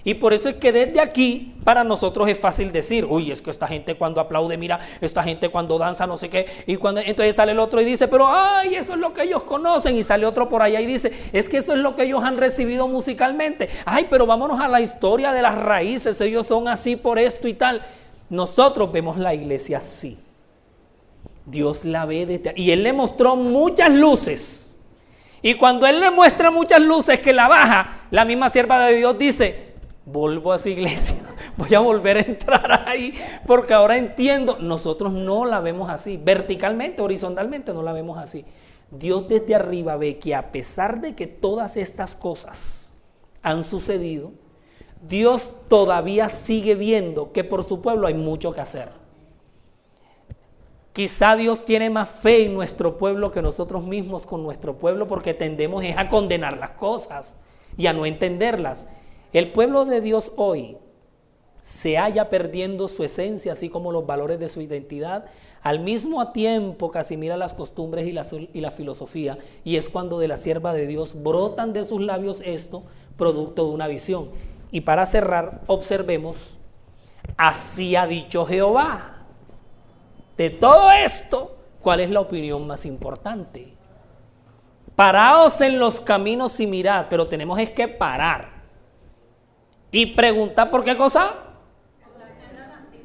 Y 0.06 0.16
por 0.16 0.34
eso 0.34 0.50
es 0.50 0.56
que 0.56 0.74
desde 0.74 1.00
aquí 1.00 1.56
para 1.64 1.86
nosotros 1.86 2.28
es 2.28 2.38
fácil 2.38 2.74
decir, 2.74 3.06
uy, 3.06 3.32
es 3.32 3.42
que 3.42 3.50
esta 3.50 3.68
gente 3.68 3.96
cuando 3.96 4.20
aplaude, 4.20 4.58
mira, 4.58 4.80
esta 5.00 5.24
gente 5.24 5.48
cuando 5.48 5.78
danza, 5.78 6.06
no 6.06 6.18
sé 6.18 6.30
qué, 6.30 6.46
y 6.68 6.76
cuando 6.76 7.00
entonces 7.00 7.38
sale 7.38 7.54
el 7.54 7.60
otro 7.60 7.80
y 7.80 7.86
dice, 7.86 8.10
pero 8.10 8.28
ay, 8.28 8.76
eso 8.76 8.94
es 8.94 9.00
lo 9.00 9.14
que 9.14 9.24
ellos 9.24 9.44
conocen, 9.44 9.96
y 9.96 10.04
sale 10.04 10.26
otro 10.26 10.50
por 10.50 10.62
allá 10.62 10.82
y 10.82 10.86
dice, 10.86 11.14
es 11.32 11.48
que 11.48 11.58
eso 11.58 11.72
es 11.72 11.80
lo 11.80 11.96
que 11.96 12.04
ellos 12.04 12.22
han 12.22 12.38
recibido 12.38 12.90
musicalmente. 12.90 13.70
Ay, 13.86 14.08
pero 14.10 14.26
vámonos 14.26 14.60
a 14.60 14.68
la 14.68 14.82
historia 14.82 15.32
de 15.32 15.42
las 15.42 15.56
raíces, 15.56 16.20
ellos 16.20 16.48
son 16.48 16.68
así 16.68 16.98
por 16.98 17.18
esto 17.18 17.48
y 17.48 17.54
tal. 17.54 17.86
Nosotros 18.30 18.92
vemos 18.92 19.18
la 19.18 19.34
iglesia 19.34 19.78
así. 19.78 20.18
Dios 21.46 21.86
la 21.86 22.06
ve 22.06 22.26
desde 22.26 22.54
y 22.56 22.72
él 22.72 22.84
le 22.84 22.92
mostró 22.92 23.36
muchas 23.38 23.90
luces. 23.90 24.78
Y 25.42 25.56
cuando 25.56 25.86
él 25.86 26.00
le 26.00 26.10
muestra 26.10 26.52
muchas 26.52 26.82
luces 26.82 27.20
que 27.20 27.34
la 27.34 27.48
baja, 27.50 28.08
la 28.12 28.24
misma 28.24 28.50
sierva 28.50 28.86
de 28.86 28.96
Dios 28.96 29.18
dice, 29.18 29.73
vuelvo 30.06 30.52
a 30.52 30.58
esa 30.58 30.70
iglesia, 30.70 31.18
voy 31.58 31.74
a 31.74 31.80
volver 31.80 32.18
a 32.18 32.22
entrar 32.22 32.84
ahí, 32.88 33.14
porque 33.48 33.74
ahora 33.74 33.98
entiendo, 33.98 34.58
nosotros 34.60 35.14
no 35.14 35.46
la 35.46 35.60
vemos 35.60 35.90
así, 35.90 36.18
verticalmente, 36.18 37.02
horizontalmente 37.02 37.74
no 37.74 37.84
la 37.84 37.94
vemos 37.94 38.18
así. 38.18 38.46
Dios 38.92 39.28
desde 39.28 39.56
arriba 39.56 39.98
ve 39.98 40.20
que 40.20 40.36
a 40.36 40.52
pesar 40.52 41.02
de 41.02 41.16
que 41.16 41.26
todas 41.26 41.78
estas 41.78 42.16
cosas 42.16 42.94
han 43.42 43.64
sucedido, 43.64 44.32
Dios 45.02 45.52
todavía 45.68 46.30
sigue 46.30 46.76
viendo 46.76 47.32
que 47.32 47.44
por 47.44 47.64
su 47.64 47.82
pueblo 47.82 48.08
hay 48.08 48.14
mucho 48.14 48.54
que 48.54 48.62
hacer. 48.62 48.90
Quizá 50.94 51.36
Dios 51.36 51.66
tiene 51.66 51.90
más 51.90 52.08
fe 52.08 52.46
en 52.46 52.54
nuestro 52.54 53.00
pueblo 53.00 53.32
que 53.32 53.42
nosotros 53.42 53.84
mismos 53.84 54.28
con 54.28 54.44
nuestro 54.44 54.78
pueblo 54.78 55.08
porque 55.08 55.34
tendemos 55.34 55.84
a 55.98 56.08
condenar 56.08 56.58
las 56.58 56.72
cosas. 56.72 57.38
y 57.76 57.88
a 57.88 57.94
no 57.94 58.06
entenderlas. 58.06 58.88
El 59.34 59.52
pueblo 59.52 59.86
de 59.86 60.00
Dios 60.00 60.32
hoy 60.38 60.78
se 61.60 61.98
halla 61.98 62.30
perdiendo 62.30 62.88
su 62.88 63.04
esencia, 63.04 63.54
así 63.54 63.68
como 63.68 63.92
los 63.92 64.06
valores 64.06 64.40
de 64.40 64.48
su 64.48 64.62
identidad, 64.62 65.26
al 65.64 65.80
mismo 65.80 66.32
tiempo 66.32 66.92
que 66.92 67.00
asimila 67.00 67.36
las 67.36 67.54
costumbres 67.54 68.06
y 68.06 68.12
la, 68.12 68.26
y 68.54 68.62
la 68.62 68.72
filosofía, 68.72 69.40
y 69.64 69.78
es 69.78 69.90
cuando 69.90 70.20
de 70.20 70.28
la 70.28 70.38
sierva 70.38 70.74
de 70.74 70.86
Dios 70.86 71.24
brotan 71.24 71.74
de 71.74 71.84
sus 71.84 72.00
labios 72.02 72.42
esto, 72.46 72.84
producto 73.18 73.66
de 73.66 73.72
una 73.72 73.88
visión. 73.88 74.30
Y 74.72 74.82
para 74.82 75.06
cerrar, 75.06 75.62
observemos, 75.66 76.60
así 77.36 77.96
ha 77.96 78.06
dicho 78.06 78.46
Jehová. 78.46 79.26
De 80.38 80.52
todo 80.52 80.92
esto, 80.92 81.56
¿cuál 81.82 82.02
es 82.02 82.10
la 82.12 82.20
opinión 82.20 82.68
más 82.68 82.86
importante? 82.86 83.74
Paraos 84.96 85.60
en 85.62 85.80
los 85.80 86.00
caminos 86.00 86.60
y 86.60 86.68
mirad, 86.68 87.08
pero 87.10 87.28
tenemos 87.28 87.58
es 87.58 87.72
que 87.72 87.88
parar. 87.88 88.53
Y 89.94 90.08
preguntar 90.08 90.72
por 90.72 90.84
qué 90.84 90.98
cosa. 90.98 91.36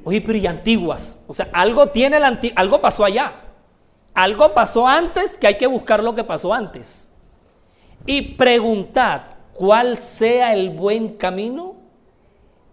Oye, 0.03 0.22
pero 0.22 0.39
y 0.39 0.47
antiguas. 0.47 1.20
O 1.26 1.34
sea, 1.34 1.51
algo 1.53 1.89
tiene 1.89 2.16
el 2.16 2.53
algo 2.57 2.80
pasó 2.80 3.05
allá. 3.05 3.43
Algo 4.14 4.55
pasó 4.55 4.89
antes 4.89 5.36
que 5.36 5.47
hay 5.47 5.59
que 5.59 5.66
buscar 5.66 6.03
lo 6.03 6.14
que 6.14 6.24
pasó 6.24 6.53
antes. 6.53 7.12
Y 8.07 8.22
preguntad 8.36 9.22
cuál 9.53 9.99
sea 9.99 10.55
el 10.55 10.70
buen 10.70 11.18
camino, 11.18 11.76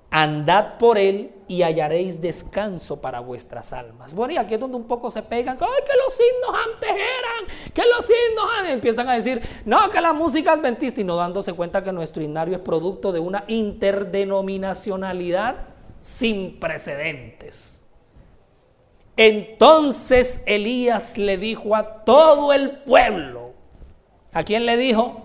andad 0.10 0.78
por 0.78 0.98
él 0.98 1.35
y 1.48 1.62
hallaréis 1.62 2.20
descanso 2.22 3.00
para 3.02 3.20
vuestras 3.20 3.74
almas. 3.74 4.14
Bueno, 4.14 4.34
y 4.34 4.38
aquí 4.38 4.54
es 4.56 4.60
donde 4.60 4.78
un 4.78 4.88
poco 4.88 5.12
se 5.12 5.22
pegan, 5.22 5.58
¡ay, 5.60 5.84
que 5.86 5.94
los 5.98 6.20
himnos 6.20 6.56
antes 6.68 6.90
eran! 6.90 7.46
¡Que 7.74 7.84
los 7.84 8.10
himnos 8.10 8.46
antes! 8.58 8.74
Empiezan 8.74 9.08
a 9.10 9.16
decir, 9.16 9.42
no, 9.66 9.90
que 9.90 10.02
la 10.02 10.14
música 10.14 10.54
adventista, 10.54 11.02
y 11.02 11.04
no 11.04 11.16
dándose 11.16 11.54
cuenta 11.54 11.84
que 11.84 11.92
nuestro 11.92 12.24
himnario 12.24 12.56
es 12.56 12.62
producto 12.62 13.12
de 13.12 13.20
una 13.20 13.44
interdenominacionalidad 13.48 15.68
sin 16.00 16.60
precedentes. 16.60 17.88
Entonces 19.18 20.42
Elías 20.46 21.18
le 21.18 21.38
dijo 21.38 21.74
a 21.76 22.04
todo 22.04 22.52
el 22.54 22.80
pueblo, 22.80 23.54
¿a 24.34 24.44
quién 24.44 24.66
le 24.66 24.76
dijo? 24.78 25.25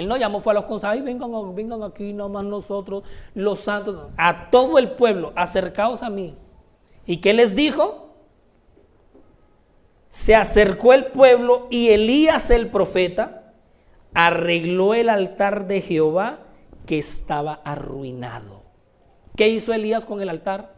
Él 0.00 0.08
no 0.08 0.16
llamó, 0.16 0.40
fue 0.40 0.52
a 0.52 0.54
los 0.54 0.64
consejos, 0.64 1.04
vengan, 1.04 1.54
vengan 1.54 1.82
aquí 1.82 2.12
nomás 2.12 2.44
nosotros, 2.44 3.04
los 3.34 3.60
santos, 3.60 4.08
a 4.16 4.50
todo 4.50 4.78
el 4.78 4.92
pueblo, 4.92 5.32
acercaos 5.36 6.02
a 6.02 6.10
mí. 6.10 6.36
¿Y 7.06 7.18
qué 7.18 7.34
les 7.34 7.54
dijo? 7.54 8.14
Se 10.08 10.34
acercó 10.34 10.94
el 10.94 11.06
pueblo 11.06 11.66
y 11.70 11.90
Elías 11.90 12.50
el 12.50 12.68
profeta 12.68 13.52
arregló 14.14 14.94
el 14.94 15.08
altar 15.08 15.66
de 15.66 15.82
Jehová 15.82 16.40
que 16.86 16.98
estaba 16.98 17.60
arruinado. 17.64 18.62
¿Qué 19.36 19.48
hizo 19.48 19.72
Elías 19.72 20.04
con 20.04 20.20
el 20.20 20.28
altar? 20.28 20.74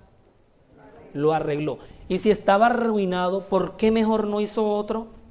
Lo 1.14 1.33
arregló. 1.33 1.79
Y 2.09 2.18
si 2.18 2.31
estaba 2.31 2.66
arruinado, 2.66 3.49
¿por 3.49 3.77
qué 3.77 3.91
mejor 3.91 4.27
no 4.27 4.41
hizo 4.41 4.68
otro? 4.68 5.22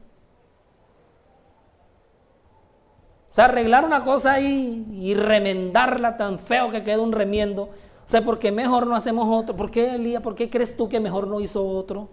O 3.32 3.34
sea, 3.34 3.46
arreglar 3.46 3.86
una 3.86 4.04
cosa 4.04 4.34
ahí 4.34 4.86
y 4.92 5.14
remendarla 5.14 6.18
tan 6.18 6.38
feo 6.38 6.70
que 6.70 6.84
queda 6.84 7.00
un 7.00 7.14
remiendo. 7.14 7.64
O 7.64 7.70
sea, 8.06 8.22
¿por 8.22 8.40
qué 8.40 8.52
mejor 8.52 8.88
no 8.88 8.94
hacemos 8.94 9.26
otro? 9.30 9.56
¿Por 9.56 9.72
qué, 9.72 9.96
Elías? 9.96 10.22
¿Por 10.22 10.36
qué 10.36 10.50
crees 10.50 10.76
tú 10.76 10.90
que 10.90 11.00
mejor 11.00 11.28
no 11.28 11.40
hizo 11.40 11.66
otro? 11.66 12.10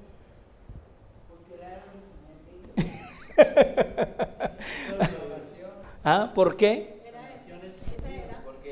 ¿Ah? 6.05 6.31
¿Por 6.37 6.57
qué? 6.57 7.03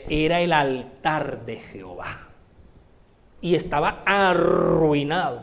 Era 0.08 0.40
el 0.40 0.52
altar 0.52 1.44
de 1.44 1.56
Jehová. 1.56 2.28
Y 3.40 3.56
estaba 3.56 4.04
arruinado. 4.06 5.42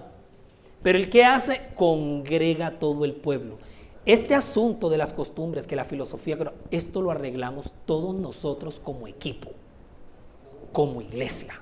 Pero 0.82 0.98
el 0.98 1.10
que 1.10 1.26
hace, 1.26 1.64
congrega 1.76 2.80
todo 2.80 3.04
el 3.04 3.14
pueblo. 3.14 3.58
Este 4.06 4.36
asunto 4.36 4.90
de 4.90 4.98
las 4.98 5.14
costumbres, 5.14 5.66
que 5.66 5.78
la 5.78 5.86
filosofía, 5.86 6.38
esto 6.72 7.02
lo 7.02 7.12
arreglamos 7.12 7.74
todos 7.86 8.14
nosotros 8.14 8.80
como 8.80 9.08
equipo, 9.08 9.52
como 10.74 11.02
iglesia. 11.02 11.60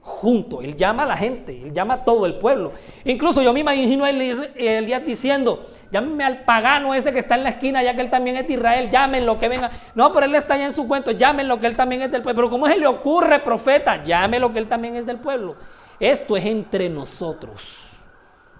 Junto, 0.00 0.62
él 0.62 0.76
llama 0.76 1.02
a 1.02 1.06
la 1.06 1.16
gente, 1.16 1.62
él 1.62 1.72
llama 1.72 1.94
a 1.94 2.04
todo 2.04 2.24
el 2.24 2.38
pueblo. 2.38 2.72
Incluso 3.04 3.42
yo 3.42 3.52
me 3.52 3.60
imagino 3.60 4.04
a 4.04 4.12
día 4.12 5.00
diciendo, 5.00 5.66
llámeme 5.90 6.24
al 6.24 6.44
pagano 6.44 6.94
ese 6.94 7.12
que 7.12 7.18
está 7.18 7.34
en 7.34 7.42
la 7.42 7.50
esquina, 7.50 7.82
ya 7.82 7.94
que 7.94 8.02
él 8.02 8.10
también 8.10 8.36
es 8.36 8.46
de 8.46 8.54
Israel, 8.54 8.88
llámenlo 8.90 9.38
que 9.38 9.48
venga. 9.48 9.70
No, 9.94 10.12
pero 10.12 10.26
él 10.26 10.34
está 10.34 10.54
allá 10.54 10.66
en 10.66 10.72
su 10.72 10.86
cuento, 10.88 11.10
llámenlo 11.10 11.60
que 11.60 11.66
él 11.66 11.76
también 11.76 12.02
es 12.02 12.10
del 12.10 12.22
pueblo. 12.22 12.42
Pero 12.42 12.50
¿cómo 12.50 12.66
se 12.66 12.78
le 12.78 12.86
ocurre, 12.86 13.38
profeta? 13.40 14.02
Llámelo 14.02 14.52
que 14.52 14.58
él 14.58 14.66
también 14.66 14.96
es 14.96 15.04
del 15.04 15.18
pueblo. 15.18 15.56
Esto 16.00 16.36
es 16.36 16.46
entre 16.46 16.88
nosotros, 16.88 17.92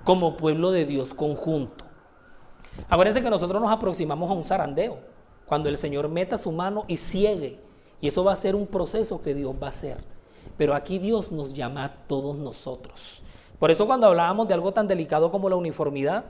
como 0.03 0.37
pueblo 0.37 0.71
de 0.71 0.85
Dios 0.85 1.13
conjunto. 1.13 1.85
Acuérdense 2.89 3.23
que 3.23 3.31
nosotros 3.31 3.61
nos 3.61 3.71
aproximamos 3.71 4.31
a 4.31 4.35
un 4.35 4.45
zarandeo, 4.45 4.99
cuando 5.47 5.69
el 5.69 5.77
Señor 5.77 6.09
meta 6.09 6.39
su 6.39 6.53
mano 6.53 6.85
y 6.89 6.97
ciegue. 6.97 7.61
Y 8.01 8.09
eso 8.09 8.25
va 8.25 8.33
a 8.33 8.37
ser 8.37 8.55
un 8.55 8.67
proceso 8.67 9.23
que 9.23 9.35
Dios 9.35 9.55
va 9.61 9.69
a 9.69 9.71
hacer. 9.71 9.99
Pero 10.57 10.75
aquí 10.75 10.99
Dios 10.99 11.33
nos 11.33 11.53
llama 11.53 11.85
a 11.85 11.95
todos 12.07 12.37
nosotros. 12.37 13.23
Por 13.59 13.71
eso 13.71 13.87
cuando 13.87 14.07
hablábamos 14.07 14.49
de 14.49 14.55
algo 14.55 14.73
tan 14.73 14.87
delicado 14.87 15.31
como 15.31 15.49
la 15.49 15.57
uniformidad, 15.57 16.25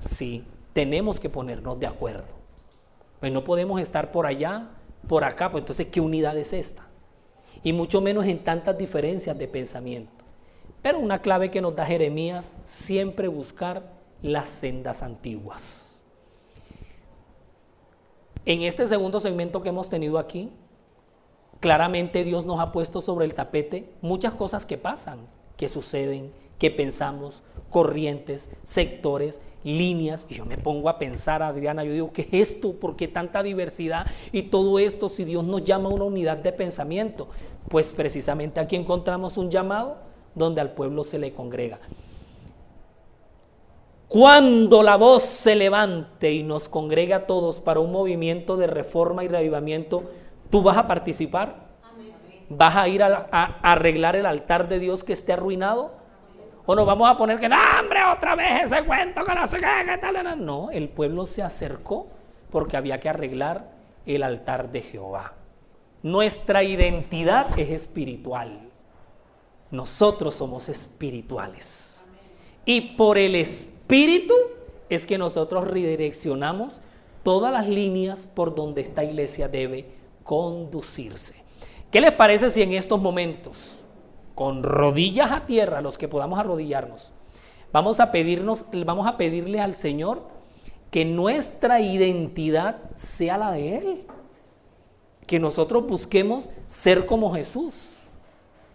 sí, 0.00 0.44
tenemos 0.72 1.20
que 1.20 1.30
ponernos 1.30 1.78
de 1.78 1.86
acuerdo. 1.86 2.24
Pues 3.20 3.32
no 3.32 3.44
podemos 3.44 3.80
estar 3.80 4.12
por 4.12 4.26
allá, 4.26 4.70
por 5.06 5.24
acá, 5.24 5.50
pues 5.50 5.62
entonces, 5.62 5.86
¿qué 5.86 6.00
unidad 6.00 6.36
es 6.36 6.52
esta? 6.52 6.86
Y 7.62 7.72
mucho 7.72 8.00
menos 8.00 8.26
en 8.26 8.42
tantas 8.42 8.76
diferencias 8.76 9.38
de 9.38 9.48
pensamiento. 9.48 10.24
Pero 10.82 10.98
una 10.98 11.20
clave 11.20 11.50
que 11.50 11.60
nos 11.60 11.76
da 11.76 11.84
Jeremías, 11.84 12.54
siempre 12.64 13.28
buscar 13.28 13.92
las 14.22 14.48
sendas 14.48 15.02
antiguas. 15.02 15.89
En 18.46 18.62
este 18.62 18.86
segundo 18.86 19.20
segmento 19.20 19.62
que 19.62 19.68
hemos 19.68 19.90
tenido 19.90 20.18
aquí, 20.18 20.50
claramente 21.60 22.24
Dios 22.24 22.46
nos 22.46 22.58
ha 22.60 22.72
puesto 22.72 23.00
sobre 23.00 23.26
el 23.26 23.34
tapete 23.34 23.92
muchas 24.00 24.32
cosas 24.32 24.64
que 24.64 24.78
pasan, 24.78 25.18
que 25.56 25.68
suceden, 25.68 26.32
que 26.58 26.70
pensamos, 26.70 27.42
corrientes, 27.68 28.50
sectores, 28.62 29.40
líneas. 29.62 30.26
Y 30.28 30.34
yo 30.34 30.46
me 30.46 30.56
pongo 30.56 30.88
a 30.88 30.98
pensar, 30.98 31.42
Adriana, 31.42 31.84
yo 31.84 31.92
digo, 31.92 32.12
¿qué 32.12 32.22
es 32.30 32.50
esto? 32.50 32.72
¿Por 32.72 32.96
qué 32.96 33.08
tanta 33.08 33.42
diversidad? 33.42 34.06
Y 34.32 34.44
todo 34.44 34.78
esto, 34.78 35.08
si 35.08 35.24
Dios 35.24 35.44
nos 35.44 35.64
llama 35.64 35.90
a 35.90 35.92
una 35.92 36.04
unidad 36.04 36.38
de 36.38 36.52
pensamiento, 36.52 37.28
pues 37.68 37.92
precisamente 37.92 38.60
aquí 38.60 38.76
encontramos 38.76 39.36
un 39.36 39.50
llamado 39.50 39.98
donde 40.34 40.60
al 40.60 40.72
pueblo 40.72 41.04
se 41.04 41.18
le 41.18 41.32
congrega. 41.32 41.78
Cuando 44.10 44.82
la 44.82 44.96
voz 44.96 45.22
se 45.22 45.54
levante 45.54 46.32
y 46.32 46.42
nos 46.42 46.68
congrega 46.68 47.14
a 47.18 47.26
todos 47.28 47.60
para 47.60 47.78
un 47.78 47.92
movimiento 47.92 48.56
de 48.56 48.66
reforma 48.66 49.22
y 49.22 49.28
reavivamiento, 49.28 50.02
¿tú 50.50 50.64
vas 50.64 50.76
a 50.76 50.88
participar? 50.88 51.68
¿Vas 52.48 52.74
a 52.74 52.88
ir 52.88 53.04
a, 53.04 53.28
arreglar 53.62 54.16
el 54.16 54.26
altar 54.26 54.66
de 54.66 54.80
Dios 54.80 55.04
que 55.04 55.12
esté 55.12 55.32
arruinado? 55.32 55.92
¿O 56.66 56.74
nos 56.74 56.86
vamos 56.86 57.08
a 57.08 57.16
poner 57.16 57.38
que, 57.38 57.48
no, 57.48 57.56
hombre, 57.78 58.00
otra 58.02 58.34
vez 58.34 58.64
ese 58.64 58.84
cuento 58.84 59.24
que 59.24 59.32
no 59.32 59.46
sé 59.46 59.58
qué? 59.58 60.36
No, 60.38 60.72
el 60.72 60.88
pueblo 60.88 61.24
se 61.24 61.44
acercó 61.44 62.08
porque 62.50 62.76
había 62.76 62.98
que 62.98 63.10
arreglar 63.10 63.70
el 64.06 64.24
altar 64.24 64.72
de 64.72 64.82
Jehová. 64.82 65.34
Nuestra 66.02 66.64
identidad 66.64 67.56
es 67.56 67.70
espiritual. 67.70 68.70
Nosotros 69.70 70.34
somos 70.34 70.68
espirituales. 70.68 72.08
Y 72.64 72.80
por 72.96 73.16
el 73.16 73.36
Espíritu 73.36 73.79
espíritu 73.90 74.34
es 74.88 75.04
que 75.04 75.18
nosotros 75.18 75.66
redireccionamos 75.66 76.80
todas 77.24 77.52
las 77.52 77.68
líneas 77.68 78.28
por 78.32 78.54
donde 78.54 78.82
esta 78.82 79.02
iglesia 79.02 79.48
debe 79.48 79.86
conducirse. 80.22 81.34
¿Qué 81.90 82.00
les 82.00 82.12
parece 82.12 82.50
si 82.50 82.62
en 82.62 82.72
estos 82.72 83.00
momentos, 83.00 83.80
con 84.36 84.62
rodillas 84.62 85.32
a 85.32 85.44
tierra, 85.44 85.80
los 85.80 85.98
que 85.98 86.06
podamos 86.06 86.38
arrodillarnos, 86.38 87.12
vamos 87.72 87.98
a 87.98 88.12
pedirnos, 88.12 88.64
vamos 88.72 89.08
a 89.08 89.16
pedirle 89.16 89.60
al 89.60 89.74
Señor 89.74 90.22
que 90.92 91.04
nuestra 91.04 91.80
identidad 91.80 92.78
sea 92.94 93.38
la 93.38 93.50
de 93.50 93.76
Él? 93.76 94.06
Que 95.26 95.40
nosotros 95.40 95.84
busquemos 95.84 96.48
ser 96.68 97.06
como 97.06 97.34
Jesús 97.34 98.08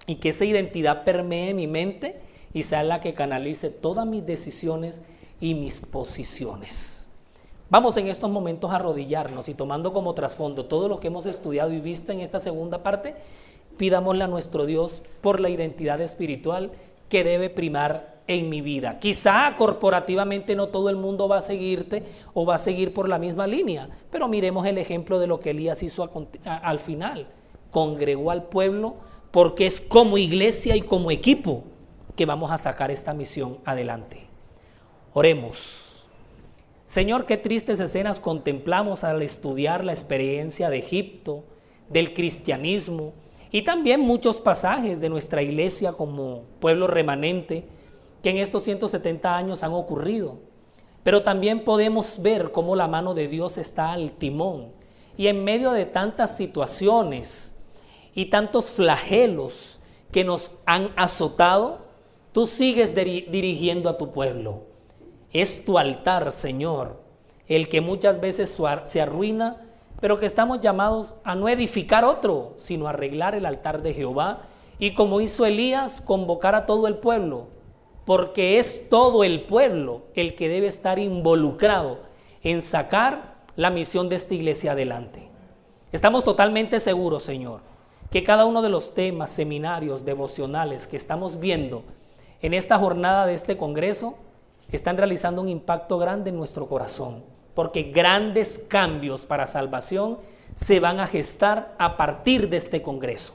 y 0.08 0.16
que 0.16 0.30
esa 0.30 0.44
identidad 0.44 1.06
permee 1.06 1.54
mi 1.54 1.68
mente 1.68 2.25
y 2.56 2.64
sea 2.64 2.84
la 2.84 3.02
que 3.02 3.14
canalice 3.14 3.70
todas 3.70 4.08
mis 4.08 4.26
decisiones 4.26 5.02
y 5.42 5.56
mis 5.56 5.82
posiciones. 5.82 7.10
Vamos 7.70 7.98
en 7.98 8.08
estos 8.08 8.30
momentos 8.30 8.72
a 8.72 8.78
arrodillarnos 8.78 9.50
y 9.50 9.54
tomando 9.54 9.92
como 9.92 10.14
trasfondo 10.14 10.64
todo 10.64 10.88
lo 10.88 11.02
que 11.02 11.08
hemos 11.08 11.26
estudiado 11.26 11.74
y 11.74 11.82
visto 11.82 12.14
en 12.14 12.22
esta 12.22 12.40
segunda 12.40 12.82
parte, 12.82 13.14
pidámosle 13.76 14.24
a 14.24 14.28
nuestro 14.28 14.66
Dios 14.66 15.04
por 15.20 15.42
la 15.42 15.50
identidad 15.50 16.00
espiritual 16.00 16.72
que 17.10 17.26
debe 17.26 17.50
primar 17.50 18.22
en 18.26 18.48
mi 18.48 18.62
vida. 18.62 19.00
Quizá 19.00 19.54
corporativamente 19.58 20.56
no 20.56 20.70
todo 20.70 20.90
el 20.90 20.96
mundo 20.96 21.28
va 21.28 21.40
a 21.40 21.42
seguirte 21.42 22.04
o 22.34 22.46
va 22.46 22.56
a 22.56 22.60
seguir 22.60 22.94
por 22.94 23.10
la 23.10 23.20
misma 23.20 23.48
línea, 23.48 23.90
pero 24.10 24.30
miremos 24.30 24.66
el 24.66 24.78
ejemplo 24.78 25.20
de 25.20 25.28
lo 25.28 25.42
que 25.42 25.50
Elías 25.50 25.84
hizo 25.84 26.10
al 26.46 26.80
final. 26.80 27.28
Congregó 27.70 28.32
al 28.32 28.44
pueblo 28.44 28.96
porque 29.32 29.66
es 29.66 29.82
como 29.82 30.18
iglesia 30.18 30.78
y 30.78 30.82
como 30.82 31.12
equipo 31.12 31.66
que 32.16 32.26
vamos 32.26 32.52
a 32.52 32.58
sacar 32.58 32.92
esta 32.92 33.14
misión 33.14 33.60
adelante. 33.66 34.28
Oremos. 35.14 36.08
Señor, 36.86 37.26
qué 37.26 37.38
tristes 37.38 37.80
escenas 37.80 38.20
contemplamos 38.20 39.04
al 39.04 39.22
estudiar 39.22 39.84
la 39.84 39.94
experiencia 39.94 40.70
de 40.70 40.78
Egipto, 40.78 41.44
del 41.90 42.14
cristianismo 42.14 43.14
y 43.52 43.64
también 43.64 44.02
muchos 44.02 44.40
pasajes 44.40 45.00
de 45.00 45.10
nuestra 45.10 45.42
iglesia 45.42 45.94
como 45.94 46.44
pueblo 46.60 46.88
remanente 46.88 47.66
que 48.22 48.32
en 48.32 48.38
estos 48.38 48.64
170 48.64 49.36
años 49.36 49.64
han 49.64 49.74
ocurrido. 49.74 50.40
Pero 51.04 51.24
también 51.24 51.64
podemos 51.64 52.22
ver 52.22 52.52
cómo 52.52 52.76
la 52.76 52.88
mano 52.88 53.14
de 53.14 53.28
Dios 53.28 53.58
está 53.58 53.92
al 53.92 54.12
timón 54.12 54.74
y 55.18 55.28
en 55.28 55.44
medio 55.44 55.72
de 55.72 55.86
tantas 55.86 56.36
situaciones 56.36 57.56
y 58.14 58.26
tantos 58.26 58.72
flagelos 58.72 59.80
que 60.12 60.24
nos 60.24 60.52
han 60.66 60.90
azotado, 60.96 61.85
tú 62.36 62.48
sigues 62.48 62.94
dirigiendo 62.94 63.90
a 63.90 63.98
tu 63.98 64.12
pueblo. 64.12 64.64
Es 65.32 65.64
tu 65.64 65.78
altar, 65.78 66.34
Señor, 66.34 67.02
el 67.48 67.70
que 67.70 67.80
muchas 67.80 68.20
veces 68.20 68.60
se 68.84 69.02
arruina, 69.02 69.66
pero 70.02 70.20
que 70.20 70.26
estamos 70.26 70.60
llamados 70.60 71.16
a 71.24 71.34
no 71.36 71.48
edificar 71.48 72.04
otro, 72.04 72.54
sino 72.58 72.90
arreglar 72.90 73.36
el 73.36 73.46
altar 73.46 73.82
de 73.82 73.94
Jehová 73.94 74.42
y 74.80 74.96
como 74.96 75.22
hizo 75.22 75.46
Elías, 75.46 76.02
convocar 76.02 76.56
a 76.56 76.66
todo 76.66 76.88
el 76.88 76.98
pueblo 76.98 77.48
porque 78.04 78.60
es 78.60 78.90
todo 78.90 79.24
el 79.24 79.46
pueblo 79.46 80.02
el 80.14 80.36
que 80.36 80.50
debe 80.50 80.68
estar 80.68 81.00
involucrado 81.00 82.00
en 82.44 82.62
sacar 82.62 83.38
la 83.56 83.70
misión 83.70 84.10
de 84.10 84.18
esta 84.18 84.34
iglesia 84.34 84.74
adelante. 84.74 85.30
Estamos 85.94 86.26
totalmente 86.26 86.82
seguros, 86.82 87.24
Señor, 87.24 87.62
que 88.12 88.26
cada 88.26 88.44
uno 88.44 88.62
de 88.62 88.68
los 88.68 88.94
temas, 88.94 89.30
seminarios, 89.30 90.04
devocionales 90.04 90.86
que 90.86 90.98
estamos 90.98 91.40
viendo 91.40 91.86
en 92.42 92.54
esta 92.54 92.78
jornada 92.78 93.26
de 93.26 93.34
este 93.34 93.58
Congreso 93.58 94.16
están 94.72 94.98
realizando 94.98 95.42
un 95.42 95.50
impacto 95.50 95.98
grande 95.98 96.30
en 96.30 96.38
nuestro 96.38 96.68
corazón, 96.68 97.24
porque 97.54 97.84
grandes 97.84 98.60
cambios 98.68 99.26
para 99.26 99.48
salvación 99.48 100.18
se 100.54 100.80
van 100.80 101.00
a 101.00 101.08
gestar 101.08 101.76
a 101.78 101.98
partir 101.98 102.50
de 102.50 102.58
este 102.58 102.82
Congreso. 102.82 103.34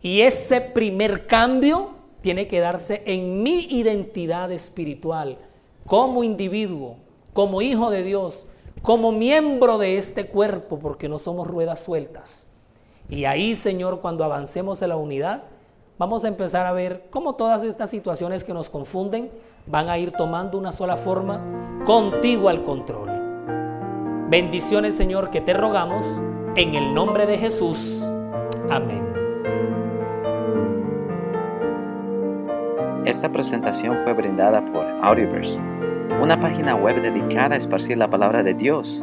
Y 0.00 0.20
ese 0.20 0.60
primer 0.60 1.26
cambio 1.26 1.90
tiene 2.20 2.46
que 2.46 2.60
darse 2.60 3.02
en 3.06 3.42
mi 3.42 3.66
identidad 3.70 4.50
espiritual, 4.52 5.38
como 5.86 6.22
individuo, 6.22 6.96
como 7.32 7.62
hijo 7.62 7.90
de 7.90 8.02
Dios, 8.02 8.46
como 8.82 9.12
miembro 9.12 9.78
de 9.78 9.98
este 9.98 10.26
cuerpo, 10.26 10.78
porque 10.78 11.08
no 11.08 11.18
somos 11.18 11.46
ruedas 11.46 11.80
sueltas. 11.80 12.46
Y 13.08 13.24
ahí, 13.24 13.56
Señor, 13.56 14.00
cuando 14.00 14.24
avancemos 14.24 14.82
en 14.82 14.90
la 14.90 14.96
unidad, 14.96 15.44
vamos 15.98 16.24
a 16.24 16.28
empezar 16.28 16.64
a 16.66 16.72
ver 16.72 17.06
cómo 17.10 17.34
todas 17.34 17.64
estas 17.64 17.90
situaciones 17.90 18.44
que 18.44 18.54
nos 18.54 18.70
confunden 18.70 19.30
van 19.66 19.90
a 19.90 19.98
ir 19.98 20.12
tomando 20.12 20.56
una 20.56 20.72
sola 20.72 20.96
forma 20.96 21.82
contigo 21.84 22.48
al 22.48 22.62
control. 22.62 23.10
Bendiciones, 24.30 24.96
Señor, 24.96 25.30
que 25.30 25.40
te 25.40 25.54
rogamos 25.54 26.04
en 26.54 26.74
el 26.74 26.94
nombre 26.94 27.26
de 27.26 27.38
Jesús. 27.38 28.02
Amén. 28.70 29.06
Esta 33.04 33.30
presentación 33.32 33.98
fue 33.98 34.12
brindada 34.12 34.64
por 34.66 34.84
Audioverse, 35.02 35.64
una 36.22 36.38
página 36.38 36.74
web 36.74 37.00
dedicada 37.00 37.54
a 37.54 37.58
esparcir 37.58 37.96
la 37.96 38.10
palabra 38.10 38.42
de 38.42 38.54
Dios 38.54 39.02